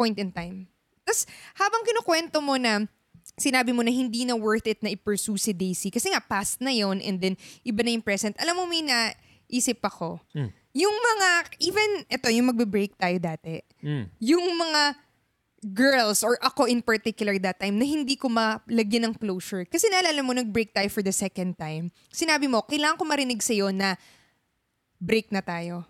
point 0.00 0.16
in 0.16 0.32
time. 0.32 0.72
Tapos, 1.04 1.28
habang 1.60 1.84
kinukwento 1.84 2.40
mo 2.40 2.56
na 2.56 2.88
sinabi 3.36 3.76
mo 3.76 3.84
na 3.84 3.92
hindi 3.92 4.24
na 4.24 4.32
worth 4.32 4.64
it 4.64 4.80
na 4.80 4.88
i-pursue 4.88 5.36
si 5.36 5.52
Daisy 5.52 5.92
kasi 5.92 6.08
nga 6.08 6.24
past 6.24 6.64
na 6.64 6.72
yon 6.72 7.04
and 7.04 7.20
then 7.20 7.36
iba 7.60 7.84
na 7.84 7.92
yung 7.92 8.00
present. 8.00 8.32
Alam 8.40 8.56
mo, 8.56 8.64
may 8.64 8.80
naisip 8.80 9.84
ako. 9.84 10.16
Mm. 10.32 10.48
Yung 10.74 10.96
mga, 10.96 11.28
even, 11.60 11.90
ito, 12.08 12.26
yung 12.32 12.48
magbe-break 12.50 12.96
tayo 12.96 13.20
dati. 13.20 13.60
Mm. 13.84 14.08
Yung 14.18 14.48
mga 14.58 14.96
girls 15.64 16.20
or 16.20 16.36
ako 16.44 16.68
in 16.68 16.84
particular 16.84 17.40
that 17.40 17.56
time 17.56 17.80
na 17.80 17.88
hindi 17.88 18.20
ko 18.20 18.28
malagyan 18.28 19.08
ng 19.08 19.14
closure. 19.16 19.64
Kasi 19.64 19.88
naalala 19.88 20.20
mo, 20.20 20.36
nag-break 20.36 20.76
tayo 20.76 20.88
for 20.92 21.00
the 21.00 21.14
second 21.14 21.56
time. 21.56 21.88
Sinabi 22.12 22.50
mo, 22.50 22.60
kailangan 22.64 23.00
ko 23.00 23.04
marinig 23.08 23.40
sa'yo 23.40 23.72
na 23.72 23.96
break 24.98 25.30
na 25.30 25.40
tayo. 25.40 25.84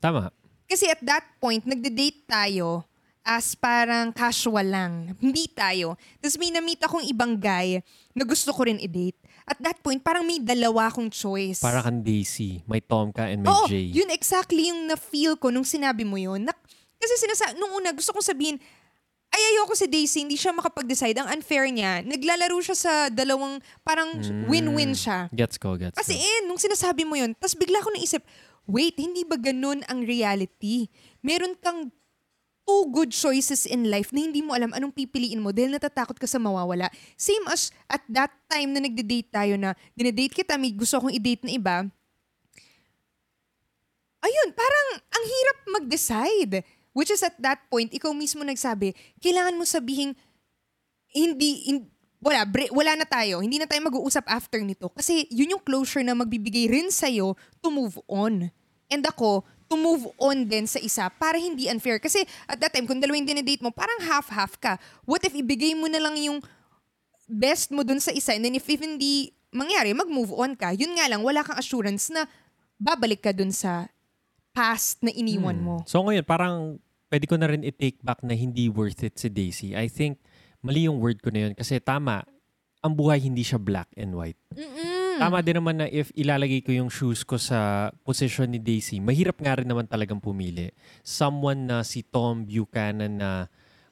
Tama. 0.00 0.32
Kasi 0.64 0.88
at 0.88 1.00
that 1.04 1.24
point, 1.38 1.62
nagde-date 1.62 2.24
tayo 2.24 2.84
as 3.24 3.56
parang 3.56 4.12
casual 4.12 4.64
lang. 4.64 5.16
Hindi 5.16 5.48
tayo. 5.48 5.96
Tapos 6.20 6.36
may 6.36 6.52
na-meet 6.52 6.80
akong 6.84 7.04
ibang 7.08 7.36
guy 7.40 7.80
na 8.12 8.24
gusto 8.24 8.52
ko 8.52 8.68
rin 8.68 8.76
i-date. 8.80 9.16
At 9.44 9.60
that 9.60 9.80
point, 9.84 10.00
parang 10.00 10.24
may 10.24 10.40
dalawa 10.40 10.88
akong 10.88 11.12
choice. 11.12 11.60
Para 11.60 11.84
kang 11.84 12.00
Daisy. 12.00 12.64
May 12.64 12.80
Tom 12.80 13.12
ka 13.12 13.28
and 13.28 13.44
may 13.44 13.52
Oo, 13.52 13.68
Jay. 13.68 13.92
yun 13.92 14.08
exactly 14.08 14.72
yung 14.72 14.88
na-feel 14.88 15.36
ko 15.36 15.52
nung 15.52 15.68
sinabi 15.68 16.04
mo 16.04 16.16
yun. 16.16 16.48
Na, 16.48 16.52
kasi 16.96 17.20
sinasa, 17.20 17.52
nung 17.56 17.76
una, 17.76 17.92
gusto 17.92 18.12
kong 18.16 18.24
sabihin, 18.24 18.56
ay 19.34 19.42
ayoko 19.50 19.74
si 19.74 19.90
Daisy, 19.90 20.22
hindi 20.22 20.38
siya 20.38 20.54
makapag-decide. 20.54 21.18
Ang 21.18 21.28
unfair 21.34 21.66
niya, 21.66 22.06
naglalaro 22.06 22.54
siya 22.62 22.76
sa 22.78 22.92
dalawang, 23.10 23.58
parang 23.82 24.14
Mm. 24.14 24.46
win-win 24.46 24.92
siya. 24.94 25.26
Gets 25.34 25.58
ko, 25.58 25.74
gets 25.74 25.98
Kasi 25.98 26.14
ko. 26.14 26.22
eh, 26.22 26.38
nung 26.46 26.60
sinasabi 26.60 27.02
mo 27.02 27.18
yun, 27.18 27.34
tapos 27.34 27.58
bigla 27.58 27.82
ko 27.82 27.90
naisip, 27.90 28.22
wait, 28.64 28.94
hindi 28.94 29.26
ba 29.26 29.34
ganun 29.34 29.82
ang 29.84 30.06
reality? 30.06 30.86
Meron 31.18 31.58
kang 31.58 31.90
two 32.64 32.82
good 32.88 33.10
choices 33.10 33.66
in 33.66 33.90
life 33.90 34.08
na 34.08 34.24
hindi 34.24 34.40
mo 34.40 34.56
alam 34.56 34.72
anong 34.72 34.94
pipiliin 34.94 35.36
mo 35.36 35.52
dahil 35.52 35.74
natatakot 35.74 36.16
ka 36.16 36.24
sa 36.24 36.40
mawawala. 36.40 36.88
Same 37.12 37.44
as 37.50 37.68
at 37.84 38.00
that 38.08 38.32
time 38.48 38.72
na 38.72 38.80
nagde-date 38.80 39.28
tayo 39.28 39.58
na 39.58 39.74
dinedate 39.92 40.32
kita, 40.32 40.56
may 40.56 40.72
gusto 40.72 40.96
kong 40.96 41.12
i-date 41.12 41.44
na 41.44 41.52
iba. 41.52 41.76
Ayun, 44.24 44.48
parang 44.56 44.88
ang 45.12 45.24
hirap 45.28 45.56
mag-decide. 45.68 46.64
Which 46.94 47.10
is 47.10 47.20
at 47.26 47.34
that 47.42 47.66
point, 47.66 47.90
ikaw 47.90 48.14
mismo 48.14 48.46
nagsabi, 48.46 48.94
kailangan 49.18 49.58
mo 49.58 49.66
sabihin, 49.66 50.14
hindi, 51.10 51.66
in, 51.68 51.90
wala, 52.22 52.46
bre, 52.46 52.70
wala 52.70 52.94
na 52.94 53.06
tayo. 53.06 53.42
Hindi 53.42 53.58
na 53.58 53.66
tayo 53.66 53.82
mag-uusap 53.82 54.24
after 54.30 54.62
nito. 54.62 54.88
Kasi 54.94 55.26
yun 55.28 55.58
yung 55.58 55.62
closure 55.66 56.06
na 56.06 56.14
magbibigay 56.14 56.70
rin 56.70 56.88
sa'yo 56.88 57.34
to 57.60 57.68
move 57.68 57.98
on. 58.06 58.48
And 58.88 59.02
ako, 59.02 59.42
to 59.68 59.76
move 59.76 60.06
on 60.22 60.46
din 60.46 60.70
sa 60.70 60.78
isa 60.78 61.10
para 61.10 61.34
hindi 61.34 61.66
unfair. 61.66 61.98
Kasi 61.98 62.22
at 62.46 62.62
that 62.62 62.70
time, 62.70 62.86
kung 62.86 63.02
dalawa 63.02 63.18
yung 63.18 63.28
dinedate 63.28 63.60
mo, 63.60 63.74
parang 63.74 63.98
half-half 64.06 64.56
ka. 64.62 64.78
What 65.02 65.26
if 65.26 65.34
ibigay 65.34 65.74
mo 65.74 65.90
na 65.90 65.98
lang 65.98 66.14
yung 66.16 66.38
best 67.26 67.72
mo 67.72 67.82
dun 67.82 67.98
sa 67.98 68.12
isa 68.12 68.36
and 68.36 68.44
then 68.44 68.54
if, 68.54 68.68
if 68.68 68.80
hindi 68.80 69.32
mangyari, 69.54 69.94
mag-move 69.94 70.34
on 70.34 70.58
ka. 70.58 70.74
Yun 70.74 70.98
nga 70.98 71.06
lang, 71.06 71.22
wala 71.22 71.46
kang 71.46 71.56
assurance 71.56 72.10
na 72.10 72.26
babalik 72.76 73.22
ka 73.22 73.30
dun 73.30 73.54
sa 73.54 73.86
past 74.54 75.02
na 75.02 75.10
iniwan 75.10 75.58
mo. 75.58 75.82
So 75.84 76.00
ngayon, 76.06 76.24
parang 76.24 76.78
pwede 77.10 77.26
ko 77.26 77.34
na 77.34 77.50
rin 77.50 77.66
i-take 77.66 77.98
back 78.00 78.22
na 78.22 78.38
hindi 78.38 78.70
worth 78.70 79.02
it 79.02 79.18
si 79.18 79.28
Daisy. 79.28 79.74
I 79.74 79.90
think 79.90 80.22
mali 80.62 80.86
yung 80.86 81.02
word 81.02 81.20
ko 81.20 81.28
na 81.34 81.50
yun 81.50 81.52
kasi 81.58 81.76
tama, 81.82 82.22
ang 82.80 82.94
buhay 82.94 83.18
hindi 83.18 83.42
siya 83.42 83.58
black 83.58 83.90
and 83.98 84.14
white. 84.14 84.38
Mm-mm. 84.54 85.18
Tama 85.18 85.42
din 85.42 85.56
naman 85.58 85.78
na 85.78 85.86
if 85.86 86.10
ilalagay 86.14 86.62
ko 86.62 86.74
yung 86.74 86.90
shoes 86.90 87.22
ko 87.22 87.38
sa 87.38 87.90
position 88.02 88.50
ni 88.50 88.62
Daisy, 88.62 88.98
mahirap 88.98 89.38
nga 89.42 89.58
rin 89.58 89.66
naman 89.66 89.86
talagang 89.86 90.18
pumili. 90.18 90.70
Someone 91.02 91.66
na 91.70 91.82
si 91.82 92.02
Tom 92.06 92.46
Buchanan 92.46 93.18
na 93.18 93.30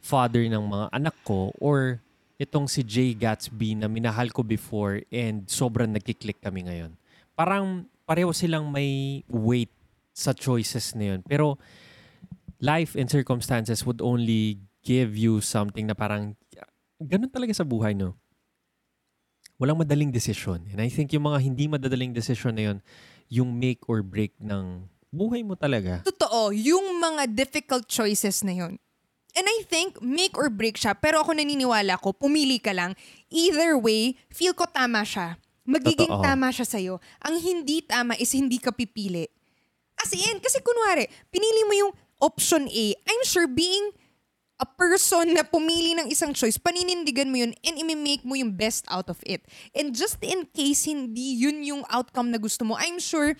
father 0.02 0.42
ng 0.46 0.64
mga 0.66 0.86
anak 0.90 1.14
ko 1.22 1.54
or 1.62 2.02
itong 2.42 2.66
si 2.66 2.82
Jay 2.82 3.14
Gatsby 3.14 3.78
na 3.78 3.86
minahal 3.86 4.34
ko 4.34 4.42
before 4.42 4.98
and 5.14 5.46
sobrang 5.46 5.94
nagkiklik 5.94 6.42
kami 6.42 6.66
ngayon. 6.66 6.98
Parang 7.38 7.86
pareho 8.02 8.34
silang 8.34 8.66
may 8.68 9.22
weight 9.30 9.70
sa 10.12 10.36
choices 10.36 10.92
na 10.94 11.16
yun. 11.16 11.20
Pero 11.24 11.56
life 12.60 12.94
and 12.94 13.10
circumstances 13.10 13.82
would 13.84 13.98
only 14.04 14.62
give 14.84 15.16
you 15.16 15.40
something 15.42 15.88
na 15.88 15.96
parang 15.96 16.36
ganun 17.02 17.32
talaga 17.32 17.52
sa 17.56 17.66
buhay, 17.66 17.96
no? 17.96 18.14
Walang 19.58 19.82
madaling 19.82 20.14
desisyon. 20.14 20.66
And 20.70 20.78
I 20.82 20.90
think 20.90 21.10
yung 21.14 21.26
mga 21.26 21.38
hindi 21.42 21.66
madadaling 21.66 22.14
desisyon 22.14 22.54
na 22.54 22.64
yun, 22.72 22.78
yung 23.30 23.50
make 23.56 23.82
or 23.86 24.02
break 24.02 24.34
ng 24.38 24.86
buhay 25.12 25.44
mo 25.44 25.54
talaga. 25.54 26.02
Totoo, 26.02 26.50
yung 26.56 26.98
mga 26.98 27.30
difficult 27.30 27.86
choices 27.86 28.42
na 28.42 28.54
yun. 28.56 28.72
And 29.32 29.48
I 29.48 29.64
think, 29.64 29.96
make 30.04 30.36
or 30.36 30.52
break 30.52 30.76
siya. 30.76 30.92
Pero 30.92 31.24
ako 31.24 31.32
naniniwala 31.32 31.96
ko, 31.96 32.12
pumili 32.12 32.60
ka 32.60 32.76
lang. 32.76 32.92
Either 33.32 33.80
way, 33.80 34.20
feel 34.28 34.52
ko 34.52 34.68
tama 34.68 35.08
siya. 35.08 35.40
Magiging 35.64 36.10
Totoo. 36.10 36.20
tama 36.20 36.52
siya 36.52 36.66
sa'yo. 36.68 36.94
Ang 37.24 37.40
hindi 37.40 37.80
tama 37.80 38.12
is 38.20 38.28
hindi 38.36 38.60
ka 38.60 38.76
pipili. 38.76 39.24
As 40.03 40.11
in, 40.11 40.42
kasi 40.42 40.59
kunwari, 40.59 41.07
pinili 41.30 41.62
mo 41.70 41.74
yung 41.78 41.92
option 42.18 42.66
A. 42.66 42.84
I'm 43.07 43.22
sure 43.22 43.46
being 43.46 43.94
a 44.62 44.66
person 44.66 45.34
na 45.34 45.42
pumili 45.42 45.98
ng 45.98 46.07
isang 46.07 46.30
choice, 46.30 46.55
paninindigan 46.55 47.30
mo 47.30 47.42
yun 47.42 47.55
and 47.66 47.74
imi-make 47.78 48.22
mo 48.22 48.38
yung 48.38 48.55
best 48.55 48.86
out 48.86 49.11
of 49.11 49.18
it. 49.26 49.42
And 49.74 49.90
just 49.90 50.22
in 50.22 50.46
case 50.55 50.86
hindi 50.86 51.34
yun 51.34 51.66
yung 51.66 51.82
outcome 51.90 52.30
na 52.30 52.38
gusto 52.38 52.62
mo, 52.62 52.78
I'm 52.78 53.03
sure 53.03 53.34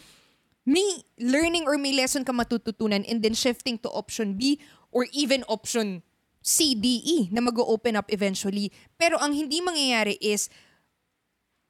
may 0.67 1.07
learning 1.23 1.67
or 1.71 1.79
may 1.79 1.95
lesson 1.95 2.27
ka 2.27 2.35
matututunan 2.35 3.07
and 3.07 3.23
then 3.23 3.39
shifting 3.39 3.79
to 3.87 3.91
option 3.91 4.35
B 4.35 4.59
or 4.91 5.07
even 5.15 5.47
option 5.47 6.03
C, 6.43 6.75
D, 6.75 6.99
E 7.07 7.19
na 7.31 7.39
mag-open 7.39 7.95
up 7.95 8.11
eventually. 8.11 8.75
Pero 8.99 9.15
ang 9.23 9.31
hindi 9.31 9.63
mangyayari 9.63 10.19
is 10.19 10.51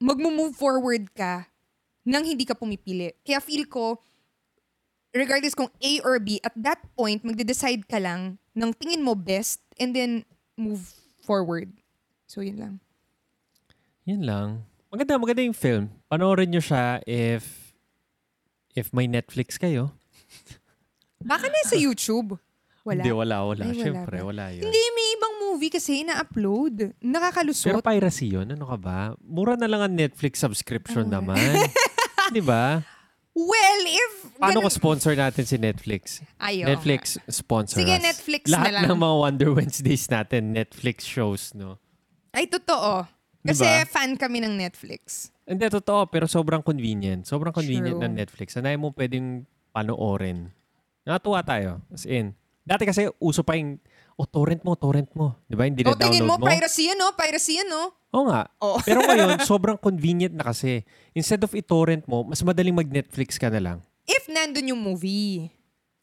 mag-move 0.01 0.57
forward 0.57 1.12
ka 1.12 1.53
nang 2.09 2.24
hindi 2.24 2.49
ka 2.49 2.57
pumipili. 2.57 3.12
Kaya 3.20 3.38
feel 3.45 3.68
ko, 3.68 4.01
regardless 5.14 5.54
kung 5.54 5.68
A 5.78 5.92
or 6.02 6.18
B, 6.18 6.40
at 6.42 6.52
that 6.56 6.80
point, 6.92 7.22
magde-decide 7.22 7.86
ka 7.86 7.96
lang 7.96 8.36
ng 8.52 8.70
tingin 8.74 9.00
mo 9.00 9.14
best 9.14 9.60
and 9.76 9.92
then 9.92 10.24
move 10.56 10.92
forward. 11.20 11.72
So, 12.26 12.40
yun 12.40 12.58
lang. 12.58 12.74
Yun 14.04 14.24
lang. 14.24 14.48
Maganda, 14.88 15.16
maganda 15.16 15.40
yung 15.40 15.56
film. 15.56 15.88
Panoorin 16.06 16.50
nyo 16.50 16.60
siya 16.60 17.00
if 17.06 17.72
if 18.72 18.88
may 18.90 19.06
Netflix 19.06 19.56
kayo. 19.56 19.92
Baka 21.22 21.46
na 21.46 21.60
sa 21.64 21.76
YouTube. 21.76 22.36
Wala. 22.82 22.98
Hindi, 22.98 23.14
wala, 23.14 23.36
wala. 23.46 23.62
Ay, 23.62 23.70
wala 23.70 23.78
Siyempre, 23.78 24.16
ba? 24.18 24.26
wala 24.26 24.44
yun. 24.50 24.66
Hindi, 24.66 24.82
may 24.90 25.06
ibang 25.14 25.34
movie 25.38 25.70
kasi 25.70 26.02
na-upload. 26.02 26.74
Pero 26.90 26.98
Nakakalusot. 26.98 27.78
piracy 27.78 28.34
yun. 28.34 28.50
Ano 28.50 28.66
ka 28.66 28.74
ba? 28.74 28.98
Mura 29.22 29.54
na 29.54 29.70
lang 29.70 29.86
ang 29.86 29.94
Netflix 29.94 30.42
subscription 30.42 31.06
Oh. 31.06 31.14
naman. 31.14 31.38
Di 32.34 32.42
ba? 32.42 32.82
Well, 33.33 33.83
if... 33.87 34.12
Paano 34.37 34.61
ko 34.61 34.68
ganun- 34.68 34.78
sponsor 34.78 35.12
natin 35.16 35.45
si 35.45 35.57
Netflix? 35.57 36.20
Ayaw. 36.39 36.68
Netflix 36.72 37.16
sponsor 37.28 37.80
Sige, 37.80 37.97
us. 37.97 38.03
Netflix 38.03 38.43
Lahat 38.49 38.72
na 38.72 38.85
lang. 38.85 38.93
ng 38.93 38.99
mga 39.01 39.14
Wonder 39.18 39.51
Wednesdays 39.57 40.05
natin, 40.09 40.53
Netflix 40.53 41.05
shows, 41.05 41.53
no? 41.57 41.80
Ay, 42.33 42.49
totoo. 42.49 43.05
Kasi 43.43 43.66
Diba? 43.66 43.91
fan 43.91 44.14
kami 44.14 44.39
ng 44.39 44.55
Netflix. 44.55 45.35
Hindi, 45.43 45.66
totoo. 45.66 46.07
Pero 46.07 46.30
sobrang 46.30 46.62
convenient. 46.62 47.26
Sobrang 47.26 47.51
convenient 47.51 47.99
True. 47.99 48.05
ng 48.07 48.14
Netflix. 48.14 48.55
Anay 48.55 48.78
mo 48.78 48.95
pwedeng 48.95 49.43
panoorin. 49.74 50.55
Natuwa 51.03 51.43
tayo. 51.43 51.83
As 51.91 52.07
in. 52.07 52.39
Dati 52.62 52.87
kasi 52.87 53.11
uso 53.18 53.43
pa 53.43 53.59
yung, 53.59 53.83
oh, 54.16 54.26
torrent 54.28 54.62
mo, 54.62 54.76
torrent 54.76 55.10
mo. 55.16 55.36
Di 55.48 55.54
ba? 55.56 55.64
Hindi 55.64 55.84
O, 55.86 55.96
tingin 55.96 56.24
mo, 56.26 56.36
mo. 56.36 56.46
piracy 56.46 56.92
yan, 56.92 56.98
no? 56.98 57.12
Piracy 57.16 57.60
yan, 57.60 57.68
no? 57.68 57.92
Oo 58.12 58.28
nga. 58.28 58.48
Oh. 58.60 58.76
Pero 58.84 59.00
ngayon, 59.08 59.40
sobrang 59.42 59.76
convenient 59.80 60.36
na 60.36 60.44
kasi. 60.44 60.84
Instead 61.16 61.40
of 61.42 61.52
i-torrent 61.56 62.04
mo, 62.04 62.22
mas 62.22 62.40
madaling 62.44 62.76
mag-Netflix 62.76 63.40
ka 63.40 63.48
na 63.48 63.60
lang. 63.60 63.78
If 64.04 64.28
nandun 64.28 64.72
yung 64.76 64.82
movie. 64.82 65.48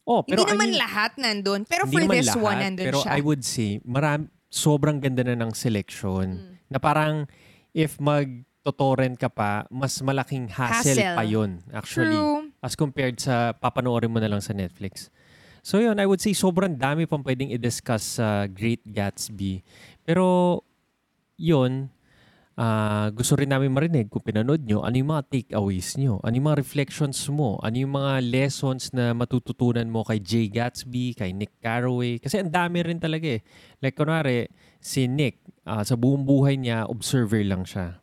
Oh, 0.02 0.26
pero 0.26 0.42
Hindi 0.42 0.50
I 0.50 0.54
naman 0.58 0.68
mean, 0.74 0.80
lahat 0.80 1.10
nandun. 1.20 1.60
Pero 1.70 1.86
for 1.86 2.02
this 2.10 2.34
lahat, 2.34 2.42
one, 2.42 2.58
nandun 2.58 2.86
pero 2.90 2.98
siya. 3.04 3.10
I 3.14 3.20
would 3.22 3.42
say, 3.46 3.78
maram, 3.86 4.26
sobrang 4.50 4.98
ganda 4.98 5.22
na 5.22 5.38
ng 5.38 5.54
selection. 5.54 6.26
Mm. 6.34 6.52
Na 6.66 6.78
parang, 6.82 7.30
if 7.70 7.94
mag-torrent 8.02 9.14
ka 9.14 9.30
pa, 9.30 9.70
mas 9.70 9.94
malaking 10.02 10.50
hassle, 10.50 10.98
Hassle. 10.98 11.14
pa 11.14 11.22
yun, 11.22 11.62
actually. 11.70 12.16
True. 12.18 12.50
As 12.58 12.74
compared 12.74 13.22
sa 13.22 13.54
papanoorin 13.54 14.10
mo 14.10 14.18
na 14.18 14.26
lang 14.26 14.42
sa 14.42 14.50
Netflix. 14.50 15.14
So 15.60 15.80
yun, 15.80 16.00
I 16.00 16.08
would 16.08 16.20
say 16.20 16.32
sobrang 16.32 16.76
dami 16.80 17.04
pang 17.04 17.20
pwedeng 17.24 17.52
i-discuss 17.52 18.20
sa 18.20 18.48
Great 18.48 18.80
Gatsby. 18.88 19.60
Pero 20.04 20.60
yun, 21.36 21.92
ah, 22.60 23.08
gusto 23.12 23.36
rin 23.36 23.48
namin 23.48 23.72
marinig 23.72 24.12
kung 24.12 24.24
pinanood 24.24 24.64
nyo, 24.64 24.84
ano 24.84 24.96
yung 24.96 25.12
mga 25.12 25.24
takeaways 25.32 25.96
nyo, 25.96 26.20
ano 26.20 26.34
yung 26.36 26.48
mga 26.52 26.60
reflections 26.60 27.16
mo, 27.32 27.56
ano 27.64 27.76
yung 27.76 27.96
mga 27.96 28.20
lessons 28.24 28.92
na 28.92 29.16
matututunan 29.16 29.88
mo 29.88 30.04
kay 30.04 30.20
Jay 30.20 30.46
Gatsby, 30.52 31.16
kay 31.16 31.32
Nick 31.32 31.56
Carraway. 31.64 32.20
Kasi 32.20 32.40
ang 32.40 32.52
dami 32.52 32.84
rin 32.84 33.00
talaga 33.00 33.40
eh. 33.40 33.40
Like 33.80 33.96
kunwari, 33.96 34.48
si 34.80 35.08
Nick, 35.08 35.40
ah, 35.64 35.84
sa 35.84 35.96
buong 35.96 36.24
buhay 36.28 36.60
niya, 36.60 36.84
observer 36.88 37.40
lang 37.44 37.64
siya. 37.64 38.00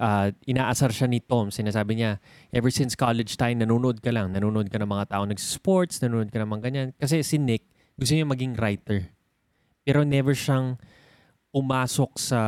Ah, 0.00 0.30
inaasar 0.46 0.90
siya 0.90 1.06
ni 1.10 1.20
Tom. 1.22 1.50
Sinasabi 1.50 1.98
niya, 1.98 2.18
ever 2.50 2.70
since 2.70 2.94
college 2.94 3.38
time, 3.38 3.62
nanonood 3.62 4.00
ka 4.02 4.10
lang. 4.10 4.34
Nanonood 4.34 4.70
ka 4.70 4.78
ng 4.78 4.90
mga 4.90 5.14
tao 5.14 5.22
nag-sports, 5.26 6.02
nanonood 6.02 6.30
ka 6.30 6.42
mga 6.42 6.62
ganyan. 6.62 6.88
Kasi 6.98 7.22
si 7.22 7.36
Nick, 7.38 7.66
gusto 7.94 8.14
niya 8.14 8.26
maging 8.26 8.58
writer. 8.58 9.10
Pero 9.84 10.02
never 10.02 10.32
siyang 10.32 10.80
pumasok 11.54 12.18
sa 12.18 12.40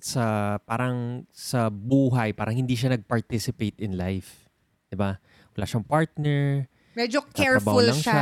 sa 0.00 0.56
parang 0.64 1.28
sa 1.28 1.68
buhay, 1.68 2.32
parang 2.32 2.56
hindi 2.56 2.72
siya 2.72 2.96
nag-participate 2.96 3.76
in 3.84 4.00
life. 4.00 4.48
'Di 4.88 4.96
ba? 4.96 5.20
Wala 5.52 5.68
siyang 5.68 5.84
partner, 5.84 6.64
Medyo 6.92 7.24
careful 7.32 7.80
lang 7.80 7.96
siya, 7.96 8.20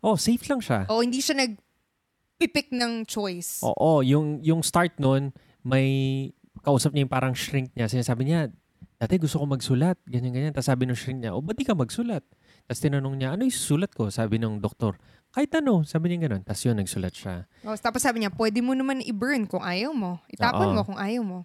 no? 0.00 0.12
Oh, 0.12 0.16
safe 0.20 0.44
lang 0.44 0.60
siya. 0.60 0.84
O, 0.92 1.00
hindi 1.00 1.24
siya 1.24 1.40
nag-pipick 1.40 2.68
ng 2.68 3.08
choice. 3.08 3.64
Oo, 3.64 4.04
yung 4.04 4.44
yung 4.44 4.60
start 4.60 5.00
nun, 5.00 5.32
may 5.64 6.28
kausap 6.60 6.92
niya 6.92 7.08
yung 7.08 7.12
parang 7.12 7.34
shrink 7.36 7.72
niya. 7.76 7.88
Sinasabi 7.88 8.28
niya, 8.28 8.48
dati 9.00 9.16
gusto 9.16 9.40
ko 9.40 9.48
magsulat, 9.48 9.96
ganyan 10.04 10.32
ganyan. 10.32 10.52
Tapos 10.52 10.68
sabi 10.68 10.84
ng 10.84 10.98
shrink 10.98 11.24
niya, 11.24 11.32
o 11.32 11.40
ba't 11.40 11.56
di 11.56 11.64
ka 11.64 11.72
magsulat? 11.72 12.24
Tapos 12.68 12.80
tinanong 12.80 13.16
niya, 13.16 13.28
ano 13.34 13.48
yung 13.48 13.56
sulat 13.56 13.90
ko? 13.96 14.12
Sabi 14.12 14.36
ng 14.38 14.60
doktor, 14.60 15.00
kahit 15.30 15.50
ano. 15.56 15.86
Sabi 15.86 16.10
niya 16.10 16.26
ganun. 16.26 16.42
Tapos 16.42 16.62
yun, 16.66 16.76
nagsulat 16.76 17.14
siya. 17.14 17.34
O, 17.62 17.74
tapos 17.78 18.02
sabi 18.02 18.22
niya, 18.22 18.30
pwede 18.34 18.58
mo 18.60 18.74
naman 18.74 18.98
i-burn 19.02 19.46
kung 19.46 19.62
ayaw 19.62 19.94
mo. 19.94 20.18
Itapon 20.26 20.70
Oo. 20.70 20.74
mo 20.74 20.82
kung 20.82 20.98
ayaw 20.98 21.22
mo. 21.22 21.38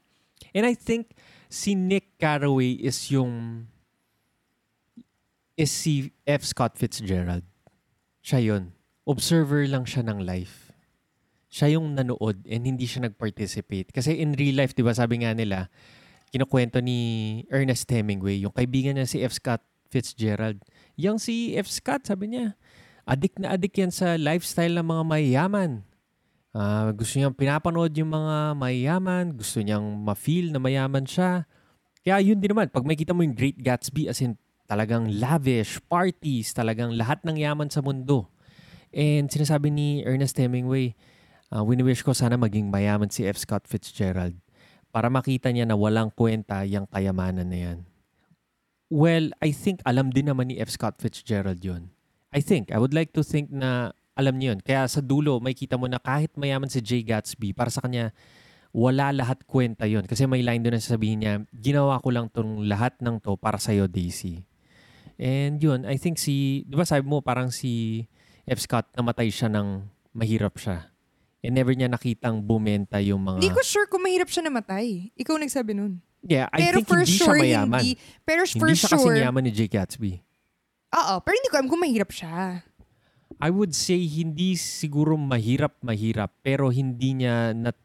And 0.52 0.66
I 0.66 0.74
think 0.74 1.14
si 1.48 1.78
Nick 1.78 2.18
Carraway 2.18 2.76
is 2.82 2.98
yung 3.14 3.66
is 5.56 5.72
si 5.72 6.12
F. 6.28 6.44
Scott 6.44 6.76
Fitzgerald. 6.76 7.46
Siya 8.20 8.44
yun. 8.44 8.76
Observer 9.08 9.64
lang 9.70 9.88
siya 9.88 10.04
ng 10.04 10.20
life. 10.26 10.65
Siya 11.56 11.80
yung 11.80 11.96
nanood 11.96 12.44
and 12.52 12.68
hindi 12.68 12.84
siya 12.84 13.08
nag-participate. 13.08 13.96
Kasi 13.96 14.20
in 14.20 14.36
real 14.36 14.60
life, 14.60 14.76
di 14.76 14.84
ba 14.84 14.92
sabi 14.92 15.24
nga 15.24 15.32
nila, 15.32 15.72
kinukwento 16.36 16.84
ni 16.84 17.00
Ernest 17.48 17.88
Hemingway, 17.88 18.44
yung 18.44 18.52
kaibigan 18.52 19.00
niya 19.00 19.08
si 19.08 19.24
F. 19.24 19.40
Scott 19.40 19.64
Fitzgerald. 19.88 20.60
Yung 21.00 21.16
si 21.16 21.56
F. 21.56 21.72
Scott, 21.72 22.12
sabi 22.12 22.36
niya, 22.36 22.60
Adik 23.06 23.38
na 23.38 23.54
adik 23.54 23.78
yan 23.78 23.94
sa 23.94 24.18
lifestyle 24.18 24.74
ng 24.82 24.88
mga 24.90 25.04
mayayaman. 25.06 25.72
Ah, 26.58 26.90
gusto 26.90 27.22
niyang 27.22 27.38
pinapanood 27.38 27.94
yung 27.94 28.10
mga 28.10 28.58
mayayaman, 28.58 29.30
gusto 29.30 29.62
niyang 29.62 29.86
ma-feel 30.02 30.50
na 30.50 30.58
mayaman 30.58 31.06
siya. 31.06 31.46
Kaya 32.02 32.18
yun 32.26 32.42
din 32.42 32.50
naman, 32.50 32.74
pag 32.74 32.82
makita 32.82 33.14
mo 33.14 33.22
yung 33.22 33.38
Great 33.38 33.62
Gatsby 33.62 34.10
as 34.10 34.26
in 34.26 34.34
talagang 34.66 35.06
lavish, 35.22 35.78
parties, 35.86 36.50
talagang 36.58 36.98
lahat 36.98 37.22
ng 37.22 37.38
yaman 37.38 37.70
sa 37.70 37.86
mundo. 37.86 38.34
And 38.90 39.30
sinasabi 39.30 39.70
ni 39.70 40.02
Ernest 40.02 40.34
Hemingway, 40.42 40.98
uh, 41.56 41.64
wini-wish 41.64 42.04
ko 42.04 42.12
sana 42.12 42.36
maging 42.36 42.68
mayaman 42.68 43.08
si 43.08 43.24
F. 43.24 43.40
Scott 43.40 43.64
Fitzgerald 43.64 44.36
para 44.92 45.08
makita 45.08 45.48
niya 45.56 45.64
na 45.64 45.80
walang 45.80 46.12
kwenta 46.12 46.68
yung 46.68 46.84
kayamanan 46.92 47.48
na 47.48 47.60
yan. 47.72 47.80
Well, 48.92 49.32
I 49.40 49.56
think 49.56 49.80
alam 49.88 50.12
din 50.12 50.28
naman 50.28 50.52
ni 50.52 50.60
F. 50.60 50.76
Scott 50.76 51.00
Fitzgerald 51.00 51.64
yun. 51.64 51.96
I 52.36 52.44
think, 52.44 52.76
I 52.76 52.78
would 52.80 52.92
like 52.92 53.16
to 53.16 53.24
think 53.24 53.48
na 53.48 53.96
alam 54.16 54.36
niyo 54.40 54.56
yun. 54.56 54.60
Kaya 54.60 54.88
sa 54.92 55.00
dulo, 55.00 55.40
may 55.40 55.56
kita 55.56 55.80
mo 55.80 55.88
na 55.88 56.00
kahit 56.00 56.36
mayaman 56.36 56.68
si 56.68 56.84
Jay 56.84 57.04
Gatsby, 57.04 57.56
para 57.56 57.72
sa 57.72 57.84
kanya, 57.84 58.12
wala 58.76 59.16
lahat 59.16 59.44
kwenta 59.48 59.88
yon 59.88 60.04
Kasi 60.04 60.28
may 60.28 60.44
line 60.44 60.60
doon 60.60 60.76
na 60.76 60.84
sasabihin 60.84 61.20
niya, 61.24 61.34
ginawa 61.56 62.00
ko 62.04 62.12
lang 62.12 62.28
tong 62.28 62.68
lahat 62.68 62.96
ng 63.00 63.24
to 63.24 63.40
para 63.40 63.56
sa'yo, 63.56 63.88
Daisy. 63.88 64.44
And 65.16 65.60
yun, 65.60 65.88
I 65.88 65.96
think 65.96 66.20
si, 66.20 66.68
di 66.68 66.76
ba 66.76 66.84
sabi 66.84 67.08
mo, 67.08 67.24
parang 67.24 67.52
si 67.52 68.04
F. 68.48 68.64
Scott, 68.64 68.92
namatay 68.96 69.32
siya 69.32 69.48
ng 69.52 69.84
mahirap 70.16 70.56
siya. 70.60 70.95
And 71.46 71.54
never 71.54 71.78
niya 71.78 71.88
nakitang 71.88 72.42
bumenta 72.42 72.98
yung 73.00 73.22
mga... 73.22 73.38
Hindi 73.38 73.54
ko 73.54 73.62
sure 73.62 73.86
kung 73.86 74.02
mahirap 74.02 74.28
siya 74.34 74.50
namatay. 74.50 75.14
Ikaw 75.14 75.38
nagsabi 75.38 75.78
nun. 75.78 76.02
Yeah, 76.26 76.50
I 76.50 76.58
pero 76.58 76.82
think 76.82 76.90
for 76.90 77.02
hindi 77.06 77.14
sure, 77.14 77.38
siya 77.38 77.46
mayaman. 77.46 77.82
Hindi, 77.86 77.92
pero 78.26 78.42
Hindi 78.50 78.58
for 78.58 78.70
siya 78.74 78.90
sure, 78.98 79.14
kasi 79.14 79.22
yaman 79.22 79.42
ni 79.46 79.52
Jay 79.54 79.70
Gatsby. 79.70 80.14
oo, 80.96 81.14
pero 81.22 81.34
hindi 81.38 81.50
ko 81.54 81.56
alam 81.62 81.70
kung 81.70 81.82
mahirap 81.86 82.10
siya. 82.10 82.66
I 83.38 83.50
would 83.54 83.78
say 83.78 84.00
hindi 84.00 84.58
siguro 84.58 85.14
mahirap-mahirap 85.20 86.32
pero 86.42 86.72
hindi 86.74 87.20
niya 87.20 87.54
na 87.54 87.76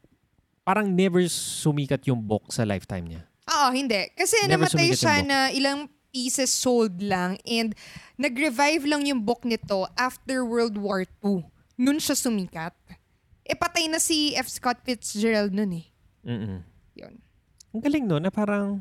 parang 0.65 0.89
never 0.89 1.21
sumikat 1.29 2.07
yung 2.07 2.23
book 2.23 2.49
sa 2.49 2.65
lifetime 2.65 3.05
niya. 3.05 3.21
Oo, 3.51 3.69
hindi. 3.75 4.09
Kasi 4.15 4.41
Never 4.47 4.65
namatay 4.65 4.89
siya 4.95 5.21
na 5.21 5.51
ilang 5.51 5.91
pieces 6.09 6.49
sold 6.49 7.03
lang 7.03 7.37
and 7.45 7.75
nag-revive 8.15 8.83
lang 8.87 9.05
yung 9.05 9.21
book 9.21 9.43
nito 9.43 9.85
after 9.99 10.41
World 10.47 10.79
War 10.79 11.03
II. 11.21 11.43
Nun 11.75 11.97
siya 11.99 12.15
sumikat. 12.15 12.73
E 13.51 13.53
patay 13.59 13.91
na 13.91 13.99
si 13.99 14.31
F. 14.31 14.47
Scott 14.47 14.79
Fitzgerald 14.87 15.51
nun 15.51 15.75
eh. 15.75 15.85
Mm-mm. 16.23 16.63
Yun. 16.95 17.13
Ang 17.75 17.81
galing 17.83 18.07
no 18.07 18.15
na 18.15 18.31
parang 18.31 18.79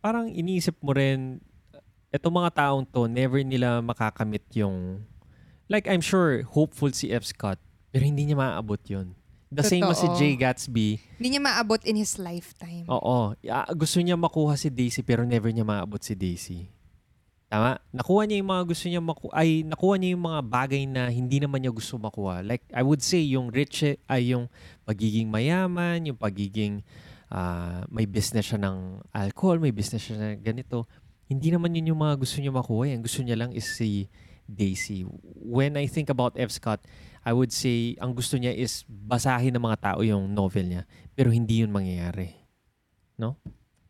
parang 0.00 0.32
iniisip 0.32 0.80
mo 0.80 0.96
rin 0.96 1.44
etong 2.08 2.32
mga 2.32 2.50
taong 2.56 2.88
to 2.88 3.04
never 3.04 3.44
nila 3.44 3.84
makakamit 3.84 4.44
yung 4.56 5.04
like 5.68 5.84
I'm 5.84 6.00
sure 6.00 6.40
hopeful 6.48 6.88
si 6.96 7.12
F. 7.12 7.28
Scott 7.28 7.60
pero 7.92 8.08
hindi 8.08 8.24
niya 8.24 8.40
maaabot 8.40 8.80
yun. 8.88 9.12
The 9.52 9.62
same 9.62 9.86
as 9.86 10.02
si 10.02 10.08
Totoo. 10.10 10.18
Jay 10.18 10.34
Gatsby. 10.34 10.98
Hindi 11.22 11.28
niya 11.36 11.42
maabot 11.44 11.78
in 11.86 11.94
his 11.94 12.18
lifetime. 12.18 12.82
Oo. 12.90 13.30
Ah, 13.46 13.68
gusto 13.72 14.02
niya 14.02 14.18
makuha 14.18 14.58
si 14.58 14.74
Daisy 14.74 15.06
pero 15.06 15.22
never 15.22 15.54
niya 15.54 15.62
maabot 15.62 16.02
si 16.02 16.18
Daisy. 16.18 16.66
Tama? 17.56 17.80
Nakuha 17.88 18.28
niya 18.28 18.44
yung 18.44 18.52
mga 18.52 18.64
gusto 18.68 18.84
niya 18.84 19.00
makuha. 19.00 19.32
Ay, 19.32 19.64
nakuha 19.64 19.96
niya 19.96 20.12
yung 20.12 20.28
mga 20.28 20.40
bagay 20.44 20.82
na 20.84 21.08
hindi 21.08 21.40
naman 21.40 21.64
niya 21.64 21.72
gusto 21.72 21.96
makuha. 21.96 22.44
Like, 22.44 22.68
I 22.68 22.84
would 22.84 23.00
say, 23.00 23.24
yung 23.24 23.48
rich, 23.48 23.80
ay 23.80 24.36
yung 24.36 24.52
pagiging 24.84 25.32
mayaman, 25.32 26.04
yung 26.04 26.20
pagiging 26.20 26.84
ah, 27.32 27.80
may 27.88 28.04
business 28.04 28.52
siya 28.52 28.60
ng 28.60 29.08
alcohol, 29.08 29.56
may 29.56 29.72
business 29.72 30.04
siya 30.04 30.20
ng 30.20 30.44
ganito. 30.44 30.84
Hindi 31.32 31.48
naman 31.48 31.72
yun 31.72 31.96
yung 31.96 32.00
mga 32.04 32.20
gusto 32.20 32.44
niya 32.44 32.52
makuha. 32.52 32.92
Ang 32.92 33.08
gusto 33.08 33.24
niya 33.24 33.40
lang 33.40 33.56
is 33.56 33.64
si 33.64 34.12
Daisy. 34.44 35.08
When 35.40 35.80
I 35.80 35.88
think 35.88 36.12
about 36.12 36.36
F. 36.36 36.52
Scott, 36.52 36.84
I 37.24 37.32
would 37.32 37.56
say, 37.56 37.96
ang 38.04 38.12
gusto 38.12 38.36
niya 38.36 38.52
is 38.52 38.84
basahin 38.84 39.56
ng 39.56 39.64
mga 39.64 39.80
tao 39.80 40.04
yung 40.04 40.28
novel 40.28 40.68
niya. 40.68 40.82
Pero 41.16 41.32
hindi 41.32 41.64
yun 41.64 41.72
mangyayari. 41.72 42.36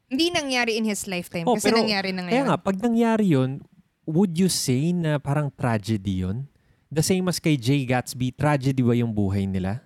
Hindi 0.06 0.30
nangyari 0.30 0.78
in 0.78 0.86
his 0.86 1.04
lifetime 1.10 1.42
Oh, 1.46 1.58
kasi 1.58 1.66
pero 1.70 1.82
nangyari 1.82 2.14
na 2.14 2.22
Kaya 2.26 2.42
ngayon. 2.42 2.46
nga, 2.46 2.58
pag 2.62 2.76
nangyari 2.78 3.34
yun, 3.34 3.58
would 4.06 4.38
you 4.38 4.46
say 4.46 4.94
na 4.94 5.18
parang 5.18 5.50
tragedy 5.50 6.22
yun? 6.22 6.46
The 6.86 7.02
same 7.02 7.26
as 7.26 7.42
kay 7.42 7.58
Jay 7.58 7.82
Gatsby, 7.82 8.30
tragedy 8.30 8.78
ba 8.78 8.94
yung 8.94 9.10
buhay 9.10 9.50
nila? 9.50 9.82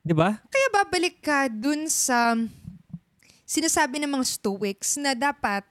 'Di 0.00 0.16
ba? 0.16 0.40
Kaya 0.48 0.68
babalik 0.72 1.20
ka 1.20 1.46
dun 1.52 1.86
sa 1.86 2.34
sinasabi 3.44 4.00
ng 4.00 4.08
mga 4.08 4.26
Stoics 4.26 4.96
na 4.96 5.12
dapat 5.12 5.62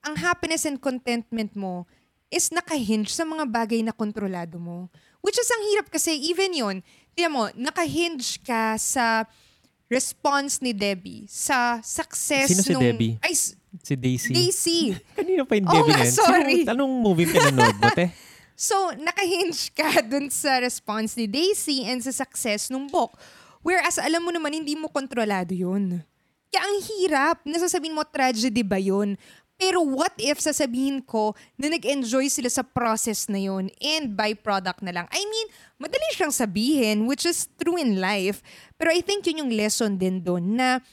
ang 0.00 0.16
happiness 0.16 0.64
and 0.64 0.80
contentment 0.80 1.52
mo 1.52 1.84
is 2.32 2.48
nakahinge 2.50 3.12
sa 3.12 3.22
mga 3.22 3.44
bagay 3.46 3.84
na 3.84 3.92
kontrolado 3.94 4.56
mo. 4.58 4.88
Which 5.20 5.38
is 5.38 5.46
ang 5.52 5.62
hirap 5.70 5.92
kasi 5.92 6.16
even 6.16 6.56
yon 6.56 6.76
tiyan 7.12 7.32
mo, 7.32 7.52
nakahinge 7.52 8.40
ka 8.42 8.80
sa 8.80 9.28
response 9.86 10.58
ni 10.58 10.74
Debbie 10.74 11.26
sa 11.26 11.78
success 11.80 12.50
Sino 12.50 12.62
si 12.62 12.72
nung... 12.74 12.82
Debbie? 12.82 13.14
Ay, 13.22 13.34
Si 13.76 13.92
Daisy. 13.92 14.32
Daisy. 14.32 14.80
Kanina 15.18 15.44
pa 15.44 15.52
yung 15.54 15.68
Oo 15.68 15.74
Debbie 15.76 15.92
nga, 15.92 16.00
na 16.00 16.08
yun. 16.08 16.16
sorry. 16.16 16.56
Sino- 16.64 16.72
anong 16.72 16.94
movie 16.96 17.28
pinanood 17.28 17.76
mo, 17.76 17.90
te? 17.92 18.06
So, 18.56 18.72
nakahinge 18.96 19.68
ka 19.76 20.00
dun 20.00 20.32
sa 20.32 20.56
response 20.64 21.12
ni 21.12 21.28
Daisy 21.28 21.84
and 21.84 22.00
sa 22.00 22.08
success 22.08 22.72
nung 22.72 22.88
book. 22.88 23.12
Whereas, 23.60 24.00
alam 24.00 24.24
mo 24.24 24.32
naman, 24.32 24.48
hindi 24.48 24.72
mo 24.72 24.88
kontrolado 24.88 25.52
yun. 25.52 26.00
Kaya 26.48 26.64
ang 26.64 26.78
hirap. 26.88 27.44
Nasasabihin 27.44 27.92
mo, 27.92 28.00
tragedy 28.08 28.64
ba 28.64 28.80
yun? 28.80 29.20
Pero 29.56 29.80
what 29.80 30.12
if 30.20 30.36
sasabihin 30.36 31.00
ko 31.00 31.32
na 31.56 31.72
nag-enjoy 31.72 32.28
sila 32.28 32.52
sa 32.52 32.60
process 32.60 33.24
na 33.32 33.40
yun 33.40 33.72
and 33.80 34.12
byproduct 34.12 34.84
na 34.84 34.92
lang? 34.92 35.06
I 35.08 35.24
mean, 35.24 35.48
madali 35.80 36.12
siyang 36.12 36.32
sabihin, 36.32 37.08
which 37.08 37.24
is 37.24 37.48
true 37.56 37.80
in 37.80 37.96
life. 37.96 38.44
Pero 38.76 38.92
I 38.92 39.00
think 39.00 39.24
yun 39.24 39.48
yung 39.48 39.52
lesson 39.56 39.96
din 39.96 40.20
doon 40.20 40.60
na 40.60 40.84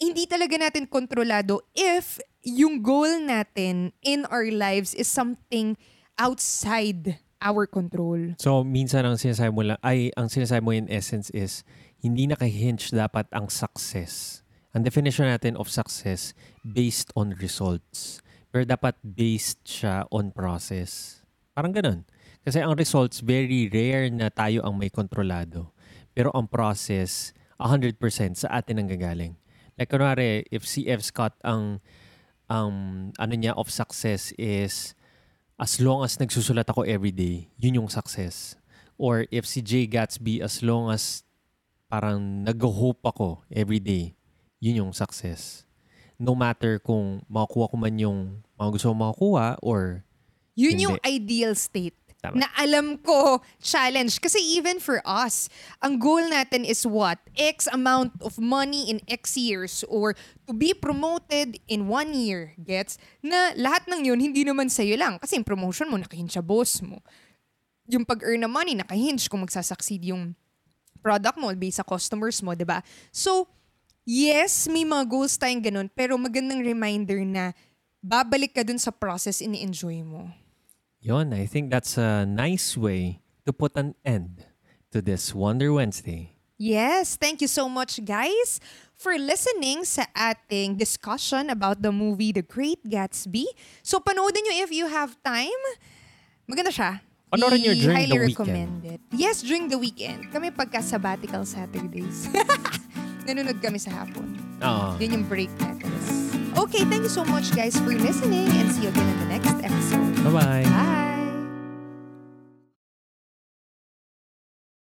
hindi 0.00 0.24
talaga 0.24 0.56
natin 0.56 0.88
kontrolado 0.88 1.60
if 1.76 2.16
yung 2.40 2.80
goal 2.80 3.20
natin 3.20 3.92
in 4.00 4.24
our 4.32 4.48
lives 4.48 4.96
is 4.96 5.10
something 5.10 5.76
outside 6.16 7.20
our 7.44 7.68
control. 7.68 8.34
So, 8.40 8.64
minsan 8.64 9.06
ang 9.06 9.20
sinasabi 9.20 9.52
mo 9.52 9.62
lang, 9.62 9.78
ay, 9.84 10.10
ang 10.18 10.26
sinasabi 10.32 10.62
mo 10.62 10.72
in 10.74 10.90
essence 10.90 11.30
is, 11.30 11.62
hindi 11.98 12.26
nakahinge 12.26 12.90
dapat 12.94 13.26
ang 13.34 13.50
success. 13.50 14.42
Ang 14.76 14.84
definition 14.84 15.24
natin 15.24 15.56
of 15.56 15.72
success 15.72 16.36
based 16.60 17.08
on 17.16 17.32
results. 17.40 18.20
Pero 18.52 18.68
dapat 18.68 19.00
based 19.00 19.64
siya 19.64 20.04
on 20.12 20.28
process. 20.32 21.20
Parang 21.56 21.72
ganun. 21.72 22.04
Kasi 22.44 22.60
ang 22.60 22.76
results, 22.76 23.20
very 23.20 23.68
rare 23.68 24.08
na 24.12 24.28
tayo 24.28 24.64
ang 24.64 24.76
may 24.76 24.92
kontrolado. 24.92 25.72
Pero 26.12 26.32
ang 26.32 26.48
process, 26.48 27.32
100% 27.60 27.96
sa 28.44 28.48
atin 28.56 28.80
ang 28.80 28.88
gagaling. 28.88 29.34
Like, 29.78 29.92
kunwari, 29.92 30.42
if 30.50 30.66
si 30.66 30.90
F. 30.90 31.04
Scott 31.06 31.38
ang, 31.46 31.78
ang 32.50 32.70
ano 33.14 33.34
niya 33.36 33.54
of 33.54 33.70
success 33.70 34.34
is 34.34 34.96
as 35.58 35.78
long 35.78 36.02
as 36.02 36.18
nagsusulat 36.18 36.66
ako 36.66 36.82
everyday, 36.82 37.50
yun 37.58 37.84
yung 37.84 37.90
success. 37.90 38.58
Or 38.98 39.26
if 39.30 39.46
si 39.46 39.62
Jay 39.62 39.86
Gatsby, 39.86 40.42
as 40.42 40.62
long 40.66 40.90
as 40.90 41.22
parang 41.86 42.42
nag-hope 42.42 43.02
ako 43.06 43.46
everyday, 43.50 44.17
yun 44.58 44.86
yung 44.86 44.92
success. 44.94 45.64
No 46.18 46.34
matter 46.34 46.82
kung 46.82 47.22
makukuha 47.30 47.70
ko 47.70 47.76
man 47.78 47.94
yung 47.98 48.42
mga 48.58 48.70
gusto 48.74 48.86
kong 48.90 49.02
makukuha 49.02 49.48
or 49.62 50.02
Yun 50.58 50.74
Hindi. 50.74 50.84
yung 50.90 50.98
ideal 51.06 51.54
state. 51.54 51.94
Tama. 52.18 52.42
Na 52.42 52.50
alam 52.58 52.98
ko, 52.98 53.38
challenge. 53.62 54.18
Kasi 54.18 54.42
even 54.58 54.82
for 54.82 54.98
us, 55.06 55.46
ang 55.78 56.02
goal 56.02 56.18
natin 56.26 56.66
is 56.66 56.82
what? 56.82 57.22
X 57.38 57.70
amount 57.70 58.10
of 58.18 58.42
money 58.42 58.90
in 58.90 58.98
X 59.06 59.38
years 59.38 59.86
or 59.86 60.18
to 60.42 60.50
be 60.50 60.74
promoted 60.74 61.62
in 61.70 61.86
one 61.86 62.10
year. 62.10 62.58
Gets? 62.58 62.98
Na 63.22 63.54
lahat 63.54 63.86
ng 63.86 64.02
yun, 64.02 64.18
hindi 64.18 64.42
naman 64.42 64.66
sa'yo 64.66 64.98
lang. 64.98 65.22
Kasi 65.22 65.38
yung 65.38 65.46
promotion 65.46 65.86
mo, 65.86 65.94
nakahinge 65.94 66.34
sa 66.34 66.42
boss 66.42 66.82
mo. 66.82 66.98
Yung 67.86 68.02
pag-earn 68.02 68.42
na 68.42 68.50
money, 68.50 68.74
nakahinge 68.74 69.30
kung 69.30 69.46
magsasucceed 69.46 70.10
yung 70.10 70.34
product 70.98 71.38
mo 71.38 71.54
based 71.54 71.78
sa 71.78 71.86
customers 71.86 72.42
mo, 72.42 72.52
'di 72.52 72.66
ba? 72.66 72.82
So, 73.14 73.46
yes, 74.08 74.64
may 74.72 74.88
mga 74.88 75.04
goals 75.04 75.36
tayong 75.36 75.60
ganun, 75.60 75.88
pero 75.92 76.16
magandang 76.16 76.64
reminder 76.64 77.20
na 77.20 77.52
babalik 78.00 78.56
ka 78.56 78.64
dun 78.64 78.80
sa 78.80 78.88
process 78.88 79.44
ini-enjoy 79.44 80.00
mo. 80.00 80.32
Yon, 81.04 81.36
I 81.36 81.44
think 81.44 81.68
that's 81.68 82.00
a 82.00 82.24
nice 82.24 82.72
way 82.72 83.20
to 83.44 83.52
put 83.52 83.76
an 83.76 83.92
end 84.02 84.48
to 84.90 85.04
this 85.04 85.36
Wonder 85.36 85.76
Wednesday. 85.76 86.32
Yes, 86.58 87.14
thank 87.14 87.38
you 87.38 87.46
so 87.46 87.70
much 87.70 88.02
guys 88.02 88.58
for 88.98 89.14
listening 89.14 89.86
sa 89.86 90.10
ating 90.10 90.74
discussion 90.74 91.54
about 91.54 91.78
the 91.78 91.94
movie 91.94 92.34
The 92.34 92.42
Great 92.42 92.82
Gatsby. 92.82 93.46
So 93.86 94.02
panoodin 94.02 94.42
nyo 94.42 94.54
if 94.66 94.74
you 94.74 94.90
have 94.90 95.14
time. 95.22 95.62
Maganda 96.50 96.74
siya. 96.74 96.98
Panoorin 97.30 97.62
nyo 97.62 97.74
during 97.78 97.94
highly 97.94 98.18
the 98.18 98.26
recommend 98.26 98.82
it. 98.88 99.00
Yes, 99.14 99.44
during 99.46 99.70
the 99.70 99.78
weekend. 99.78 100.34
Kami 100.34 100.50
pagka 100.50 100.82
sabbatical 100.82 101.46
Saturdays. 101.46 102.26
Nanonood 103.28 103.60
kami 103.60 103.76
sa 103.76 103.92
hapon. 103.92 104.24
Oo. 104.64 104.96
Yun 104.96 105.20
yung 105.20 105.26
break 105.28 105.52
natin. 105.60 105.92
Okay, 106.56 106.82
thank 106.88 107.04
you 107.04 107.12
so 107.12 107.22
much 107.28 107.52
guys 107.52 107.76
for 107.76 107.92
listening 107.92 108.48
and 108.56 108.72
see 108.72 108.88
you 108.88 108.90
again 108.90 109.04
in 109.04 109.18
the 109.20 109.28
next 109.28 109.52
episode. 109.60 110.16
Bye-bye. 110.24 110.64
Bye! 110.64 111.07